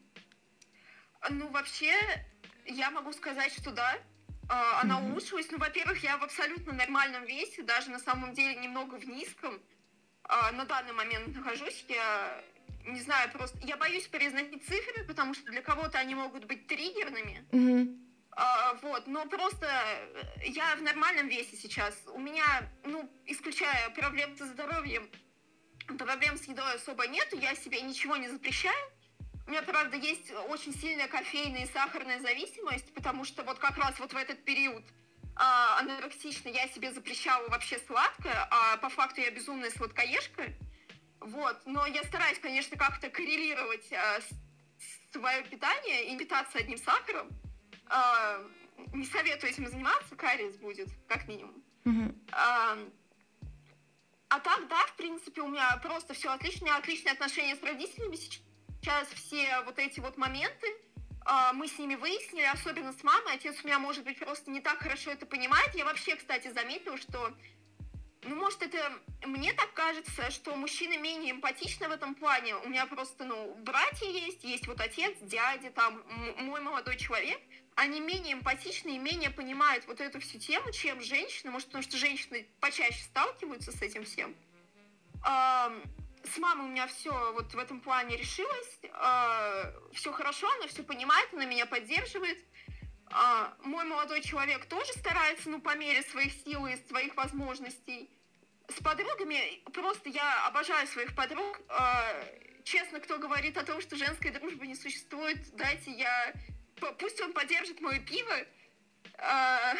Ну, 1.30 1.48
вообще, 1.48 1.94
я 2.66 2.90
могу 2.90 3.12
сказать, 3.12 3.52
что 3.52 3.70
да, 3.70 3.96
а, 4.48 4.82
она 4.82 4.98
mm-hmm. 4.98 5.10
улучшилась. 5.10 5.50
Ну, 5.50 5.58
во-первых, 5.58 6.02
я 6.02 6.18
в 6.18 6.24
абсолютно 6.24 6.72
нормальном 6.72 7.24
весе, 7.24 7.62
даже 7.62 7.90
на 7.90 7.98
самом 7.98 8.34
деле 8.34 8.56
немного 8.56 8.96
в 8.96 9.04
низком. 9.04 9.60
А, 10.24 10.52
на 10.52 10.64
данный 10.64 10.92
момент 10.92 11.34
нахожусь. 11.34 11.84
Я 11.88 12.42
не 12.86 13.00
знаю, 13.00 13.30
просто 13.32 13.58
я 13.62 13.76
боюсь 13.76 14.06
произносить 14.08 14.66
цифры, 14.66 15.04
потому 15.04 15.34
что 15.34 15.50
для 15.50 15.62
кого-то 15.62 15.98
они 15.98 16.14
могут 16.14 16.44
быть 16.44 16.66
триггерными. 16.66 17.46
Mm-hmm. 17.50 18.00
А, 18.36 18.74
вот, 18.82 19.06
но 19.06 19.26
просто 19.26 19.66
я 20.44 20.74
в 20.76 20.82
нормальном 20.82 21.28
весе 21.28 21.56
сейчас. 21.56 21.94
У 22.08 22.18
меня, 22.18 22.44
ну, 22.84 23.08
исключая 23.26 23.90
проблем 23.90 24.36
со 24.36 24.46
здоровьем, 24.46 25.08
проблем 25.86 26.36
с 26.36 26.44
едой 26.44 26.74
особо 26.74 27.06
нету, 27.06 27.38
я 27.38 27.54
себе 27.54 27.80
ничего 27.80 28.16
не 28.16 28.28
запрещаю. 28.28 28.90
У 29.46 29.50
меня, 29.50 29.62
правда, 29.62 29.96
есть 29.96 30.32
очень 30.48 30.74
сильная 30.74 31.06
кофейная 31.06 31.64
и 31.64 31.72
сахарная 31.72 32.20
зависимость, 32.20 32.92
потому 32.94 33.24
что 33.24 33.42
вот 33.42 33.58
как 33.58 33.76
раз 33.76 33.98
вот 33.98 34.12
в 34.12 34.16
этот 34.16 34.42
период 34.44 34.82
а, 35.36 35.80
анорексично 35.80 36.48
я 36.48 36.66
себе 36.68 36.92
запрещала 36.92 37.48
вообще 37.48 37.78
сладкое, 37.86 38.48
а 38.50 38.76
по 38.78 38.88
факту 38.88 39.20
я 39.20 39.30
безумная 39.30 39.70
сладкоежка. 39.70 40.44
Вот, 41.20 41.60
но 41.66 41.86
я 41.86 42.02
стараюсь, 42.04 42.38
конечно, 42.38 42.76
как-то 42.76 43.10
коррелировать 43.10 43.92
а, 43.92 44.20
свое 45.12 45.42
питание 45.44 46.12
и 46.12 46.18
питаться 46.18 46.58
одним 46.58 46.78
сахаром. 46.78 47.28
А, 47.86 48.42
не 48.92 49.04
советую 49.04 49.50
этим 49.50 49.66
заниматься, 49.68 50.16
кариес 50.16 50.56
будет, 50.56 50.88
как 51.08 51.28
минимум. 51.28 51.62
Mm-hmm. 51.84 52.28
А, 52.32 52.78
а 54.34 54.40
так, 54.40 54.66
да, 54.68 54.84
в 54.86 54.96
принципе, 54.96 55.42
у 55.42 55.48
меня 55.48 55.76
просто 55.80 56.12
все 56.12 56.30
отлично, 56.30 56.62
у 56.62 56.64
меня 56.66 56.78
отличные 56.78 57.12
отношения 57.12 57.54
с 57.54 57.62
родителями 57.62 58.16
сейчас 58.16 59.06
все 59.14 59.60
вот 59.60 59.78
эти 59.78 60.00
вот 60.00 60.16
моменты, 60.16 60.66
а, 61.24 61.52
мы 61.52 61.68
с 61.68 61.78
ними 61.78 61.94
выяснили, 61.94 62.44
особенно 62.44 62.92
с 62.92 63.02
мамой. 63.04 63.34
Отец 63.34 63.56
у 63.62 63.66
меня, 63.66 63.78
может 63.78 64.02
быть, 64.02 64.18
просто 64.18 64.50
не 64.50 64.60
так 64.60 64.78
хорошо 64.78 65.12
это 65.12 65.24
понимает. 65.24 65.74
Я 65.74 65.84
вообще, 65.84 66.16
кстати, 66.16 66.52
заметила, 66.52 66.98
что, 66.98 67.32
ну, 68.22 68.34
может, 68.34 68.60
это 68.62 68.92
мне 69.24 69.52
так 69.52 69.72
кажется, 69.72 70.30
что 70.32 70.56
мужчины 70.56 70.96
менее 70.98 71.30
эмпатичны 71.30 71.88
в 71.88 71.92
этом 71.92 72.16
плане. 72.16 72.56
У 72.56 72.68
меня 72.68 72.86
просто, 72.86 73.24
ну, 73.24 73.54
братья 73.62 74.06
есть, 74.06 74.42
есть 74.42 74.66
вот 74.66 74.80
отец, 74.80 75.16
дядя, 75.22 75.70
там, 75.70 76.02
мой 76.38 76.60
молодой 76.60 76.96
человек. 76.96 77.40
Они 77.76 78.00
менее 78.00 78.34
эмпатичны 78.34 78.96
и 78.96 78.98
менее 78.98 79.30
понимают 79.30 79.86
вот 79.86 80.00
эту 80.00 80.20
всю 80.20 80.38
тему, 80.38 80.70
чем 80.72 81.00
женщины. 81.00 81.50
Может, 81.50 81.68
потому 81.68 81.82
что 81.82 81.96
женщины 81.96 82.46
почаще 82.60 83.02
сталкиваются 83.04 83.72
с 83.72 83.82
этим 83.82 84.04
всем 84.04 84.34
с 86.24 86.38
мамой 86.38 86.66
у 86.66 86.70
меня 86.70 86.86
все 86.86 87.32
вот 87.32 87.52
в 87.52 87.58
этом 87.58 87.80
плане 87.80 88.16
решилось. 88.16 88.80
А, 88.92 89.72
все 89.92 90.12
хорошо, 90.12 90.50
она 90.56 90.66
все 90.66 90.82
понимает, 90.82 91.28
она 91.32 91.44
меня 91.44 91.66
поддерживает. 91.66 92.38
Э, 93.10 93.48
мой 93.62 93.84
молодой 93.84 94.22
человек 94.22 94.66
тоже 94.66 94.92
старается, 94.94 95.50
ну, 95.50 95.60
по 95.60 95.76
мере 95.76 96.02
своих 96.02 96.32
сил 96.32 96.66
и 96.66 96.76
своих 96.88 97.14
возможностей. 97.16 98.10
С 98.68 98.82
подругами 98.82 99.62
просто 99.72 100.08
я 100.08 100.46
обожаю 100.46 100.86
своих 100.88 101.14
подруг. 101.14 101.60
Э, 101.68 102.62
честно, 102.64 103.00
кто 103.00 103.18
говорит 103.18 103.58
о 103.58 103.64
том, 103.64 103.80
что 103.80 103.96
женской 103.96 104.30
дружбы 104.30 104.66
не 104.66 104.74
существует, 104.74 105.54
дайте 105.56 105.92
я... 105.92 106.32
Пусть 106.98 107.20
он 107.20 107.32
поддержит 107.32 107.80
мое 107.80 107.98
пиво. 108.00 108.34
Э, 109.18 109.74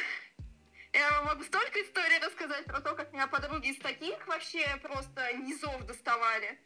я 0.92 1.22
могу 1.22 1.42
столько 1.42 1.80
историй 1.82 2.18
рассказать 2.24 2.64
про 2.66 2.80
то, 2.80 2.94
как 2.94 3.12
меня 3.12 3.26
подруги 3.26 3.68
из 3.68 3.78
таких 3.78 4.26
вообще 4.26 4.64
просто 4.82 5.32
низов 5.34 5.84
доставали. 5.86 6.58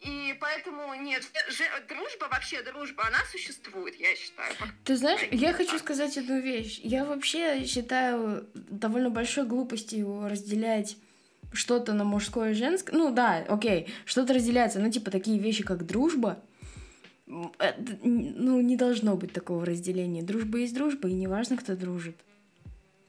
И 0.00 0.36
поэтому 0.40 0.94
нет, 0.94 1.22
же, 1.48 1.64
дружба 1.88 2.28
вообще 2.30 2.62
дружба, 2.62 3.06
она 3.06 3.18
существует, 3.30 3.98
я 3.98 4.14
считаю. 4.14 4.52
Ты 4.84 4.96
знаешь, 4.96 5.20
я 5.30 5.52
хочу 5.52 5.78
сказать 5.78 6.16
одну 6.18 6.38
вещь. 6.40 6.80
Я 6.82 7.04
вообще 7.04 7.64
считаю 7.64 8.46
довольно 8.54 9.10
большой 9.10 9.46
глупостью 9.46 10.28
разделять 10.28 10.96
что-то 11.52 11.92
на 11.94 12.04
мужское 12.04 12.50
и 12.50 12.54
женское. 12.54 12.94
Ну 12.94 13.10
да, 13.10 13.44
окей, 13.48 13.92
что-то 14.04 14.34
разделяется, 14.34 14.80
ну 14.80 14.90
типа 14.90 15.10
такие 15.10 15.38
вещи, 15.38 15.64
как 15.64 15.86
дружба. 15.86 16.42
Ну, 17.26 18.60
не 18.60 18.76
должно 18.76 19.16
быть 19.16 19.32
такого 19.32 19.66
разделения. 19.66 20.22
Дружба 20.22 20.58
есть 20.58 20.74
дружба, 20.74 21.08
и 21.08 21.12
неважно, 21.12 21.56
кто 21.56 21.74
дружит. 21.74 22.16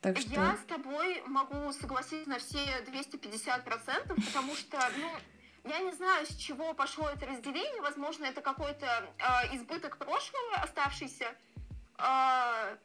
Так 0.02 0.18
что... 0.18 0.32
Я 0.32 0.58
с 0.58 0.66
тобой 0.68 1.22
могу 1.28 1.72
согласиться 1.74 2.30
на 2.30 2.40
все 2.40 2.60
250%, 2.92 4.26
потому 4.26 4.56
что, 4.56 4.78
ну, 5.00 5.70
я 5.70 5.80
не 5.80 5.92
знаю, 5.92 6.26
с 6.26 6.36
чего 6.36 6.74
пошло 6.74 7.10
это 7.10 7.26
разделение. 7.26 7.82
Возможно, 7.82 8.26
это 8.26 8.42
какой-то 8.42 8.86
э, 8.86 9.56
избыток 9.56 9.98
прошлого 9.98 10.56
оставшийся. 10.64 11.26
Э, 11.98 12.78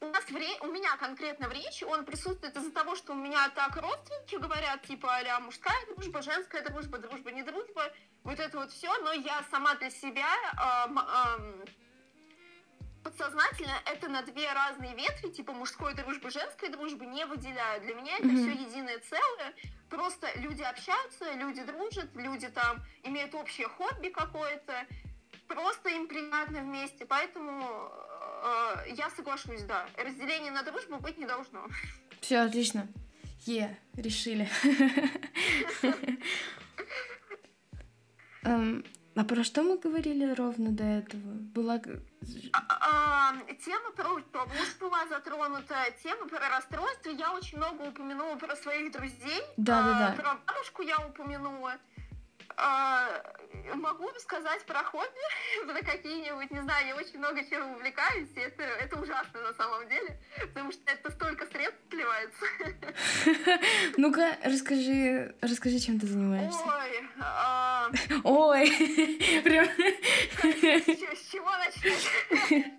у 0.00 0.06
нас 0.06 0.24
в 0.24 0.36
ре... 0.36 0.48
у 0.60 0.66
меня 0.66 0.96
конкретно 0.96 1.48
в 1.48 1.52
речи 1.52 1.84
он 1.84 2.04
присутствует 2.04 2.56
из-за 2.56 2.70
того, 2.70 2.94
что 2.94 3.12
у 3.12 3.16
меня 3.16 3.48
так 3.50 3.76
родственники 3.76 4.36
говорят, 4.36 4.82
типа 4.82 5.18
а 5.28 5.40
мужская 5.40 5.86
дружба, 5.94 6.22
женская 6.22 6.62
дружба, 6.62 6.98
дружба, 6.98 7.32
не 7.32 7.42
дружба, 7.42 7.92
вот 8.22 8.38
это 8.38 8.58
вот 8.58 8.70
все, 8.70 8.96
но 8.98 9.12
я 9.12 9.44
сама 9.50 9.74
для 9.76 9.90
себя 9.90 10.28
э, 10.56 10.94
э, 10.94 11.64
подсознательно 13.02 13.74
это 13.86 14.08
на 14.08 14.22
две 14.22 14.52
разные 14.52 14.94
ветви, 14.94 15.30
типа 15.30 15.52
мужской 15.52 15.94
дружбы, 15.94 16.30
женской 16.30 16.68
дружбы, 16.68 17.06
не 17.06 17.24
выделяю. 17.24 17.80
Для 17.82 17.94
меня 17.94 18.18
это 18.18 18.28
mm-hmm. 18.28 18.52
все 18.52 18.62
единое 18.62 18.98
целое. 19.00 19.54
Просто 19.88 20.28
люди 20.38 20.62
общаются, 20.62 21.32
люди 21.32 21.62
дружат, 21.62 22.14
люди 22.14 22.48
там 22.48 22.82
имеют 23.02 23.34
общее 23.34 23.68
хобби 23.68 24.08
какое-то. 24.08 24.86
Просто 25.48 25.88
им 25.90 26.06
приятно 26.06 26.60
вместе. 26.60 27.04
Поэтому 27.06 27.90
э, 28.44 28.90
я 28.90 29.10
соглашусь, 29.10 29.62
да. 29.62 29.86
Разделение 29.96 30.52
на 30.52 30.62
дружбу 30.62 30.98
быть 30.98 31.18
не 31.18 31.26
должно. 31.26 31.66
Все, 32.20 32.38
отлично. 32.38 32.86
Е, 33.46 33.76
yeah, 33.96 34.02
решили. 34.02 34.48
um, 38.44 38.84
А 39.18 39.24
про 39.24 39.42
что 39.42 39.64
мы 39.64 39.78
говорили 39.78 40.32
ровно 40.32 40.70
до 40.70 40.84
этого? 40.84 41.32
Была... 41.52 41.80
А, 42.52 43.32
а, 43.32 43.34
тема 43.64 43.90
про 43.90 44.14
автобус 44.14 44.76
была 44.78 45.08
затронута, 45.08 45.74
тема 46.04 46.28
про 46.28 46.48
расстройство. 46.48 47.10
Я 47.10 47.32
очень 47.32 47.58
много 47.58 47.82
упомянула 47.82 48.36
про 48.36 48.54
своих 48.54 48.92
друзей. 48.92 49.42
Да, 49.56 49.82
да, 49.82 49.98
да. 49.98 50.22
Про 50.22 50.38
бабушку 50.46 50.82
я 50.82 50.98
упомянула. 50.98 51.78
А, 52.60 53.22
могу 53.74 54.08
сказать 54.18 54.64
про 54.64 54.82
хобби, 54.82 55.06
про 55.66 55.80
какие-нибудь, 55.80 56.50
не 56.50 56.60
знаю, 56.60 56.88
я 56.88 56.96
очень 56.96 57.18
много 57.18 57.44
чем 57.44 57.74
увлекаюсь, 57.74 58.28
и 58.34 58.40
это, 58.40 58.62
это 58.62 59.00
ужасно 59.00 59.42
на 59.42 59.52
самом 59.52 59.88
деле, 59.88 60.18
потому 60.40 60.72
что 60.72 60.82
это 60.86 61.10
столько 61.12 61.46
средств 61.46 61.78
сливается. 61.88 62.44
Ну-ка, 63.96 64.36
расскажи, 64.42 65.36
расскажи, 65.40 65.78
чем 65.78 66.00
ты 66.00 66.08
занимаешься. 66.08 66.58
Ой, 66.64 67.08
а... 67.20 67.90
Ой, 68.24 68.70
прям... 69.44 69.66
С 69.66 71.30
чего 71.30 71.50
начать? 71.58 72.72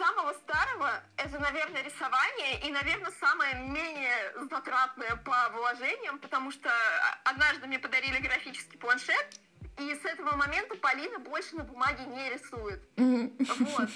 Самого 0.00 0.32
старого 0.32 1.02
это, 1.18 1.38
наверное, 1.38 1.82
рисование 1.82 2.60
и, 2.66 2.72
наверное, 2.72 3.12
самое 3.20 3.54
менее 3.56 4.32
затратное 4.50 5.16
по 5.16 5.50
вложениям, 5.50 6.18
потому 6.18 6.50
что 6.50 6.70
однажды 7.24 7.66
мне 7.66 7.78
подарили 7.78 8.18
графический 8.18 8.78
планшет, 8.78 9.40
и 9.78 9.94
с 9.94 10.04
этого 10.06 10.36
момента 10.36 10.74
Полина 10.76 11.18
больше 11.18 11.56
на 11.56 11.64
бумаге 11.64 12.04
не 12.06 12.30
рисует. 12.30 12.82
Вот. 12.96 13.90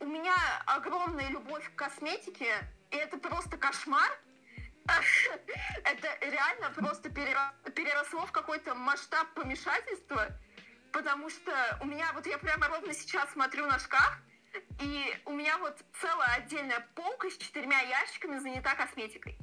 У 0.00 0.06
меня 0.06 0.34
огромная 0.66 1.28
любовь 1.28 1.70
к 1.72 1.76
косметике, 1.76 2.52
и 2.90 2.96
это 2.96 3.18
просто 3.18 3.56
кошмар. 3.56 4.10
Это 5.84 6.08
реально 6.26 6.70
просто 6.70 7.08
переросло 7.08 8.26
в 8.26 8.32
какой-то 8.32 8.74
масштаб 8.74 9.32
помешательства 9.34 10.26
потому 10.92 11.30
что 11.30 11.52
у 11.80 11.86
меня, 11.86 12.10
вот 12.14 12.26
я 12.26 12.38
прямо 12.38 12.68
ровно 12.68 12.94
сейчас 12.94 13.32
смотрю 13.32 13.66
на 13.66 13.78
шкаф, 13.78 14.18
и 14.80 15.04
у 15.24 15.32
меня 15.32 15.58
вот 15.58 15.78
целая 16.00 16.36
отдельная 16.36 16.86
полка 16.94 17.30
с 17.30 17.36
четырьмя 17.36 17.80
ящиками 17.80 18.38
занята 18.38 18.74
косметикой. 18.74 19.38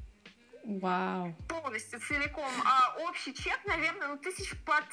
Вау. 0.63 1.35
Полностью, 1.47 1.99
целиком. 1.99 2.51
А 2.63 2.95
общий 2.99 3.33
чек, 3.33 3.59
наверное, 3.65 4.09
ну 4.09 4.17
тысяч 4.17 4.53
под 4.65 4.85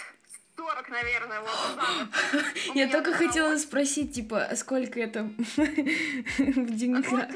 40, 0.56 0.88
наверное, 0.88 1.40
вот 1.40 2.44
Я 2.74 2.88
только 2.88 3.12
хотела 3.12 3.56
спросить, 3.56 4.14
типа, 4.14 4.48
сколько 4.56 4.98
это 4.98 5.22
в 5.46 6.74
деньгах? 6.74 7.06
Вот 7.10 7.28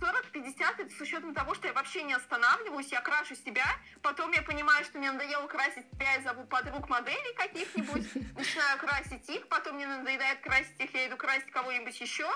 40-50, 0.00 0.74
это 0.78 0.94
с 0.94 1.00
учетом 1.00 1.34
того, 1.34 1.54
что 1.54 1.68
я 1.68 1.72
вообще 1.72 2.02
не 2.02 2.12
останавливаюсь, 2.12 2.92
я 2.92 3.00
крашу 3.00 3.34
себя, 3.34 3.64
потом 4.02 4.30
я 4.32 4.42
понимаю, 4.42 4.84
что 4.84 4.98
мне 4.98 5.10
надоело 5.10 5.46
красить 5.46 5.86
себя, 5.92 6.12
я 6.14 6.22
зову 6.22 6.44
подруг 6.44 6.88
моделей 6.88 7.34
каких-нибудь, 7.36 8.06
начинаю 8.36 8.78
красить 8.78 9.28
их, 9.28 9.48
потом 9.48 9.76
мне 9.76 9.86
надоедает 9.86 10.40
красить 10.40 10.78
их, 10.78 10.94
я 10.94 11.08
иду 11.08 11.16
красить 11.16 11.50
кого-нибудь 11.50 11.98
еще, 12.00 12.28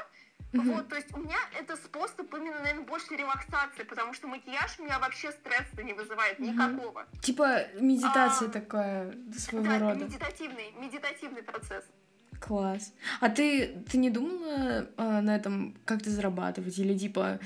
Mm-hmm. 0.55 0.73
Вот, 0.73 0.89
то 0.89 0.97
есть 0.97 1.13
у 1.13 1.19
меня 1.19 1.37
это 1.59 1.77
способ 1.77 2.33
именно, 2.33 2.61
наверное, 2.61 2.85
больше 2.85 3.17
релаксации, 3.17 3.83
потому 3.83 4.15
что 4.15 4.29
макияж 4.29 4.79
у 4.79 4.85
меня 4.85 5.01
вообще 5.01 5.33
стресса 5.33 5.83
не 5.83 5.93
вызывает 5.93 6.39
mm-hmm. 6.39 6.53
никакого. 6.53 7.07
Типа 7.21 7.63
медитация 7.81 8.49
а, 8.49 8.51
такая 8.53 9.15
своего 9.37 9.67
да, 9.67 9.79
рода. 9.81 10.05
медитативный, 10.05 10.73
медитативный 10.79 11.43
процесс. 11.43 11.85
Класс. 12.41 12.93
А 13.21 13.31
ты, 13.31 13.83
ты 13.91 13.99
не 13.99 14.11
думала 14.11 14.89
а, 14.97 15.21
на 15.23 15.35
этом 15.35 15.77
как-то 15.85 16.11
зарабатывать? 16.11 16.79
Или 16.79 16.97
типа 16.97 17.41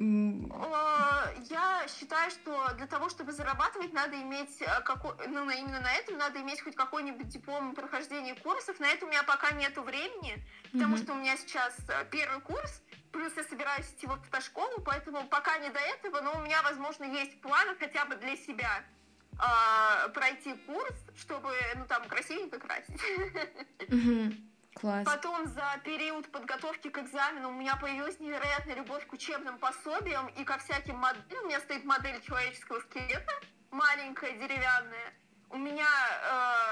я 0.00 1.86
считаю, 1.88 2.30
что 2.30 2.72
для 2.76 2.86
того, 2.86 3.08
чтобы 3.08 3.32
зарабатывать, 3.32 3.92
надо 3.92 4.14
иметь 4.22 4.62
э, 4.62 4.80
какой, 4.84 5.12
ну, 5.26 5.50
именно 5.50 5.80
на 5.80 5.92
этом 5.92 6.16
надо 6.18 6.40
иметь 6.40 6.62
хоть 6.62 6.76
какой-нибудь 6.76 7.28
диплом 7.28 7.74
прохождения 7.74 8.36
курсов. 8.36 8.78
На 8.78 8.88
это 8.88 9.06
у 9.06 9.08
меня 9.08 9.24
пока 9.24 9.50
нету 9.50 9.82
времени, 9.82 10.44
потому 10.72 10.94
mm-hmm. 10.94 11.02
что 11.02 11.12
у 11.12 11.16
меня 11.16 11.36
сейчас 11.36 11.74
э, 11.88 12.06
первый 12.12 12.40
курс, 12.40 12.80
плюс 13.10 13.36
я 13.36 13.42
собираюсь 13.42 13.90
идти 13.90 14.06
в 14.06 14.12
автошколу, 14.12 14.82
поэтому 14.82 15.26
пока 15.26 15.58
не 15.58 15.70
до 15.70 15.80
этого, 15.80 16.20
но 16.20 16.38
у 16.38 16.42
меня, 16.42 16.62
возможно, 16.62 17.04
есть 17.04 17.40
планы 17.40 17.74
хотя 17.74 18.04
бы 18.04 18.14
для 18.14 18.36
себя 18.36 18.84
э, 19.32 20.08
пройти 20.10 20.54
курс, 20.66 20.94
чтобы, 21.16 21.50
ну, 21.74 21.86
там, 21.86 22.06
красивенько 22.08 22.58
красить. 22.60 23.00
Mm-hmm. 23.88 24.48
Класс. 24.80 25.04
Потом 25.04 25.46
за 25.46 25.80
период 25.84 26.30
подготовки 26.30 26.88
к 26.88 26.98
экзамену 26.98 27.50
у 27.50 27.52
меня 27.52 27.76
появилась 27.76 28.20
невероятная 28.20 28.76
любовь 28.76 29.06
к 29.06 29.12
учебным 29.12 29.58
пособиям 29.58 30.28
и 30.28 30.44
ко 30.44 30.58
всяким 30.58 30.96
моделям. 30.96 31.44
У 31.44 31.46
меня 31.46 31.60
стоит 31.60 31.84
модель 31.84 32.20
человеческого 32.22 32.80
скелета, 32.80 33.32
маленькая, 33.70 34.32
деревянная. 34.32 35.14
У 35.50 35.56
меня 35.56 35.88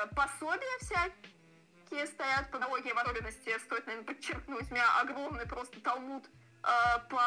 э, 0.04 0.14
пособия 0.14 0.78
всякие 0.80 2.06
стоят 2.06 2.52
налоге 2.52 2.94
в 2.94 2.98
особенности, 2.98 3.58
стоит, 3.58 3.86
наверное, 3.86 4.06
подчеркнуть. 4.06 4.70
У 4.70 4.74
меня 4.74 5.00
огромный 5.00 5.46
просто 5.46 5.80
талмуд 5.80 6.24
э, 6.62 6.68
по... 7.08 7.22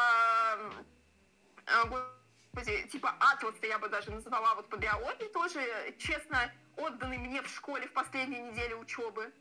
Э, 1.66 1.84
господи, 1.84 2.88
типа 2.88 3.14
атласа 3.20 3.66
я 3.66 3.78
бы 3.78 3.88
даже 3.88 4.10
назвала 4.10 4.54
вот 4.54 4.68
по 4.68 4.76
биологии 4.76 5.28
тоже, 5.28 5.60
честно, 5.98 6.52
отданный 6.76 7.18
мне 7.18 7.42
в 7.42 7.48
школе 7.48 7.86
в 7.88 7.92
последние 7.92 8.40
недели 8.40 8.74
учебы. 8.74 9.32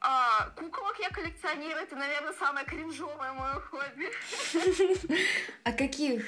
А, 0.00 0.50
куколок 0.50 0.98
я 1.00 1.10
коллекционирую, 1.10 1.82
это, 1.82 1.96
наверное, 1.96 2.32
самое 2.34 2.64
кринжовое 2.66 3.32
мое 3.32 3.60
хобби. 3.60 4.12
А 5.64 5.72
каких? 5.72 6.24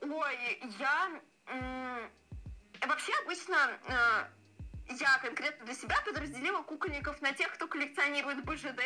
Ой, 0.00 0.62
я... 0.78 1.10
Вообще, 2.86 3.12
обычно 3.24 3.56
э, 3.88 4.94
я 5.00 5.18
конкретно 5.18 5.66
для 5.66 5.74
себя 5.74 5.96
подразделила 6.04 6.62
кукольников 6.62 7.20
на 7.20 7.32
тех, 7.32 7.52
кто 7.54 7.66
коллекционирует 7.66 8.44
BJD. 8.44 8.80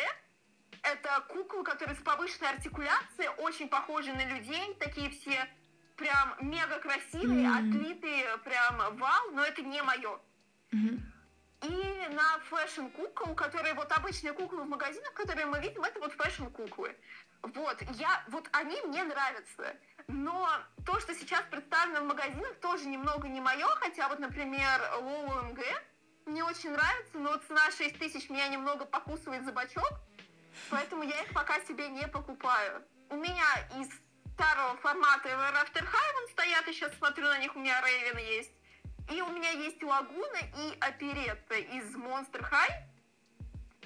Это 0.81 1.23
куклы, 1.29 1.63
которые 1.63 1.95
с 1.95 2.01
повышенной 2.01 2.49
артикуляцией, 2.49 3.29
очень 3.37 3.69
похожи 3.69 4.11
на 4.11 4.25
людей, 4.25 4.75
такие 4.79 5.09
все 5.11 5.47
прям 5.95 6.35
мега 6.41 6.79
красивые, 6.79 7.47
mm. 7.47 7.59
отлитые, 7.59 8.37
прям 8.39 8.97
вау, 8.97 9.31
но 9.31 9.43
это 9.43 9.61
не 9.61 9.81
мое. 9.83 10.19
Mm-hmm. 10.71 10.99
И 11.63 12.07
на 12.09 12.39
fashion-кукол, 12.49 13.35
которые 13.35 13.73
вот 13.73 13.91
обычные 13.91 14.33
куклы 14.33 14.63
в 14.63 14.67
магазинах, 14.67 15.13
которые 15.13 15.45
мы 15.45 15.59
видим, 15.59 15.83
это 15.83 15.99
вот 15.99 16.11
fashion-куклы. 16.13 16.95
Вот, 17.41 17.81
я, 17.91 18.23
вот 18.27 18.49
они 18.51 18.81
мне 18.81 19.03
нравятся. 19.03 19.75
Но 20.07 20.49
то, 20.85 20.99
что 20.99 21.13
сейчас 21.15 21.43
представлено 21.49 22.01
в 22.01 22.07
магазинах, 22.07 22.53
тоже 22.59 22.85
немного 22.87 23.27
не 23.27 23.39
мое, 23.39 23.67
хотя 23.79 24.09
вот, 24.09 24.19
например, 24.19 24.81
Лолу 25.01 25.43
МГ 25.43 25.59
мне 26.25 26.43
очень 26.43 26.71
нравится, 26.71 27.17
но 27.17 27.35
цена 27.37 27.71
6 27.71 27.97
тысяч 27.99 28.29
меня 28.29 28.47
немного 28.47 28.85
покусывает 28.85 29.45
за 29.45 29.51
бачок, 29.51 29.91
поэтому 30.69 31.03
я 31.03 31.21
их 31.21 31.33
пока 31.33 31.59
себе 31.61 31.89
не 31.89 32.07
покупаю. 32.07 32.83
У 33.09 33.15
меня 33.15 33.45
из 33.77 33.87
старого 34.33 34.75
формата 34.77 35.29
After 35.29 35.83
High 35.83 36.31
стоят, 36.31 36.65
сейчас 36.67 36.93
смотрю 36.97 37.25
на 37.25 37.39
них, 37.39 37.55
у 37.55 37.59
меня 37.59 37.81
Рейвен 37.81 38.17
есть. 38.17 38.51
И 39.11 39.21
у 39.21 39.29
меня 39.31 39.51
есть 39.51 39.81
Лагуна 39.83 40.39
и 40.57 40.77
Оперетта 40.79 41.55
из 41.55 41.95
Monster 41.95 42.41
High. 42.49 42.83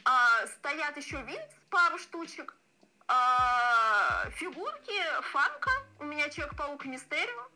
А, 0.05 0.47
стоят 0.47 0.95
еще 0.97 1.21
Винкс, 1.23 1.55
пару 1.69 1.97
штучек. 1.97 2.55
А, 3.07 4.29
фигурки 4.31 5.21
Фанка. 5.31 5.71
У 5.99 6.05
меня 6.05 6.29
Человек-паук 6.29 6.85
Мистерио. 6.85 7.49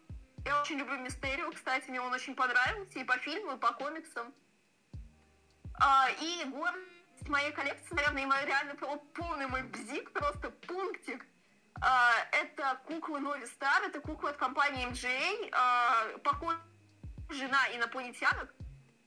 Я 0.46 0.62
очень 0.62 0.78
люблю 0.78 0.98
Мистерио, 0.98 1.52
кстати, 1.52 1.90
мне 1.90 2.02
он 2.02 2.12
очень 2.12 2.36
понравился 2.36 3.00
и 3.00 3.04
по 3.04 3.18
фильму, 3.20 3.54
и 3.54 3.60
по 3.60 3.74
комиксам. 3.74 4.34
А, 5.76 6.10
и 6.20 6.44
гордость 6.46 7.28
моей 7.28 7.52
коллекции, 7.52 7.94
наверное, 7.94 8.26
мой 8.26 8.46
реально 8.46 8.76
полный 9.14 9.48
мой 9.48 9.64
бзик, 9.64 10.12
просто 10.12 10.50
пунктик. 10.50 11.26
А, 11.80 12.12
это 12.32 12.80
куклы 12.86 13.20
Нови 13.20 13.46
Стар, 13.46 13.84
это 13.84 14.00
куклы 14.00 14.32
от 14.32 14.38
компании 14.38 14.88
MJ. 14.88 15.50
А, 15.54 16.18
похож 16.24 16.56
жена 17.34 17.60
инопланетянок, 17.74 18.54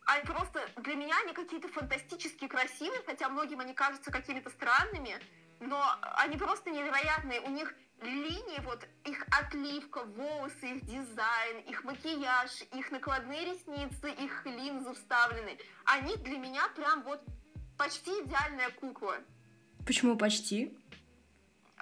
они 0.06 0.24
просто, 0.26 0.60
для 0.76 0.94
меня 0.96 1.16
они 1.24 1.32
какие-то 1.32 1.68
фантастически 1.68 2.46
красивые, 2.46 3.02
хотя 3.06 3.28
многим 3.28 3.60
они 3.60 3.72
кажутся 3.72 4.10
какими-то 4.10 4.50
странными, 4.50 5.18
но 5.60 5.82
они 6.16 6.36
просто 6.36 6.70
невероятные. 6.70 7.40
У 7.40 7.50
них 7.50 7.74
линии, 8.02 8.60
вот 8.60 8.86
их 9.04 9.24
отливка, 9.30 10.04
волосы, 10.04 10.76
их 10.76 10.84
дизайн, 10.84 11.58
их 11.66 11.84
макияж, 11.84 12.50
их 12.72 12.90
накладные 12.90 13.52
ресницы, 13.52 14.10
их 14.10 14.44
линзы 14.44 14.92
вставлены. 14.92 15.58
Они 15.84 16.16
для 16.16 16.36
меня 16.36 16.68
прям 16.76 17.02
вот 17.02 17.22
почти 17.78 18.10
идеальная 18.10 18.70
кукла. 18.70 19.16
Почему 19.86 20.16
почти? 20.16 20.76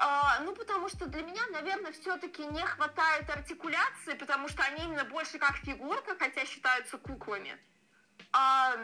А, 0.05 0.40
ну, 0.40 0.53
потому 0.53 0.88
что 0.88 1.07
для 1.07 1.22
меня, 1.22 1.42
наверное, 1.53 1.92
все-таки 1.92 2.44
не 2.44 2.62
хватает 2.62 3.30
артикуляции, 3.30 4.14
потому 4.14 4.48
что 4.48 4.64
они 4.64 4.82
именно 4.84 5.05
больше 5.05 5.38
как 5.38 5.57
фигурка, 5.59 6.16
хотя 6.18 6.44
считаются 6.44 6.98
куклами. 6.98 7.57
А, 8.32 8.74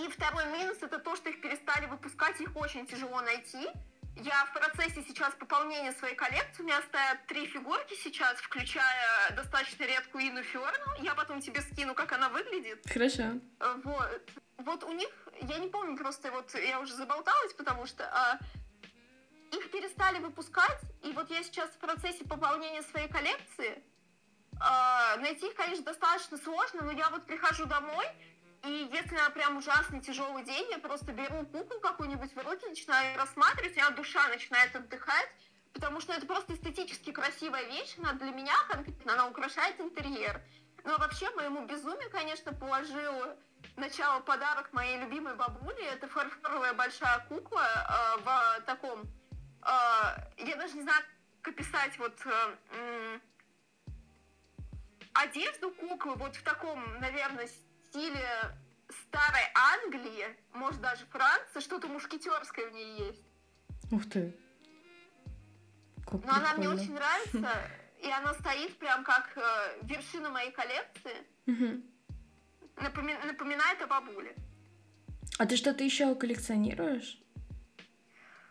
и 0.00 0.08
второй 0.08 0.46
минус 0.46 0.78
это 0.80 0.98
то, 0.98 1.16
что 1.16 1.28
их 1.28 1.42
перестали 1.42 1.84
выпускать, 1.84 2.40
их 2.40 2.56
очень 2.56 2.86
тяжело 2.86 3.20
найти. 3.20 3.68
Я 4.16 4.46
в 4.46 4.54
процессе 4.54 5.04
сейчас 5.06 5.34
пополнения 5.34 5.92
своей 5.92 6.14
коллекции. 6.14 6.62
У 6.62 6.64
меня 6.64 6.80
стоят 6.80 7.26
три 7.26 7.44
фигурки 7.44 7.92
сейчас, 8.02 8.38
включая 8.38 9.36
достаточно 9.36 9.84
редкую 9.84 10.28
Ину 10.28 10.42
Фиорну. 10.42 11.02
Я 11.02 11.14
потом 11.14 11.42
тебе 11.42 11.60
скину, 11.60 11.94
как 11.94 12.12
она 12.12 12.30
выглядит. 12.30 12.82
Хорошо. 12.90 13.38
Вот. 13.84 14.30
Вот 14.56 14.84
у 14.84 14.92
них, 14.92 15.10
я 15.42 15.58
не 15.58 15.68
помню, 15.68 15.98
просто 15.98 16.30
вот 16.30 16.54
я 16.54 16.80
уже 16.80 16.94
заболталась, 16.94 17.52
потому 17.52 17.84
что 17.84 18.04
а, 18.06 18.38
их 19.52 19.70
перестали 19.70 20.18
выпускать, 20.18 20.80
и 21.02 21.12
вот 21.12 21.30
я 21.30 21.42
сейчас 21.42 21.70
в 21.70 21.78
процессе 21.78 22.24
пополнения 22.24 22.82
своей 22.82 23.08
коллекции. 23.08 23.82
Э, 24.60 25.16
найти 25.18 25.48
их, 25.48 25.54
конечно, 25.54 25.84
достаточно 25.84 26.38
сложно, 26.38 26.82
но 26.82 26.92
я 26.92 27.10
вот 27.10 27.26
прихожу 27.26 27.66
домой, 27.66 28.06
и 28.64 28.88
если 28.92 29.14
на 29.14 29.30
прям 29.30 29.58
ужасный 29.58 30.00
тяжелый 30.00 30.44
день, 30.44 30.66
я 30.70 30.78
просто 30.78 31.12
беру 31.12 31.44
куклу 31.46 31.80
какую-нибудь 31.80 32.34
в 32.34 32.38
руки, 32.38 32.66
начинаю 32.66 33.18
рассматривать, 33.18 33.72
у 33.72 33.76
меня 33.76 33.90
душа 33.90 34.26
начинает 34.28 34.74
отдыхать, 34.74 35.28
потому 35.72 36.00
что 36.00 36.12
это 36.12 36.26
просто 36.26 36.54
эстетически 36.54 37.12
красивая 37.12 37.64
вещь, 37.64 37.94
она 37.98 38.14
для 38.14 38.30
меня 38.30 38.54
конкретно, 38.68 39.12
она 39.12 39.28
украшает 39.28 39.78
интерьер. 39.80 40.40
Но 40.84 40.96
вообще 40.98 41.28
моему 41.30 41.66
безумию, 41.66 42.10
конечно, 42.10 42.52
положил 42.52 43.12
начало 43.76 44.20
подарок 44.20 44.72
моей 44.72 44.98
любимой 44.98 45.34
бабуле. 45.34 45.84
Это 45.84 46.06
фарфоровая 46.06 46.72
большая 46.74 47.26
кукла 47.28 47.62
э, 47.64 48.20
в 48.22 48.60
таком 48.66 49.02
я 50.38 50.56
даже 50.56 50.74
не 50.76 50.82
знаю, 50.82 51.02
как 51.42 51.54
описать 51.54 51.98
вот 51.98 52.18
э, 52.24 53.18
одежду 55.14 55.70
куклы 55.70 56.14
вот 56.14 56.36
в 56.36 56.42
таком, 56.42 56.98
наверное, 57.00 57.46
стиле 57.46 58.28
старой 58.88 59.42
Англии, 59.54 60.26
может 60.52 60.80
даже 60.80 61.04
Франции, 61.06 61.60
что-то 61.60 61.88
мушкетерское 61.88 62.68
в 62.70 62.72
ней 62.72 62.98
есть. 63.08 63.24
Ух 63.90 64.08
ты. 64.08 64.34
Как 66.04 66.12
Но 66.12 66.18
прикольно. 66.20 66.36
она 66.38 66.54
мне 66.54 66.68
очень 66.68 66.94
нравится, 66.94 67.70
и 68.02 68.10
она 68.10 68.34
стоит 68.34 68.78
прям 68.78 69.04
как 69.04 69.32
э, 69.36 69.78
вершина 69.82 70.30
моей 70.30 70.52
коллекции. 70.52 71.16
Угу. 71.46 71.82
Напоми- 72.76 73.26
напоминает 73.26 73.80
о 73.82 73.86
бабуле. 73.86 74.34
А 75.38 75.46
ты 75.46 75.56
что-то 75.56 75.82
еще 75.82 76.14
коллекционируешь? 76.14 77.18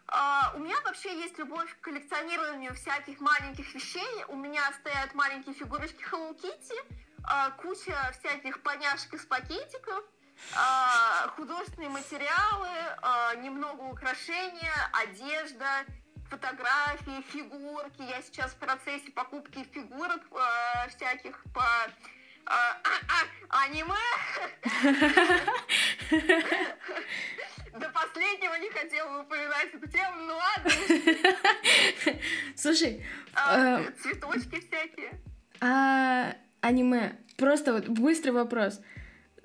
Uh, 0.07 0.55
у 0.55 0.59
меня 0.59 0.75
вообще 0.85 1.19
есть 1.19 1.37
любовь 1.39 1.73
к 1.75 1.81
коллекционированию 1.81 2.75
всяких 2.75 3.19
маленьких 3.19 3.73
вещей. 3.73 4.23
У 4.27 4.35
меня 4.35 4.61
стоят 4.73 5.15
маленькие 5.15 5.55
фигурочки 5.55 6.03
Hello 6.11 6.39
Kitty, 6.39 6.77
uh, 7.23 7.55
куча 7.57 7.95
всяких 8.19 8.61
поняшек 8.61 9.15
из 9.15 9.25
пакетиков, 9.25 10.03
uh, 10.53 11.29
художественные 11.35 11.89
материалы, 11.89 12.69
немного 13.37 13.81
украшения, 13.81 14.73
одежда, 14.93 15.85
фотографии, 16.29 17.21
фигурки. 17.31 18.01
Я 18.03 18.21
сейчас 18.21 18.51
в 18.51 18.57
процессе 18.57 19.11
покупки 19.11 19.63
фигурок 19.73 20.21
всяких 20.89 21.41
по 21.53 21.63
а, 21.63 21.85
а, 21.85 21.89
аниме. 23.49 23.95
До 27.79 27.89
последнего 27.89 28.53
не 28.55 28.69
хотела 28.69 29.21
упоминать 29.21 29.73
эту 29.73 29.87
тему, 29.89 30.15
ну 30.27 30.35
ладно. 30.35 30.71
Слушай, 32.55 33.05
А, 33.33 33.79
э, 33.81 33.91
Цветочки 34.01 34.61
всякие. 34.61 35.19
а 35.59 36.33
аниме? 36.61 37.17
Просто 37.37 37.73
вот 37.73 37.89
быстрый 37.89 38.31
вопрос. 38.31 38.79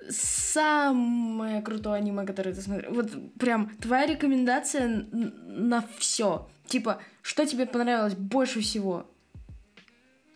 Самое 0.09 1.61
крутое 1.61 1.97
аниме, 1.97 2.25
которое 2.25 2.53
ты 2.53 2.61
смотрел. 2.61 2.93
Вот 2.93 3.11
прям 3.37 3.69
твоя 3.77 4.05
рекомендация 4.05 4.87
на 5.11 5.83
все. 5.97 6.49
Типа, 6.67 7.01
что 7.21 7.45
тебе 7.45 7.65
понравилось 7.65 8.15
больше 8.15 8.61
всего? 8.61 9.10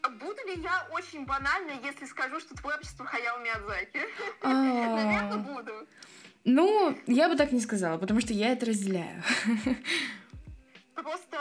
Буду 0.10 0.42
ли 0.48 0.62
я 0.62 0.88
очень 0.92 1.26
банальна, 1.26 1.72
если 1.84 2.06
скажу, 2.06 2.40
что 2.40 2.56
творчество 2.56 3.06
Хаяо 3.06 3.40
Миядзаки? 3.40 4.02
А, 4.42 4.48
Наверное, 4.54 5.38
буду. 5.38 5.88
Ну, 6.44 6.98
я 7.08 7.28
бы 7.30 7.36
так 7.36 7.52
не 7.52 7.60
сказала, 7.60 7.98
потому 7.98 8.22
что 8.22 8.34
я 8.34 8.52
это 8.52 8.68
разделяю. 8.68 9.24
Просто, 10.94 11.38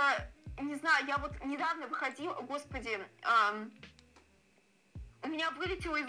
не 0.60 0.74
знаю, 0.76 1.06
я 1.06 1.18
вот 1.18 1.32
недавно 1.44 1.86
выходила, 1.86 2.34
господи, 2.42 2.98
ам, 3.22 3.70
у 5.24 5.28
меня 5.28 5.50
вылетело 5.52 5.96
из, 5.96 6.06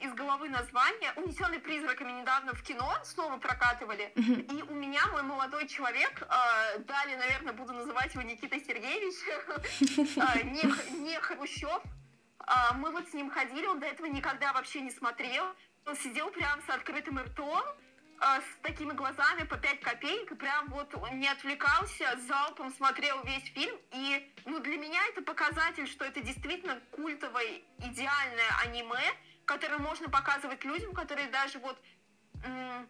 из 0.00 0.12
головы 0.14 0.48
название. 0.48 1.12
Унесенный 1.16 1.58
призраками 1.58 2.12
недавно 2.12 2.54
в 2.54 2.62
кино 2.62 2.92
снова 3.04 3.38
прокатывали. 3.38 4.12
Мгм. 4.14 4.40
И 4.40 4.62
у 4.62 4.74
меня 4.74 5.06
мой 5.08 5.22
молодой 5.22 5.66
человек, 5.66 6.22
а, 6.28 6.78
далее, 6.78 7.16
наверное, 7.16 7.52
буду 7.52 7.72
называть 7.72 8.14
его 8.14 8.22
Никита 8.22 8.60
Сергеевич, 8.60 9.16
а, 10.18 10.42
не, 10.42 11.18
Хрущев. 11.18 11.82
А, 12.38 12.74
Мы 12.74 12.90
вот 12.90 13.08
с 13.08 13.14
ним 13.14 13.30
ходили, 13.30 13.66
он 13.66 13.80
до 13.80 13.86
этого 13.86 14.06
никогда 14.06 14.52
вообще 14.52 14.80
не 14.80 14.90
смотрел. 14.90 15.44
Он 15.86 15.96
сидел 15.96 16.30
прям 16.30 16.60
с 16.66 16.70
открытым 16.70 17.18
ртом, 17.18 17.62
с 18.20 18.62
такими 18.62 18.92
глазами 18.92 19.44
по 19.44 19.56
5 19.56 19.80
копеек, 19.80 20.36
прям 20.38 20.68
вот 20.68 20.94
не 21.12 21.26
отвлекался, 21.28 22.18
залпом 22.28 22.70
смотрел 22.74 23.22
весь 23.24 23.44
фильм. 23.52 23.76
И 23.92 24.32
ну, 24.44 24.60
для 24.60 24.76
меня 24.76 25.00
это 25.08 25.22
показатель, 25.22 25.86
что 25.86 26.04
это 26.04 26.20
действительно 26.20 26.78
культовое, 26.90 27.62
идеальное 27.78 28.50
аниме, 28.62 29.02
которое 29.46 29.78
можно 29.78 30.08
показывать 30.10 30.64
людям, 30.64 30.92
которые 30.92 31.28
даже 31.28 31.58
вот 31.60 31.80
м, 32.44 32.88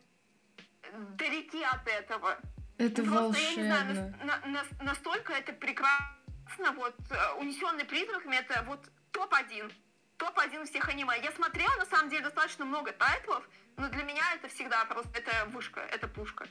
далеки 1.16 1.62
от 1.62 1.86
этого. 1.86 2.38
Это 2.78 3.02
Просто, 3.02 3.38
я 3.40 3.54
не 3.54 3.62
знаю, 3.62 3.86
волшебно. 3.86 4.24
на- 4.24 4.46
нас- 4.46 4.80
настолько 4.80 5.32
это 5.32 5.52
прекрасно. 5.52 6.72
Вот 6.74 6.96
унесенный 7.38 7.84
призраками 7.84 8.36
это 8.36 8.64
вот 8.66 8.88
топ-1. 9.12 9.72
Топ-1 10.20 10.66
всех 10.66 10.88
аниме. 10.88 11.14
Я 11.22 11.32
смотрела, 11.32 11.74
на 11.76 11.86
самом 11.86 12.10
деле, 12.10 12.22
достаточно 12.24 12.64
много 12.66 12.92
тайтлов, 12.92 13.42
но 13.76 13.88
для 13.88 14.02
меня 14.04 14.22
это 14.34 14.48
всегда 14.48 14.84
просто 14.84 15.10
это 15.18 15.46
вышка, 15.46 15.80
это 15.80 16.06
пушка. 16.08 16.46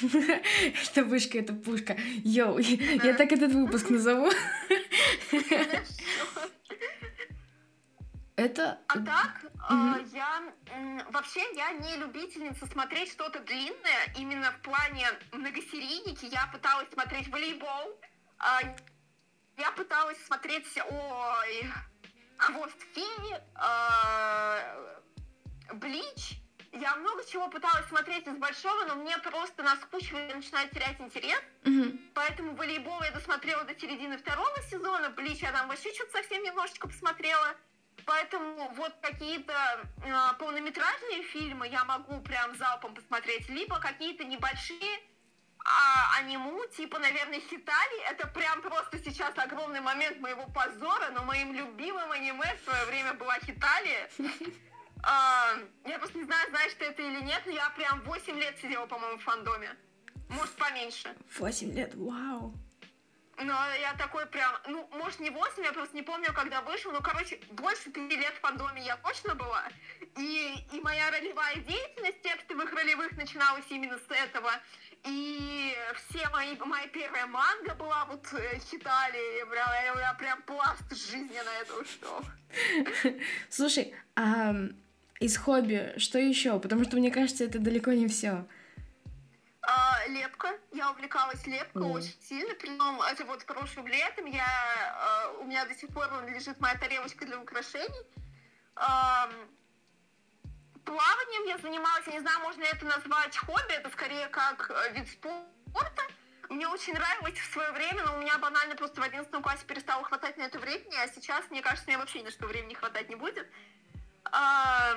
Это 0.90 1.04
вышка, 1.04 1.38
это 1.38 1.52
пушка. 1.52 1.96
Йоу, 2.24 2.58
я 3.04 3.14
так 3.14 3.30
этот 3.32 3.52
выпуск 3.52 3.90
назову. 3.90 4.30
Это... 8.36 8.78
А 8.88 8.98
так, 9.00 9.44
э, 9.44 9.74
Мгм. 9.74 10.04
я 10.14 10.42
вообще 11.10 11.42
я 11.54 11.72
не 11.72 11.96
любительница 11.98 12.66
смотреть 12.66 13.10
что-то 13.12 13.40
длинное. 13.40 14.14
Именно 14.16 14.50
в 14.52 14.62
плане 14.62 15.06
многосерийники 15.32 16.24
я 16.24 16.46
пыталась 16.46 16.88
смотреть 16.90 17.28
волейбол. 17.28 18.00
а, 18.38 18.60
я 19.58 19.70
пыталась 19.72 20.16
смотреть, 20.24 20.66
ой, 20.88 21.70
Хвост 22.40 22.76
Феи, 22.94 23.36
а, 23.54 24.58
Блич. 25.74 26.40
Я 26.72 26.94
много 26.96 27.24
чего 27.24 27.48
пыталась 27.48 27.86
смотреть 27.88 28.26
из 28.26 28.36
большого, 28.36 28.84
но 28.86 28.94
мне 28.94 29.18
просто 29.18 29.62
наскучивает 29.62 30.30
и 30.30 30.34
начинает 30.34 30.70
терять 30.70 31.00
интерес. 31.00 31.40
Мгм. 31.64 32.00
Поэтому 32.14 32.54
волейбол 32.54 33.02
я 33.02 33.10
досмотрела 33.10 33.64
до 33.64 33.78
середины 33.78 34.16
второго 34.16 34.62
сезона, 34.70 35.10
Блич 35.10 35.40
я 35.40 35.52
там 35.52 35.68
вообще 35.68 35.92
что-то 35.92 36.12
совсем 36.12 36.42
немножечко 36.42 36.88
посмотрела. 36.88 37.54
Поэтому 38.06 38.72
вот 38.76 38.94
какие-то 39.02 39.52
э, 40.02 40.38
полнометражные 40.38 41.22
фильмы 41.24 41.68
я 41.68 41.84
могу 41.84 42.20
прям 42.22 42.56
залпом 42.56 42.94
посмотреть, 42.94 43.48
либо 43.50 43.78
какие-то 43.78 44.24
небольшие 44.24 45.00
а, 45.64 46.18
аниму, 46.18 46.66
типа, 46.76 46.98
наверное, 46.98 47.40
Хитали. 47.40 48.10
Это 48.10 48.26
прям 48.28 48.62
просто 48.62 48.98
сейчас 48.98 49.36
огромный 49.36 49.80
момент 49.80 50.18
моего 50.20 50.46
позора, 50.46 51.10
но 51.12 51.24
моим 51.24 51.52
любимым 51.52 52.10
аниме 52.12 52.56
в 52.56 52.64
свое 52.64 52.84
время 52.86 53.14
была 53.14 53.38
Хитали. 53.40 54.10
А, 55.02 55.54
я 55.86 55.98
просто 55.98 56.18
не 56.18 56.24
знаю, 56.24 56.50
знаешь 56.50 56.74
ты 56.74 56.84
это 56.84 57.00
или 57.00 57.22
нет, 57.22 57.40
но 57.46 57.52
я 57.52 57.70
прям 57.70 58.02
8 58.02 58.38
лет 58.38 58.58
сидела, 58.60 58.84
по-моему, 58.84 59.16
в 59.16 59.22
фандоме. 59.22 59.74
Может, 60.28 60.52
поменьше. 60.56 61.16
Восемь 61.38 61.72
лет, 61.72 61.94
вау. 61.94 62.54
Но 63.42 63.54
я 63.80 63.94
такой 63.94 64.26
прям, 64.26 64.52
ну, 64.66 64.88
может, 64.92 65.20
не 65.20 65.30
8, 65.30 65.64
я 65.64 65.72
просто 65.72 65.96
не 65.96 66.02
помню, 66.02 66.32
когда 66.34 66.60
вышел. 66.60 66.92
Ну, 66.92 67.00
короче, 67.00 67.40
больше 67.52 67.90
5 67.90 68.10
лет 68.10 68.34
в 68.34 68.40
фандоме 68.40 68.82
я 68.84 68.96
точно 68.96 69.34
была. 69.34 69.64
И, 70.18 70.54
и 70.72 70.80
моя 70.80 71.10
ролевая 71.10 71.56
деятельность 71.56 72.22
текстовых 72.22 72.72
ролевых 72.72 73.16
начиналась 73.16 73.64
именно 73.70 73.98
с 73.98 74.10
этого. 74.10 74.50
И 75.04 75.74
все 75.96 76.28
мои, 76.28 76.56
моя 76.58 76.86
первая 76.88 77.26
манга 77.26 77.74
была 77.74 78.04
вот 78.04 78.26
э, 78.34 78.58
Хитали. 78.58 79.38
Я 79.38 79.46
прям, 79.46 79.68
я, 79.72 80.00
я 80.00 80.14
прям 80.14 80.42
пласт 80.42 80.94
жизни 80.94 81.38
на 81.38 81.54
это 81.62 81.74
ушел. 81.74 83.20
Слушай, 83.48 83.94
а 84.16 84.54
из 85.20 85.38
хобби 85.38 85.94
что 85.96 86.18
еще? 86.18 86.58
Потому 86.60 86.84
что 86.84 86.96
мне 86.96 87.10
кажется, 87.10 87.44
это 87.44 87.58
далеко 87.58 87.92
не 87.92 88.08
все. 88.08 88.46
А, 89.62 90.06
лепка. 90.08 90.58
Я 90.80 90.92
увлекалась 90.92 91.46
лепкой 91.46 91.82
О. 91.82 91.92
очень 91.92 92.18
сильно. 92.22 92.54
Притом, 92.54 93.02
это 93.02 93.26
вот 93.26 93.44
прошлым 93.44 93.86
летом 93.86 94.24
я, 94.24 94.46
а, 94.96 95.32
у 95.40 95.44
меня 95.44 95.66
до 95.66 95.74
сих 95.74 95.90
пор 95.90 96.08
лежит 96.26 96.58
моя 96.58 96.74
тарелочка 96.74 97.26
для 97.26 97.38
украшений. 97.38 98.06
Плаванием 100.86 101.44
я 101.48 101.58
занималась, 101.58 102.06
я 102.06 102.14
не 102.14 102.20
знаю, 102.20 102.40
можно 102.40 102.62
ли 102.62 102.68
это 102.68 102.86
назвать 102.86 103.36
хобби, 103.36 103.74
это 103.74 103.90
скорее 103.90 104.28
как 104.28 104.70
э, 104.70 104.92
вид 104.94 105.06
спорта. 105.10 106.02
Мне 106.48 106.66
очень 106.66 106.94
нравилось 106.94 107.38
в 107.38 107.52
свое 107.52 107.72
время, 107.72 108.02
но 108.06 108.16
у 108.16 108.20
меня 108.20 108.38
банально 108.38 108.74
просто 108.74 109.02
в 109.02 109.04
11 109.04 109.30
классе 109.42 109.66
перестало 109.66 110.02
хватать 110.04 110.38
на 110.38 110.44
это 110.44 110.58
времени, 110.58 110.96
а 110.96 111.06
сейчас, 111.08 111.44
мне 111.50 111.60
кажется, 111.60 111.84
мне 111.88 111.98
вообще 111.98 112.20
ни 112.20 112.24
на 112.24 112.30
что 112.30 112.46
времени 112.46 112.72
хватать 112.72 113.10
не 113.10 113.16
будет. 113.16 113.46
А, 114.24 114.94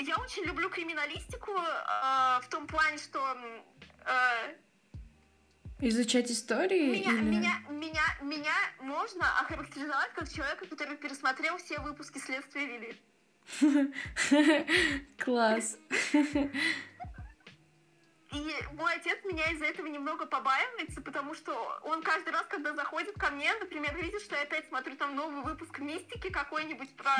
я 0.00 0.16
очень 0.16 0.42
люблю 0.42 0.68
криминалистику 0.68 1.52
а, 1.56 2.40
в 2.40 2.48
том 2.48 2.66
плане, 2.66 2.98
что 2.98 3.20
э, 4.04 4.56
Изучать 5.78 6.30
истории 6.30 7.00
меня, 7.00 7.12
или... 7.12 7.20
меня, 7.20 7.52
меня, 7.68 8.02
меня 8.22 8.54
можно 8.80 9.40
охарактеризовать 9.40 10.10
как 10.14 10.28
человека, 10.32 10.66
который 10.66 10.96
пересмотрел 10.96 11.58
все 11.58 11.78
выпуски 11.80 12.18
«Следствия 12.18 12.66
вели». 12.66 12.96
Класс. 15.18 15.78
И 18.32 18.54
мой 18.72 18.94
отец 18.94 19.18
меня 19.24 19.50
из-за 19.52 19.66
этого 19.66 19.86
немного 19.86 20.26
побаивается, 20.26 21.00
потому 21.00 21.34
что 21.34 21.80
он 21.84 22.02
каждый 22.02 22.32
раз, 22.32 22.44
когда 22.48 22.74
заходит 22.74 23.14
ко 23.18 23.30
мне, 23.30 23.52
например, 23.54 23.96
видит, 23.96 24.20
что 24.22 24.34
я 24.34 24.42
опять 24.42 24.66
смотрю 24.68 24.96
там 24.96 25.14
новый 25.14 25.42
выпуск 25.42 25.78
мистики 25.78 26.30
какой-нибудь 26.30 26.94
про 26.96 27.14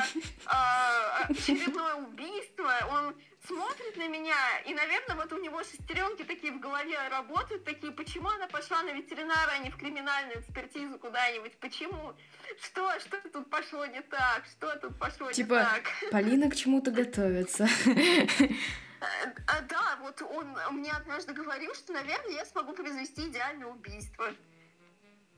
а, 0.45 1.25
очередное 1.29 1.95
убийство, 1.95 2.71
он 2.91 3.15
смотрит 3.45 3.95
на 3.95 4.07
меня, 4.09 4.35
и, 4.65 4.73
наверное, 4.73 5.15
вот 5.15 5.31
у 5.31 5.41
него 5.41 5.63
шестеренки 5.63 6.23
такие 6.23 6.51
в 6.51 6.59
голове 6.59 6.97
работают, 7.09 7.63
такие, 7.63 7.93
почему 7.93 8.29
она 8.29 8.47
пошла 8.47 8.83
на 8.83 8.91
ветеринара, 8.91 9.51
а 9.51 9.57
не 9.59 9.69
в 9.69 9.77
криминальную 9.77 10.41
экспертизу 10.41 10.99
куда-нибудь, 10.99 11.57
почему? 11.59 12.13
Что, 12.61 12.99
что 12.99 13.17
тут 13.29 13.49
пошло 13.49 13.85
не 13.85 14.01
так? 14.01 14.43
Что 14.51 14.75
тут 14.77 14.99
пошло 14.99 15.31
Типа, 15.31 15.53
не 15.53 15.59
так? 15.59 16.11
Полина 16.11 16.49
к 16.49 16.55
чему-то 16.55 16.91
готовится. 16.91 17.67
Э, 18.99 19.33
а, 19.47 19.61
да, 19.61 19.97
вот 20.01 20.21
он 20.21 20.57
мне 20.71 20.91
однажды 20.91 21.33
говорил, 21.33 21.73
что, 21.75 21.93
наверное, 21.93 22.35
я 22.35 22.45
смогу 22.45 22.73
произвести 22.73 23.27
идеальное 23.27 23.67
убийство. 23.67 24.33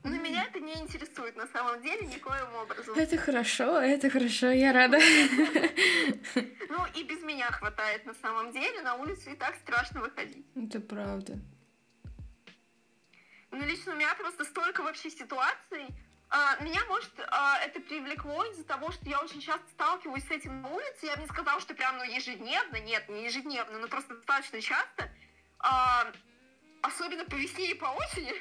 Но 0.02 0.16
меня 0.16 0.44
это 0.44 0.60
не 0.60 0.72
интересует 0.80 1.36
на 1.36 1.46
самом 1.48 1.82
деле 1.82 2.06
никоим 2.06 2.54
образом. 2.54 2.94
Это 2.94 3.18
хорошо, 3.18 3.80
это 3.80 4.08
хорошо, 4.08 4.50
я 4.50 4.72
рада. 4.72 4.98
Ну 6.70 6.86
и 6.94 7.02
без 7.02 7.22
меня 7.22 7.50
хватает 7.50 8.06
на 8.06 8.14
самом 8.14 8.52
деле, 8.52 8.80
на 8.80 8.94
улицу 8.94 9.30
и 9.30 9.36
так 9.36 9.56
страшно 9.56 10.00
выходить. 10.00 10.46
Это 10.56 10.80
правда. 10.80 11.38
Ну 13.50 13.66
лично 13.66 13.92
у 13.92 13.96
меня 13.96 14.14
просто 14.14 14.44
столько 14.44 14.82
вообще 14.82 15.10
ситуаций. 15.10 15.88
А, 16.32 16.56
меня, 16.62 16.80
может, 16.86 17.12
а, 17.28 17.58
это 17.58 17.80
привлекло 17.80 18.44
из-за 18.44 18.64
того, 18.64 18.92
что 18.92 19.08
я 19.08 19.20
очень 19.20 19.40
часто 19.40 19.68
сталкиваюсь 19.70 20.24
с 20.24 20.30
этим 20.30 20.62
на 20.62 20.68
улице. 20.68 21.06
Я 21.06 21.16
бы 21.16 21.22
не 21.22 21.28
сказала, 21.28 21.60
что 21.60 21.74
прям 21.74 21.98
ну, 21.98 22.04
ежедневно, 22.04 22.76
нет, 22.76 23.08
не 23.08 23.24
ежедневно, 23.24 23.78
но 23.78 23.88
просто 23.88 24.14
достаточно 24.14 24.60
часто. 24.60 25.10
А, 25.58 26.12
особенно 26.82 27.24
по 27.24 27.34
весне 27.34 27.72
и 27.72 27.74
по 27.74 27.86
осени, 27.86 28.32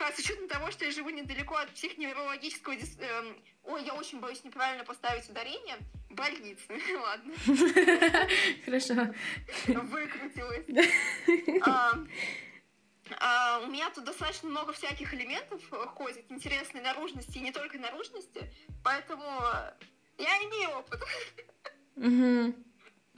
с 0.16 0.18
учетом 0.18 0.48
того, 0.48 0.70
что 0.70 0.86
я 0.86 0.90
живу 0.90 1.10
недалеко 1.10 1.56
от 1.56 1.68
психоневрологического... 1.70 2.72
дис- 2.72 2.98
эм, 3.00 3.36
ой, 3.64 3.84
я 3.84 3.94
очень 3.94 4.20
боюсь 4.20 4.42
неправильно 4.42 4.84
поставить 4.84 5.28
ударение. 5.28 5.76
Больницы, 6.08 6.80
ладно, 6.98 7.34
Хорошо. 8.64 9.14
выкрутилась. 9.66 10.64
А, 13.18 13.60
у 13.64 13.66
меня 13.66 13.90
тут 13.90 14.04
достаточно 14.04 14.48
много 14.48 14.72
всяких 14.72 15.12
элементов 15.14 15.60
э, 15.72 15.86
ходит, 15.86 16.24
интересной 16.30 16.80
наружности, 16.80 17.38
и 17.38 17.40
не 17.40 17.52
только 17.52 17.78
наружности, 17.78 18.52
поэтому 18.84 19.24
я 20.18 20.36
имею 20.44 20.70
опыт. 20.78 21.02
Угу. 21.96 22.54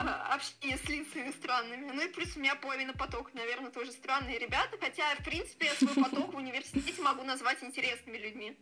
общения 0.00 0.78
с 0.78 0.88
лицами 0.88 1.30
странными. 1.30 1.90
Ну 1.92 2.02
и 2.02 2.08
плюс 2.08 2.36
у 2.36 2.40
меня 2.40 2.54
половина 2.54 2.92
потока, 2.92 3.30
наверное, 3.34 3.70
тоже 3.70 3.92
странные 3.92 4.38
ребята, 4.38 4.76
хотя, 4.80 5.14
в 5.18 5.24
принципе, 5.24 5.66
я 5.66 5.74
свой 5.74 5.94
поток 6.02 6.32
в 6.32 6.36
университете 6.38 7.02
могу 7.02 7.22
назвать 7.24 7.62
интересными 7.62 8.16
людьми. 8.16 8.56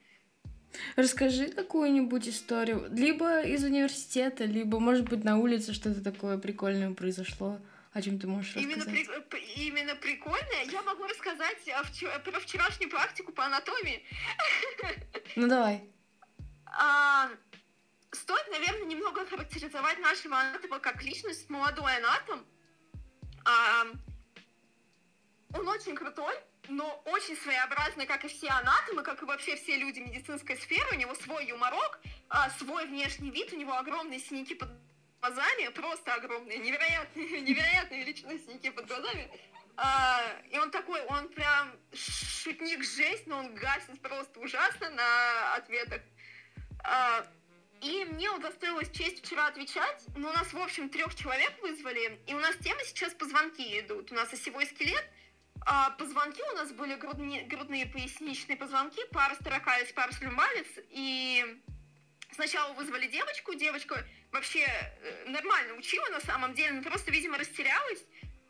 Расскажи 0.96 1.48
какую-нибудь 1.48 2.28
историю, 2.28 2.88
либо 2.90 3.40
из 3.40 3.64
университета, 3.64 4.44
либо, 4.44 4.78
может 4.78 5.08
быть, 5.08 5.24
на 5.24 5.38
улице 5.38 5.72
что-то 5.72 6.02
такое 6.02 6.36
прикольное 6.36 6.92
произошло, 6.92 7.58
о 7.98 8.02
чем 8.02 8.18
ты 8.18 8.26
можешь 8.26 8.54
Именно, 8.56 8.84
рассказать. 8.84 9.28
при- 9.28 9.44
именно 9.66 9.94
прикольное 9.96 10.64
я 10.70 10.82
могу 10.82 11.04
рассказать 11.06 11.68
о 11.68 11.82
вчера- 11.82 12.18
про 12.20 12.38
вчерашнюю 12.40 12.90
практику 12.90 13.32
по 13.32 13.44
анатомии. 13.44 14.04
Ну 15.36 15.46
давай. 15.48 15.84
А, 16.66 17.30
стоит, 18.12 18.48
наверное, 18.50 18.86
немного 18.86 19.26
характеризовать 19.26 19.98
нашего 20.00 20.38
анатома 20.38 20.78
как 20.78 21.02
личность, 21.02 21.48
молодой 21.50 21.96
анатом. 21.96 22.46
А, 23.44 23.84
он 25.54 25.68
очень 25.68 25.94
крутой, 25.94 26.34
но 26.68 27.02
очень 27.06 27.36
своеобразный, 27.36 28.06
как 28.06 28.24
и 28.24 28.28
все 28.28 28.48
анатомы, 28.48 29.02
как 29.02 29.22
и 29.22 29.26
вообще 29.26 29.56
все 29.56 29.76
люди 29.76 30.00
медицинской 30.00 30.56
сферы. 30.56 30.86
У 30.92 30.98
него 30.98 31.14
свой 31.14 31.46
юморок, 31.46 32.00
а, 32.28 32.50
свой 32.58 32.86
внешний 32.86 33.30
вид, 33.30 33.52
у 33.52 33.56
него 33.56 33.74
огромные 33.76 34.18
синяки 34.20 34.54
под 34.54 34.68
глазами, 35.20 35.68
просто 35.68 36.14
огромные, 36.14 36.58
невероятные, 36.58 37.40
невероятные 37.40 38.04
величины 38.04 38.38
синяки 38.38 38.70
под 38.70 38.86
глазами. 38.86 39.30
А, 39.76 40.20
и 40.50 40.58
он 40.58 40.70
такой, 40.70 41.00
он 41.02 41.28
прям 41.28 41.72
шутник 41.92 42.82
жесть, 42.82 43.26
но 43.26 43.38
он 43.38 43.54
гасит 43.54 44.00
просто 44.02 44.40
ужасно 44.40 44.90
на 44.90 45.54
ответах. 45.54 46.02
А, 46.84 47.24
и 47.80 48.04
мне 48.06 48.28
удостоилась 48.30 48.90
честь 48.90 49.24
вчера 49.24 49.46
отвечать, 49.46 50.04
но 50.16 50.30
у 50.30 50.32
нас, 50.32 50.52
в 50.52 50.58
общем, 50.58 50.88
трех 50.88 51.14
человек 51.14 51.52
вызвали, 51.62 52.20
и 52.26 52.34
у 52.34 52.40
нас 52.40 52.56
темы 52.56 52.82
сейчас 52.84 53.14
позвонки 53.14 53.78
идут. 53.80 54.10
У 54.10 54.16
нас 54.16 54.32
осевой 54.32 54.66
скелет, 54.66 55.04
а 55.64 55.90
позвонки 55.90 56.42
у 56.52 56.56
нас 56.56 56.72
были 56.72 56.96
грудные, 56.96 57.44
грудные 57.44 57.86
поясничные 57.86 58.56
позвонки, 58.56 59.00
парус 59.12 59.38
таракалис, 59.38 59.92
парус 59.92 60.20
люмбалис, 60.20 60.66
и 60.90 61.60
сначала 62.38 62.72
вызвали 62.74 63.08
девочку, 63.08 63.54
девочка 63.54 64.06
вообще 64.30 64.60
э, 64.60 65.24
нормально 65.26 65.74
учила 65.74 66.08
на 66.10 66.20
самом 66.20 66.54
деле, 66.54 66.74
но 66.74 66.82
просто, 66.82 67.10
видимо, 67.10 67.36
растерялась. 67.36 68.04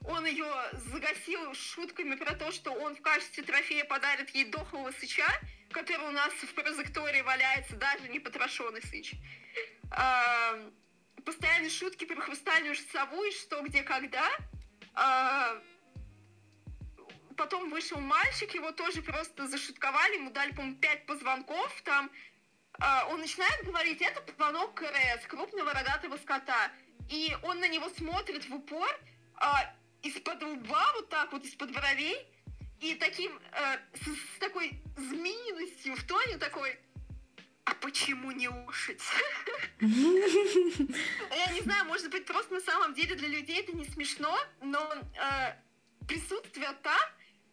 Он 0.04 0.26
ее 0.26 0.46
загасил 0.72 1.54
шутками 1.54 2.14
про 2.14 2.34
то, 2.34 2.52
что 2.52 2.70
он 2.72 2.96
в 2.96 3.00
качестве 3.00 3.42
трофея 3.42 3.84
подарит 3.86 4.28
ей 4.30 4.44
дохлого 4.44 4.92
сыча, 4.92 5.26
который 5.70 6.06
у 6.06 6.10
нас 6.10 6.32
в 6.34 6.52
прозектории 6.52 7.22
валяется, 7.22 7.76
даже 7.76 8.08
не 8.10 8.20
потрошенный 8.20 8.82
сыч. 8.82 9.14
А, 9.90 10.70
постоянные 11.24 11.70
шутки 11.70 12.04
про 12.04 12.20
хрустальную 12.20 12.76
сову 12.92 13.24
и 13.24 13.30
что, 13.30 13.62
где, 13.62 13.82
когда. 13.82 14.28
А, 14.92 15.62
потом 17.38 17.70
вышел 17.70 17.98
мальчик, 18.00 18.54
его 18.54 18.70
тоже 18.72 19.00
просто 19.00 19.46
зашутковали, 19.46 20.16
ему 20.16 20.30
дали, 20.30 20.52
по-моему, 20.52 20.76
пять 20.76 21.06
позвонков, 21.06 21.72
там 21.84 22.10
он 23.10 23.20
начинает 23.20 23.64
говорить, 23.64 24.00
это 24.00 24.20
позвонок 24.20 24.74
КРС, 24.74 25.26
крупного 25.26 25.72
рогатого 25.72 26.16
скота, 26.16 26.70
и 27.08 27.36
он 27.42 27.60
на 27.60 27.68
него 27.68 27.88
смотрит 27.90 28.48
в 28.48 28.54
упор, 28.54 28.88
а, 29.36 29.74
из-под 30.02 30.42
лба, 30.42 30.92
вот 30.94 31.08
так 31.08 31.32
вот, 31.32 31.44
из-под 31.44 31.72
бровей, 31.72 32.16
и 32.80 32.94
таким, 32.94 33.32
э, 33.52 33.78
с, 33.94 34.36
с 34.36 34.38
такой 34.38 34.80
змеиностью 34.96 35.96
в 35.96 36.04
тоне 36.04 36.38
такой, 36.38 36.78
а 37.64 37.74
почему 37.74 38.30
не 38.30 38.48
лошадь? 38.48 39.02
Я 39.80 41.52
не 41.52 41.60
знаю, 41.62 41.86
может 41.86 42.10
быть, 42.10 42.24
просто 42.24 42.54
на 42.54 42.60
самом 42.60 42.94
деле 42.94 43.16
для 43.16 43.28
людей 43.28 43.60
это 43.60 43.72
не 43.72 43.84
смешно, 43.86 44.38
но 44.62 44.80
э, 44.94 45.54
присутствие 46.06 46.72
там, 46.82 47.00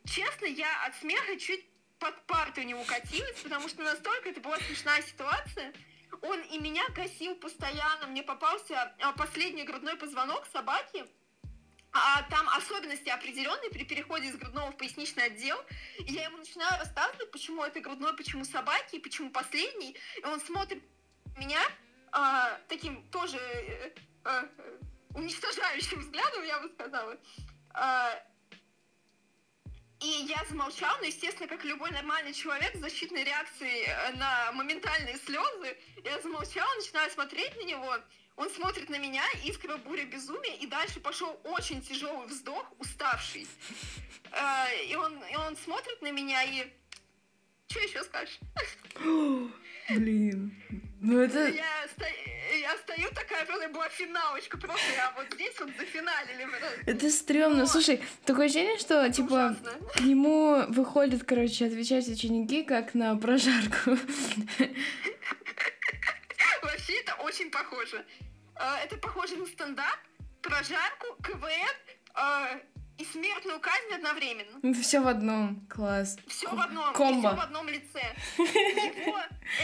честно, 0.06 0.46
я 0.46 0.86
от 0.86 0.96
смеха 0.98 1.38
чуть 1.38 1.66
под 2.00 2.26
парту 2.26 2.62
не 2.62 2.76
укатилась, 2.76 3.40
потому 3.42 3.68
что 3.70 3.84
настолько 3.84 4.30
это 4.30 4.42
была 4.42 4.58
смешная 4.60 5.02
ситуация. 5.02 5.74
Он 6.22 6.40
и 6.42 6.60
меня 6.60 6.86
косил 6.96 7.36
постоянно, 7.36 8.08
мне 8.08 8.24
попался 8.24 8.94
э, 8.98 9.14
последний 9.18 9.64
грудной 9.64 9.96
позвонок 9.96 10.48
собаки, 10.52 11.06
а 11.92 12.24
там 12.24 12.48
особенности 12.50 13.10
определенные 13.10 13.70
при 13.70 13.84
переходе 13.84 14.28
из 14.28 14.36
грудного 14.36 14.72
в 14.72 14.78
поясничный 14.78 15.26
отдел. 15.26 15.58
И 16.00 16.14
я 16.14 16.26
ему 16.26 16.38
начинаю 16.38 16.78
рассказывать, 16.80 17.32
почему 17.32 17.64
это 17.64 17.80
грудной, 17.80 18.16
почему 18.16 18.44
собаки, 18.44 19.00
почему 19.00 19.30
последний. 19.30 19.96
И 20.18 20.26
он 20.26 20.42
смотрит 20.42 20.84
меня 21.38 21.62
а, 22.12 22.60
таким 22.68 23.04
тоже 23.10 23.38
э, 23.38 24.48
уничтожающим 25.14 26.00
взглядом, 26.00 26.44
я 26.44 26.60
бы 26.60 26.70
сказала. 26.70 27.18
А, 27.72 28.22
и 30.06 30.26
я 30.26 30.44
замолчала, 30.50 30.98
но, 31.00 31.06
естественно, 31.06 31.48
как 31.48 31.64
любой 31.64 31.92
нормальный 31.92 32.34
человек 32.34 32.76
с 32.76 32.80
защитной 32.80 33.24
реакцией 33.24 33.86
э, 33.88 34.12
на 34.18 34.52
моментальные 34.54 35.18
слезы, 35.18 35.78
я 36.04 36.22
замолчала, 36.22 36.74
начинаю 36.76 37.10
смотреть 37.12 37.56
на 37.58 37.64
него, 37.64 37.98
он 38.36 38.50
смотрит 38.52 38.90
на 38.90 39.00
меня, 39.00 39.24
искра 39.44 39.78
буря 39.78 40.06
безумия, 40.06 40.56
и 40.58 40.68
дальше 40.68 41.00
пошел 41.00 41.40
очень 41.44 41.82
тяжелый 41.82 42.28
вздох, 42.28 42.66
уставший. 42.80 43.48
Э, 44.32 44.86
И 44.88 44.96
он, 44.96 45.24
и 45.24 45.36
он 45.36 45.58
смотрит 45.58 46.02
на 46.02 46.12
меня 46.12 46.44
и... 46.44 46.72
Что 47.68 47.80
еще 47.80 48.04
скажешь? 48.04 48.40
Блин. 49.90 50.85
Ну 51.08 51.20
это... 51.22 51.48
Я, 51.50 51.88
ста- 51.92 52.06
я 52.60 52.76
стою 52.78 53.10
такая, 53.14 53.46
просто 53.46 53.70
была 53.70 53.88
финалочка, 53.90 54.58
просто 54.58 54.86
я 54.96 55.12
вот 55.16 55.28
здесь 55.34 55.54
вот 55.60 55.70
зафиналили. 55.78 56.48
Это 56.88 57.10
стрёмно. 57.12 57.58
Но- 57.60 57.66
Слушай, 57.68 58.02
такое 58.26 58.46
ощущение, 58.48 58.78
что, 58.80 59.08
типа, 59.12 59.56
Ужасно. 59.56 59.72
к 59.94 60.00
нему 60.02 60.66
выходят, 60.70 61.24
короче, 61.24 61.66
отвечать 61.68 62.08
ученики, 62.08 62.64
как 62.64 62.94
на 62.96 63.16
прожарку. 63.18 63.92
Вообще 66.62 67.00
это 67.02 67.14
очень 67.24 67.52
похоже. 67.52 68.04
Э, 68.56 68.84
Это 68.84 68.98
похоже 68.98 69.36
на 69.38 69.46
стендап, 69.46 69.98
прожарку, 70.42 71.08
КВН 71.24 71.76
э, 72.16 72.60
и 72.98 73.06
смертную 73.06 73.60
казнь 73.60 73.94
одновременно. 73.94 74.74
Все 74.74 75.00
в 75.02 75.08
одном. 75.08 75.66
Класс. 75.70 76.18
Все 76.28 76.48
в 76.50 76.60
одном, 76.60 76.94
Комбо. 76.94 77.30
все 77.30 77.38
в 77.38 77.40
одном 77.42 77.68
лице. 77.68 78.02
Его 78.38 79.20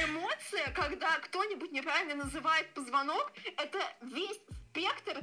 эмоция, 0.06 0.72
когда 0.74 1.18
кто-нибудь 1.20 1.72
неправильно 1.72 2.24
называет 2.24 2.74
позвонок, 2.74 3.32
это 3.58 3.80
весь 4.02 4.40
спектр 4.70 5.22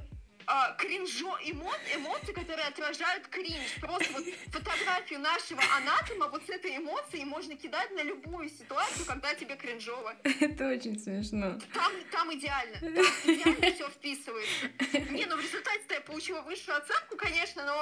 а, 0.51 0.73
кринжо 0.79 1.39
эмо- 1.45 1.79
эмоций, 1.95 2.33
которые 2.33 2.67
отражают 2.69 3.27
кринж. 3.29 3.81
Просто 3.81 4.13
вот 4.15 4.25
фотографию 4.51 5.21
нашего 5.21 5.61
анатома 5.77 6.29
вот 6.29 6.43
с 6.47 6.49
этой 6.49 6.77
эмоцией 6.79 7.25
можно 7.27 7.55
кидать 7.55 7.91
на 7.91 8.03
любую 8.03 8.49
ситуацию, 8.49 9.05
когда 9.05 9.35
тебе 9.35 9.57
кринжово. 9.57 10.17
Это 10.41 10.69
очень 10.71 10.99
смешно. 10.99 11.59
Там, 11.75 11.93
там 12.11 12.35
идеально. 12.35 12.81
Там 12.81 12.91
идеально 13.35 13.75
все 13.75 13.89
вписывается. 13.91 14.67
Не, 15.11 15.27
ну 15.27 15.37
в 15.37 15.41
результате 15.41 15.83
я 15.91 16.01
получила 16.01 16.41
высшую 16.41 16.79
оценку, 16.79 17.17
конечно, 17.19 17.65
но 17.67 17.75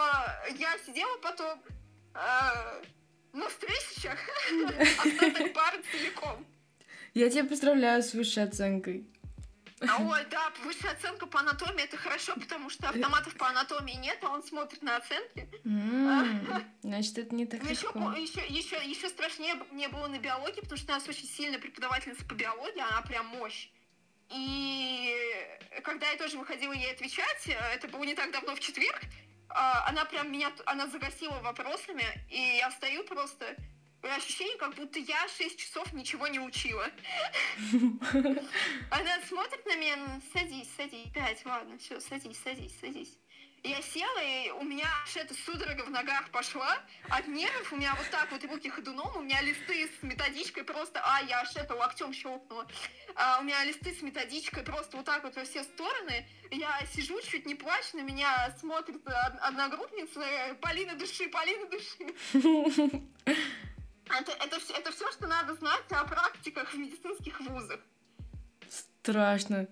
я 0.59 0.77
сидела 0.85 1.17
потом 1.19 1.63
э, 2.15 2.83
на 3.33 3.49
встречах 3.49 4.19
остаток 4.99 5.53
пары 5.53 5.83
целиком. 5.93 6.45
Я 7.15 7.31
тебя 7.31 7.45
поздравляю 7.45 8.03
с 8.03 8.13
высшей 8.13 8.43
оценкой. 8.43 9.07
А, 9.81 10.03
ой, 10.03 10.25
да, 10.31 10.51
высшая 10.65 10.93
оценка 10.93 11.27
по 11.27 11.41
анатомии 11.41 11.85
это 11.85 11.99
хорошо, 11.99 12.35
потому 12.35 12.71
что 12.71 12.89
автоматов 12.89 13.37
по 13.37 13.49
анатомии 13.49 13.95
нет, 13.95 14.19
а 14.23 14.31
он 14.31 14.43
смотрит 14.43 14.83
на 14.83 14.97
оценки. 14.97 15.49
Значит, 16.83 17.19
это 17.19 17.35
не 17.35 17.45
так 17.45 17.63
Еще, 17.63 17.83
легко. 17.83 18.13
еще, 18.13 18.47
еще, 18.47 18.77
еще 18.83 19.09
страшнее 19.11 19.55
мне 19.71 19.89
было 19.89 20.07
на 20.07 20.19
биологии, 20.19 20.61
потому 20.61 20.79
что 20.79 20.93
у 20.93 20.95
нас 20.95 21.07
очень 21.09 21.27
сильная 21.27 21.59
преподавательница 21.59 22.25
по 22.25 22.35
биологии, 22.35 22.81
она 22.81 23.03
прям 23.03 23.27
мощь. 23.27 23.69
И 24.31 25.15
когда 25.85 26.11
я 26.11 26.17
тоже 26.17 26.39
выходила 26.39 26.73
ей 26.73 26.93
отвечать, 26.93 27.47
э, 27.47 27.53
это 27.75 27.87
было 27.89 28.03
не 28.05 28.15
так 28.15 28.33
давно 28.33 28.57
в 28.57 28.61
четверг, 28.61 29.01
а, 29.49 29.87
она 29.89 30.05
прям 30.05 30.33
меня, 30.33 30.53
она 30.65 30.87
загасила 30.87 31.39
вопросами, 31.41 32.05
и 32.29 32.59
я 32.59 32.71
стою 32.73 33.05
просто, 33.05 33.57
ощущение, 34.15 34.57
как 34.59 34.75
будто 34.75 34.99
я 34.99 35.29
6 35.29 35.59
часов 35.59 35.93
ничего 35.93 36.27
не 36.29 36.41
учила. 36.41 36.91
Она 38.91 39.21
смотрит 39.29 39.67
на 39.67 39.77
меня, 39.77 39.97
ну, 39.97 40.21
садись, 40.33 40.69
садись, 40.77 41.11
пять, 41.13 41.45
ладно, 41.45 41.79
все, 41.79 42.01
садись, 42.01 42.39
садись, 42.43 42.79
садись. 42.81 43.19
Я 43.67 43.83
села, 43.83 44.23
и 44.23 44.51
у 44.51 44.63
меня 44.63 44.87
аж 45.03 45.17
эта 45.17 45.35
судорога 45.35 45.83
в 45.83 45.91
ногах 45.91 46.31
пошла. 46.31 46.79
От 47.09 47.27
нервов 47.27 47.73
у 47.73 47.77
меня 47.77 47.97
вот 47.97 48.09
так 48.11 48.31
вот 48.31 48.45
руки 48.45 48.69
ходуном, 48.69 49.17
у 49.17 49.23
меня 49.23 49.43
листы 49.43 49.89
с 49.89 50.03
методичкой 50.05 50.63
просто... 50.63 51.01
А, 51.03 51.21
я 51.23 51.41
аж 51.41 51.57
это 51.57 51.75
локтем 51.75 52.13
щелкнула. 52.13 52.69
А, 53.17 53.41
у 53.41 53.43
меня 53.43 53.65
листы 53.65 53.93
с 53.93 54.03
методичкой 54.03 54.63
просто 54.63 54.97
вот 54.97 55.07
так 55.07 55.25
вот 55.25 55.35
во 55.35 55.43
все 55.43 55.65
стороны. 55.65 56.29
Я 56.53 56.81
сижу, 56.95 57.21
чуть 57.23 57.45
не 57.45 57.57
плачу, 57.57 57.97
на 57.97 58.03
меня 58.03 58.55
смотрит 58.61 59.01
одногруппница. 59.41 60.57
Полина, 60.61 60.95
души, 60.95 61.29
Полина, 61.29 61.67
души. 61.69 63.03
Это, 64.09 64.33
это, 64.33 64.57
это 64.73 64.93
все, 64.93 65.11
что 65.13 65.27
надо 65.27 65.55
знать 65.55 65.85
о 65.91 66.05
практиках 66.05 66.73
в 66.73 66.79
медицинских 66.79 67.41
вузах. 67.41 67.81
Страшно. 68.69 69.67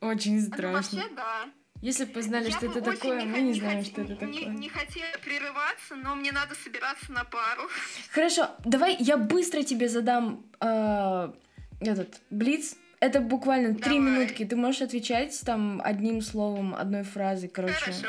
Очень 0.00 0.40
страшно. 0.40 0.66
Это 0.66 0.72
вообще, 0.72 1.14
да. 1.14 1.50
Если 1.80 2.06
бы 2.06 2.22
знали, 2.22 2.50
что 2.50 2.66
это 2.66 2.80
такое, 2.80 3.24
мы 3.24 3.40
не 3.40 3.54
знаем, 3.54 3.84
что 3.84 4.02
это 4.02 4.16
такое. 4.16 4.46
Не 4.46 4.68
хотела 4.68 5.12
прерываться, 5.24 5.94
но 5.94 6.16
мне 6.16 6.32
надо 6.32 6.54
собираться 6.56 7.12
на 7.12 7.24
пару. 7.24 7.68
Хорошо, 8.10 8.50
давай 8.64 8.96
я 8.98 9.16
быстро 9.16 9.62
тебе 9.62 9.88
задам 9.88 10.44
э, 10.60 11.32
этот 11.80 12.20
блиц. 12.30 12.76
Это 13.00 13.20
буквально 13.20 13.76
три 13.76 14.00
минутки. 14.00 14.44
Ты 14.44 14.56
можешь 14.56 14.82
отвечать 14.82 15.40
там 15.44 15.80
одним 15.84 16.20
словом, 16.20 16.74
одной 16.74 17.04
фразой, 17.04 17.48
короче. 17.48 17.74
Хорошо. 17.74 18.08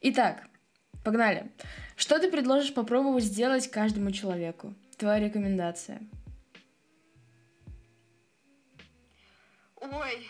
Итак, 0.00 0.42
погнали. 1.04 1.52
Что 1.96 2.18
ты 2.18 2.30
предложишь 2.30 2.74
попробовать 2.74 3.24
сделать 3.24 3.70
каждому 3.70 4.10
человеку? 4.10 4.74
Твоя 4.96 5.20
рекомендация. 5.20 6.00
Ой, 9.76 10.26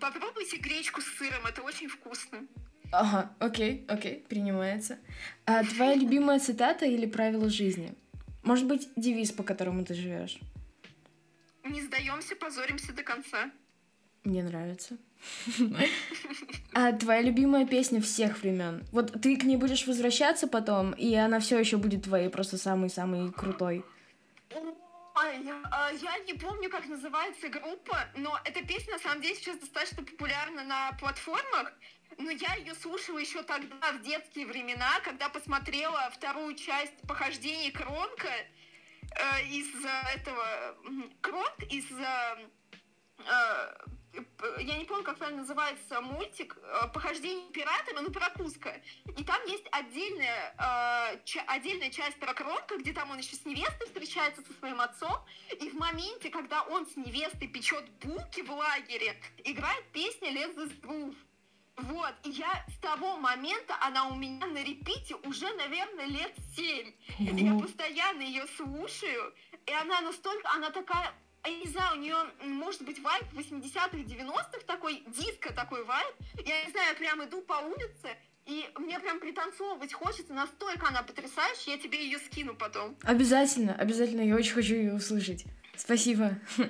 Попробуйте 0.00 0.56
гречку 0.58 1.00
с 1.00 1.06
сыром, 1.16 1.46
это 1.46 1.62
очень 1.62 1.88
вкусно. 1.88 2.46
Ага, 2.90 3.34
окей, 3.38 3.84
окей, 3.88 4.24
принимается. 4.28 4.98
А 5.44 5.62
твоя 5.62 5.94
любимая 5.94 6.38
цитата 6.38 6.86
или 6.86 7.06
правило 7.06 7.50
жизни? 7.50 7.94
Может 8.42 8.66
быть, 8.66 8.88
девиз, 8.96 9.30
по 9.32 9.42
которому 9.42 9.84
ты 9.84 9.94
живешь? 9.94 10.38
Не 11.64 11.82
сдаемся, 11.82 12.34
позоримся 12.34 12.92
до 12.94 13.02
конца. 13.02 13.50
Мне 14.24 14.42
нравится. 14.42 14.96
А 16.72 16.92
твоя 16.92 17.22
любимая 17.22 17.66
песня 17.66 18.00
всех 18.00 18.42
времен? 18.42 18.84
Вот 18.92 19.20
ты 19.20 19.36
к 19.36 19.44
ней 19.44 19.56
будешь 19.56 19.86
возвращаться 19.86 20.46
потом, 20.46 20.92
и 20.92 21.14
она 21.14 21.40
все 21.40 21.58
еще 21.58 21.76
будет 21.76 22.04
твоей, 22.04 22.28
просто 22.28 22.58
самый-самый 22.58 23.32
крутой. 23.32 23.84
Я, 25.44 25.60
а, 25.70 25.90
я 25.90 26.18
не 26.18 26.34
помню, 26.34 26.70
как 26.70 26.86
называется 26.86 27.48
группа, 27.48 28.06
но 28.16 28.38
эта 28.44 28.64
песня 28.64 28.94
на 28.94 28.98
самом 28.98 29.20
деле 29.20 29.34
сейчас 29.34 29.58
достаточно 29.58 30.04
популярна 30.04 30.62
на 30.64 30.92
платформах. 30.92 31.72
Но 32.18 32.30
я 32.30 32.54
ее 32.54 32.74
слушала 32.74 33.18
еще 33.18 33.42
тогда, 33.42 33.92
в 33.92 34.02
детские 34.02 34.46
времена, 34.46 35.00
когда 35.04 35.28
посмотрела 35.28 36.10
вторую 36.14 36.54
часть 36.54 36.96
похождений 37.06 37.70
Кронка 37.70 38.28
э, 38.30 39.44
из 39.46 39.68
этого... 40.14 40.76
Кронк 41.20 41.62
из... 41.70 41.84
Э, 41.92 42.48
я 44.58 44.76
не 44.76 44.84
помню, 44.84 45.04
как 45.04 45.18
правильно 45.18 45.42
называется 45.42 46.00
мультик, 46.00 46.56
э, 46.62 46.88
«Похождение 46.92 47.46
императора», 47.48 48.00
ну, 48.00 48.10
про 48.10 48.30
Куска. 48.30 48.74
И 49.16 49.24
там 49.24 49.40
есть 49.46 49.64
отдельная, 49.72 50.54
э, 50.58 51.20
ч- 51.24 51.44
отдельная 51.46 51.90
часть 51.90 52.18
про 52.18 52.34
Кронка, 52.34 52.76
где 52.78 52.92
там 52.92 53.10
он 53.10 53.18
еще 53.18 53.36
с 53.36 53.44
невестой 53.44 53.86
встречается 53.86 54.42
со 54.42 54.52
своим 54.54 54.80
отцом, 54.80 55.16
и 55.60 55.70
в 55.70 55.74
моменте, 55.74 56.30
когда 56.30 56.62
он 56.62 56.86
с 56.86 56.96
невестой 56.96 57.48
печет 57.48 57.88
булки 58.00 58.40
в 58.42 58.50
лагере, 58.50 59.20
играет 59.44 59.84
песня 59.92 60.30
«Let 60.30 60.56
this 60.56 60.80
groove». 60.80 61.16
Вот, 61.76 62.12
и 62.24 62.30
я 62.30 62.66
с 62.74 62.78
того 62.80 63.18
момента, 63.18 63.76
она 63.80 64.08
у 64.08 64.16
меня 64.16 64.46
на 64.46 64.58
репите 64.64 65.14
уже, 65.14 65.48
наверное, 65.54 66.06
лет 66.06 66.34
семь. 66.56 66.92
Я 67.18 67.56
постоянно 67.56 68.22
ее 68.22 68.46
слушаю, 68.56 69.32
и 69.64 69.72
она 69.72 70.00
настолько, 70.00 70.50
она 70.50 70.70
такая 70.70 71.14
я 71.48 71.58
не 71.58 71.66
знаю, 71.66 71.96
у 71.96 72.00
нее 72.00 72.16
может 72.42 72.82
быть 72.82 73.00
вайп 73.00 73.24
80-х, 73.32 73.96
90-х 73.96 74.60
такой, 74.66 75.02
диско 75.06 75.52
такой 75.52 75.84
вайп. 75.84 76.14
Я 76.44 76.64
не 76.64 76.70
знаю, 76.70 76.88
я 76.90 76.94
прям 76.94 77.24
иду 77.24 77.40
по 77.42 77.54
улице, 77.54 78.16
и 78.46 78.68
мне 78.78 78.98
прям 78.98 79.20
пританцовывать 79.20 79.92
хочется, 79.92 80.32
настолько 80.32 80.88
она 80.88 81.02
потрясающая, 81.02 81.74
я 81.74 81.78
тебе 81.78 82.04
ее 82.04 82.18
скину 82.18 82.54
потом. 82.54 82.96
Обязательно, 83.02 83.74
обязательно, 83.74 84.22
я 84.22 84.34
очень 84.34 84.54
хочу 84.54 84.74
ее 84.74 84.94
услышать. 84.94 85.44
Спасибо. 85.76 86.38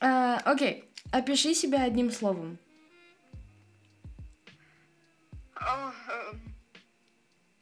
А, 0.00 0.36
окей, 0.44 0.84
опиши 1.10 1.54
себя 1.54 1.82
одним 1.82 2.12
словом. 2.12 2.60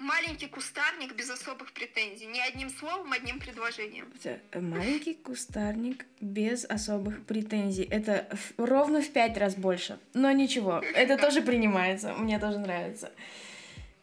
Маленький 0.07 0.47
кустарник 0.47 1.17
без 1.17 1.29
особых 1.31 1.73
претензий. 1.73 2.27
Ни 2.27 2.39
одним 2.39 2.71
словом, 2.71 3.13
одним 3.13 3.41
предложением. 3.41 4.07
Э, 4.23 4.61
маленький 4.61 5.15
кустарник 5.15 6.07
без 6.21 6.65
особых 6.65 7.27
претензий. 7.27 7.83
Это 7.83 8.29
ровно 8.57 9.03
в 9.03 9.11
пять 9.11 9.37
раз 9.37 9.57
больше. 9.57 9.99
Но 10.15 10.31
ничего, 10.31 10.81
это 10.95 11.17
тоже 11.17 11.43
принимается. 11.43 12.15
Мне 12.15 12.39
тоже 12.39 12.61
нравится. 12.61 13.11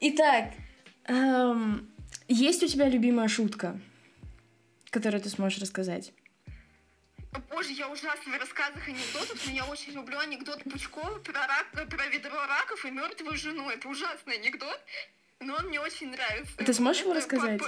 Итак, 0.01 0.51
эм, 1.05 1.89
есть 2.27 2.61
у 2.63 2.67
тебя 2.67 2.89
любимая 2.89 3.29
шутка, 3.29 3.79
которую 4.89 5.21
ты 5.21 5.29
сможешь 5.29 5.59
рассказать? 5.59 6.11
Боже, 7.49 7.71
я 7.71 7.87
ужасна 7.87 8.37
в 8.37 8.39
рассказах 8.41 8.85
анекдотов, 8.89 9.41
но 9.45 9.53
я 9.53 9.65
очень 9.67 9.93
люблю 9.93 10.19
анекдот 10.19 10.61
Пучкова 10.65 11.19
про, 11.19 11.47
рак, 11.47 11.87
про 11.89 12.07
ведро 12.07 12.45
раков 12.45 12.83
и 12.83 12.91
мертвую 12.91 13.37
жену. 13.37 13.69
Это 13.69 13.87
ужасный 13.87 14.35
анекдот 14.35 14.81
но 15.43 15.55
он 15.55 15.67
мне 15.67 15.79
очень 15.79 16.11
нравится. 16.11 16.57
Ты 16.57 16.73
сможешь 16.73 17.03
его 17.03 17.13
рассказать? 17.13 17.61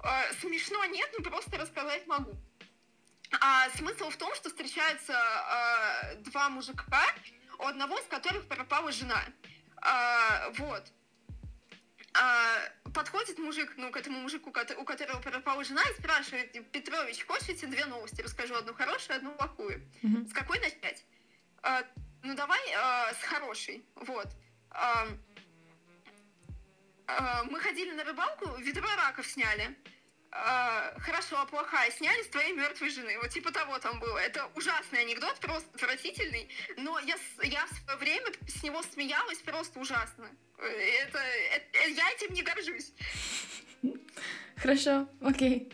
А, 0.00 0.22
смешно 0.40 0.84
нет, 0.86 1.10
но 1.16 1.24
просто 1.24 1.58
рассказать 1.58 2.06
могу. 2.06 2.32
А 3.40 3.68
смысл 3.70 4.08
в 4.10 4.16
том, 4.16 4.34
что 4.34 4.48
встречаются 4.48 5.14
а, 5.16 6.14
два 6.16 6.48
мужика, 6.48 7.04
у 7.58 7.64
одного 7.64 7.98
из 7.98 8.04
которых 8.06 8.46
пропала 8.46 8.92
жена. 8.92 9.24
А, 9.78 10.50
вот. 10.58 10.84
А, 12.18 12.58
подходит 12.94 13.38
мужик, 13.38 13.74
ну, 13.76 13.90
к 13.90 13.96
этому 13.96 14.20
мужику, 14.20 14.50
у 14.50 14.84
которого 14.84 15.20
пропала 15.20 15.64
жена, 15.64 15.82
и 15.82 16.00
спрашивает, 16.00 16.70
Петрович, 16.70 17.26
хочешь 17.26 17.48
эти 17.50 17.66
две 17.66 17.84
новости? 17.86 18.22
Расскажу 18.22 18.54
одну 18.54 18.74
хорошую, 18.74 19.16
одну 19.16 19.32
плохую. 19.32 19.82
Mm-hmm. 20.02 20.28
С 20.30 20.32
какой 20.32 20.58
начать? 20.60 21.04
А, 21.62 21.82
ну, 22.22 22.34
давай 22.34 22.60
а, 22.74 23.12
с 23.12 23.22
хорошей. 23.22 23.84
Вот. 23.96 24.28
А, 24.70 25.08
мы 27.50 27.60
ходили 27.60 27.92
на 27.92 28.04
рыбалку, 28.04 28.56
ведро 28.58 28.88
раков 28.96 29.26
сняли. 29.26 29.76
А, 30.32 30.92
хорошо, 30.98 31.40
а 31.40 31.46
плохая 31.46 31.90
сняли 31.90 32.22
с 32.22 32.28
твоей 32.28 32.52
мертвой 32.52 32.90
жены. 32.90 33.18
Вот 33.22 33.30
типа 33.30 33.52
того 33.52 33.78
там 33.78 33.98
было. 34.00 34.18
Это 34.18 34.46
ужасный 34.54 35.00
анекдот, 35.00 35.38
просто 35.40 35.68
отвратительный. 35.74 36.48
Но 36.76 36.98
я, 37.00 37.16
я 37.42 37.66
в 37.66 37.84
свое 37.84 37.98
время 37.98 38.26
с 38.46 38.62
него 38.62 38.82
смеялась 38.82 39.38
просто 39.38 39.80
ужасно. 39.80 40.28
Это, 40.58 41.18
это, 41.18 41.88
я 41.88 42.10
этим 42.10 42.34
не 42.34 42.42
горжусь. 42.42 42.92
Хорошо, 44.56 45.08
окей. 45.20 45.70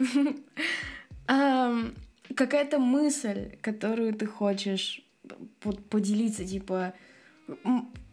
Какая-то 1.26 2.78
мысль, 2.78 3.56
которую 3.62 4.14
ты 4.14 4.26
хочешь 4.26 5.02
поделиться, 5.90 6.46
типа, 6.46 6.94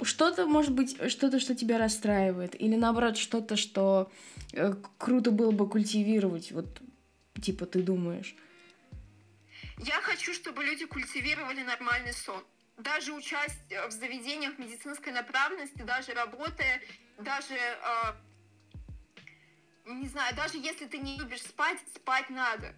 что-то, 0.03 0.45
может 0.47 0.71
быть, 0.71 0.97
что-то, 1.11 1.39
что 1.39 1.55
тебя 1.55 1.77
расстраивает, 1.77 2.59
или 2.59 2.75
наоборот, 2.75 3.17
что-то, 3.17 3.55
что 3.55 4.11
э, 4.53 4.73
круто 4.97 5.32
было 5.32 5.51
бы 5.51 5.69
культивировать, 5.69 6.51
вот, 6.51 6.82
типа, 7.41 7.65
ты 7.65 7.82
думаешь? 7.82 8.36
Я 9.77 10.01
хочу, 10.01 10.34
чтобы 10.34 10.63
люди 10.63 10.86
культивировали 10.86 11.61
нормальный 11.63 12.13
сон. 12.13 12.43
Даже 12.77 13.13
участь 13.13 13.59
в 13.88 13.91
заведениях 13.91 14.57
медицинской 14.57 15.11
направленности, 15.11 15.82
даже 15.82 16.13
работая, 16.13 16.82
даже, 17.17 17.55
э, 17.55 18.13
не 19.86 20.07
знаю, 20.07 20.36
даже 20.36 20.57
если 20.57 20.86
ты 20.86 20.97
не 20.97 21.17
любишь 21.17 21.41
спать, 21.41 21.80
спать 21.95 22.30
надо. 22.30 22.73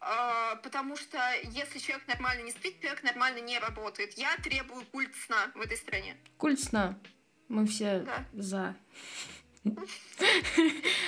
А, 0.00 0.56
потому 0.56 0.96
что 0.96 1.18
если 1.44 1.78
человек 1.78 2.06
нормально 2.06 2.42
не 2.42 2.52
спит, 2.52 2.80
человек 2.80 3.02
нормально 3.02 3.40
не 3.40 3.58
работает. 3.58 4.14
Я 4.14 4.36
требую 4.36 4.84
культ 4.86 5.14
сна 5.26 5.50
в 5.54 5.60
этой 5.60 5.76
стране. 5.76 6.16
Культ 6.36 6.60
сна. 6.60 6.98
Мы 7.48 7.66
все 7.66 8.00
да. 8.00 8.24
за. 8.32 8.76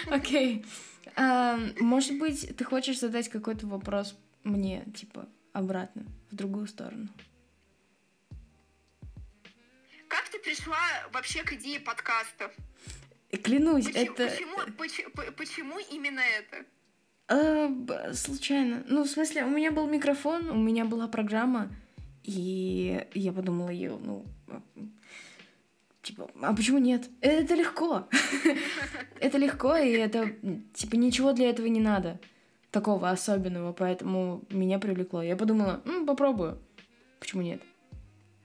Окей. 0.06 0.64
А, 1.16 1.58
может 1.80 2.18
быть, 2.18 2.56
ты 2.56 2.64
хочешь 2.64 2.98
задать 2.98 3.28
какой-то 3.28 3.66
вопрос 3.66 4.16
мне, 4.44 4.84
типа, 4.96 5.28
обратно, 5.52 6.06
в 6.30 6.34
другую 6.34 6.66
сторону? 6.66 7.08
Как 10.08 10.28
ты 10.28 10.38
пришла 10.38 10.78
вообще 11.12 11.42
к 11.42 11.52
идее 11.52 11.80
подкастов? 11.80 12.52
Клянусь, 13.42 13.88
это... 13.94 14.30
Почему 15.36 15.78
именно 15.90 16.20
это? 16.20 16.64
А, 17.28 17.70
случайно. 18.14 18.82
Ну, 18.88 19.04
в 19.04 19.08
смысле, 19.08 19.44
у 19.44 19.50
меня 19.50 19.70
был 19.70 19.86
микрофон, 19.86 20.48
у 20.48 20.56
меня 20.56 20.84
была 20.84 21.08
программа, 21.08 21.70
и 22.22 23.06
я 23.14 23.32
подумала 23.32 23.68
ее, 23.68 23.98
ну, 24.02 24.24
Типа, 26.08 26.30
а 26.40 26.54
почему 26.54 26.78
нет? 26.78 27.06
Это 27.20 27.54
легко. 27.54 28.08
Это 29.20 29.36
легко, 29.36 29.76
и 29.76 29.90
это, 29.90 30.32
типа, 30.72 30.94
ничего 30.94 31.34
для 31.34 31.50
этого 31.50 31.66
не 31.66 31.80
надо. 31.80 32.18
Такого 32.70 33.10
особенного, 33.10 33.74
поэтому 33.74 34.42
меня 34.48 34.78
привлекло. 34.78 35.22
Я 35.22 35.36
подумала, 35.36 35.82
попробую. 36.06 36.62
Почему 37.20 37.42
нет? 37.42 37.62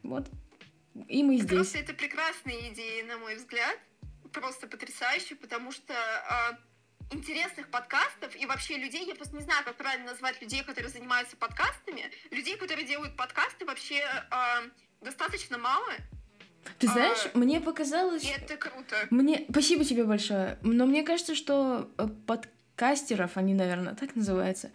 Вот. 0.01 0.27
И 1.07 1.23
мы 1.23 1.37
здесь. 1.37 1.51
Просто 1.51 1.77
это 1.77 1.93
прекрасная 1.93 2.73
идея, 2.73 3.05
на 3.05 3.17
мой 3.17 3.35
взгляд. 3.35 3.79
Просто 4.33 4.67
потрясающе, 4.67 5.35
потому 5.35 5.71
что 5.71 5.93
а, 5.93 6.59
интересных 7.11 7.69
подкастов 7.69 8.35
и 8.35 8.45
вообще 8.45 8.77
людей, 8.77 9.05
я 9.05 9.15
просто 9.15 9.35
не 9.35 9.43
знаю, 9.43 9.63
как 9.63 9.75
правильно 9.75 10.11
назвать 10.11 10.41
людей, 10.41 10.63
которые 10.63 10.91
занимаются 10.91 11.37
подкастами, 11.37 12.11
людей, 12.31 12.57
которые 12.57 12.85
делают 12.87 13.15
подкасты, 13.15 13.65
вообще 13.65 13.99
э, 13.99 14.69
достаточно 15.01 15.57
мало. 15.57 15.93
Ты 16.79 16.87
знаешь, 16.87 17.27
а, 17.33 17.37
мне 17.37 17.59
показалось... 17.59 18.23
Это 18.25 18.55
круто. 18.57 18.95
Мне... 19.09 19.45
Спасибо 19.49 19.83
тебе 19.83 20.05
большое. 20.05 20.57
Но 20.61 20.85
мне 20.85 21.03
кажется, 21.03 21.35
что 21.35 21.89
э, 21.97 22.07
подкастеров, 22.25 23.37
они, 23.37 23.53
наверное, 23.53 23.95
так 23.95 24.15
называются, 24.15 24.71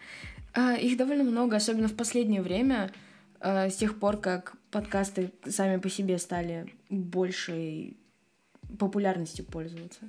э, 0.53 0.79
их 0.79 0.97
довольно 0.97 1.23
много, 1.23 1.55
особенно 1.55 1.87
в 1.87 1.95
последнее 1.95 2.41
время, 2.41 2.91
э, 3.39 3.69
с 3.69 3.75
тех 3.75 3.99
пор, 3.99 4.17
как 4.17 4.55
подкасты 4.71 5.31
сами 5.47 5.79
по 5.79 5.89
себе 5.89 6.17
стали 6.19 6.73
большей 6.89 7.97
популярностью 8.77 9.45
пользоваться. 9.45 10.01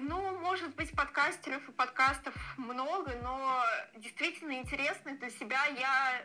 Ну, 0.00 0.38
может 0.40 0.74
быть, 0.74 0.92
подкастеров 0.92 1.68
и 1.68 1.72
подкастов 1.72 2.34
много, 2.58 3.12
но 3.22 3.62
действительно 3.96 4.52
интересных 4.52 5.18
для 5.18 5.30
себя 5.30 5.64
я 5.66 6.22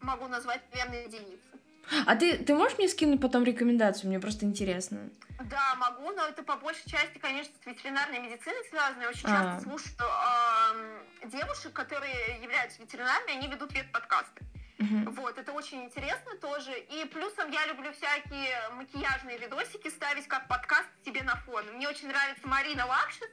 могу 0.00 0.28
назвать, 0.28 0.62
наверное, 0.72 1.06
единицы. 1.06 1.58
А 2.06 2.16
ты, 2.16 2.36
ты 2.36 2.54
можешь 2.54 2.76
мне 2.76 2.88
скинуть 2.88 3.20
потом 3.20 3.44
рекомендацию? 3.44 4.08
Мне 4.08 4.20
просто 4.20 4.44
интересно. 4.44 5.08
Да, 5.44 5.74
могу, 5.76 6.10
но 6.10 6.26
это 6.26 6.42
по 6.42 6.56
большей 6.56 6.88
части, 6.88 7.18
конечно, 7.18 7.54
с 7.62 7.66
ветеринарной 7.66 8.18
медициной 8.18 8.62
связано. 8.68 9.02
Я 9.02 9.08
очень 9.08 9.26
а. 9.26 9.28
часто 9.28 9.68
слушаю 9.68 9.94
э, 10.00 11.28
девушек, 11.28 11.72
которые 11.72 12.40
являются 12.42 12.82
ветеринарами, 12.82 13.36
они 13.36 13.48
ведут 13.48 13.72
ветподкасты. 13.72 14.44
Угу. 14.78 15.10
Вот, 15.12 15.38
это 15.38 15.52
очень 15.52 15.84
интересно 15.84 16.36
тоже. 16.36 16.78
И 16.78 17.04
плюсом 17.06 17.50
я 17.50 17.66
люблю 17.66 17.92
всякие 17.92 18.70
макияжные 18.72 19.38
видосики 19.38 19.88
ставить 19.88 20.28
как 20.28 20.46
подкаст 20.48 20.88
себе 21.04 21.22
на 21.22 21.34
фон. 21.36 21.64
Мне 21.74 21.88
очень 21.88 22.08
нравится 22.08 22.46
Марина 22.46 22.86
Лакшин. 22.86 23.28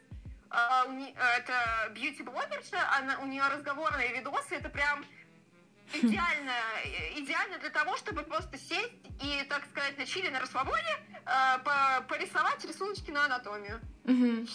Uh, 0.48 1.18
это 1.38 1.92
бьюти-блогерша, 1.94 2.78
она, 2.98 3.20
у 3.20 3.26
нее 3.26 3.44
разговорные 3.48 4.14
видосы, 4.14 4.56
это 4.56 4.70
прям 4.70 5.04
идеально, 5.92 6.54
идеально 7.16 7.58
для 7.58 7.72
того, 7.72 7.98
чтобы 7.98 8.24
просто 8.24 8.58
сесть 8.58 8.94
и, 9.22 9.44
так 9.50 9.66
сказать, 9.66 9.98
на 9.98 10.06
чили 10.06 10.30
на 10.30 10.40
расслабоне 10.40 10.96
uh, 11.26 12.08
порисовать 12.08 12.64
рисуночки 12.64 13.12
на 13.12 13.26
анатомию. 13.26 13.82
Угу. 14.06 14.48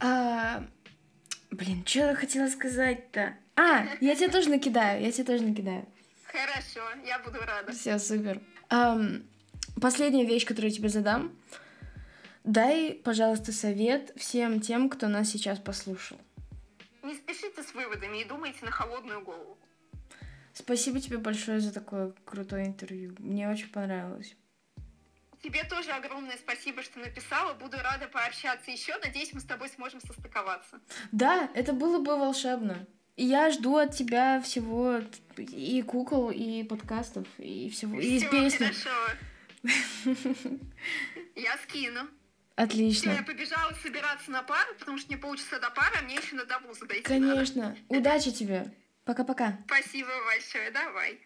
А, 0.00 0.62
блин, 1.50 1.84
что 1.84 1.98
я 2.00 2.14
хотела 2.14 2.48
сказать-то? 2.48 3.36
А, 3.56 3.86
я 4.00 4.14
тебе 4.14 4.28
тоже 4.28 4.48
накидаю, 4.48 5.02
я 5.02 5.12
тебе 5.12 5.24
тоже 5.24 5.44
накидаю. 5.44 5.86
Хорошо, 6.24 6.80
я 7.06 7.18
буду 7.18 7.38
рада. 7.40 7.72
Все, 7.72 7.98
супер. 7.98 8.40
Um, 8.70 9.24
последняя 9.80 10.24
вещь, 10.24 10.46
которую 10.46 10.70
я 10.70 10.76
тебе 10.76 10.88
задам. 10.88 11.36
Дай, 12.44 12.94
пожалуйста, 13.04 13.52
совет 13.52 14.12
всем 14.16 14.60
тем, 14.60 14.88
кто 14.88 15.08
нас 15.08 15.28
сейчас 15.28 15.58
послушал. 15.58 16.18
Не 17.02 17.14
спешите 17.14 17.62
с 17.62 17.74
выводами 17.74 18.22
и 18.22 18.24
думайте 18.24 18.64
на 18.64 18.70
холодную 18.70 19.22
голову. 19.22 19.58
Спасибо 20.54 21.00
тебе 21.00 21.18
большое 21.18 21.60
за 21.60 21.72
такое 21.72 22.12
крутое 22.24 22.66
интервью. 22.66 23.14
Мне 23.18 23.48
очень 23.48 23.68
понравилось. 23.68 24.34
Тебе 25.42 25.64
тоже 25.64 25.90
огромное 25.90 26.36
спасибо, 26.36 26.82
что 26.82 27.00
написала. 27.00 27.54
Буду 27.54 27.76
рада 27.78 28.06
пообщаться 28.06 28.70
еще. 28.70 28.96
Надеюсь, 28.98 29.32
мы 29.32 29.40
с 29.40 29.44
тобой 29.44 29.68
сможем 29.68 30.00
состыковаться. 30.00 30.80
Да, 31.10 31.50
это 31.54 31.72
было 31.72 31.98
бы 31.98 32.16
волшебно. 32.16 32.86
Я 33.16 33.50
жду 33.50 33.76
от 33.76 33.94
тебя 33.94 34.40
всего 34.40 35.00
и 35.36 35.82
кукол, 35.82 36.30
и 36.30 36.62
подкастов, 36.64 37.26
и 37.38 37.68
всего, 37.70 38.00
и 38.00 38.20
песен. 38.20 38.58
хорошо. 38.58 38.90
Я 41.34 41.56
скину. 41.58 42.08
Отлично. 42.54 43.12
Все, 43.12 43.20
я 43.20 43.24
побежала 43.24 43.72
собираться 43.82 44.30
на 44.30 44.42
пару, 44.42 44.74
потому 44.78 44.98
что 44.98 45.08
мне 45.08 45.16
полчаса 45.16 45.58
до 45.58 45.70
пары, 45.70 45.96
а 45.98 46.02
мне 46.02 46.16
еще 46.16 46.36
на 46.36 46.44
вуза 46.58 46.84
дойти 46.84 47.02
Конечно. 47.02 47.68
Надо. 47.68 47.78
Удачи 47.88 48.30
тебе. 48.30 48.70
Пока-пока. 49.04 49.58
Спасибо 49.66 50.10
большое. 50.26 50.70
Давай. 50.70 51.18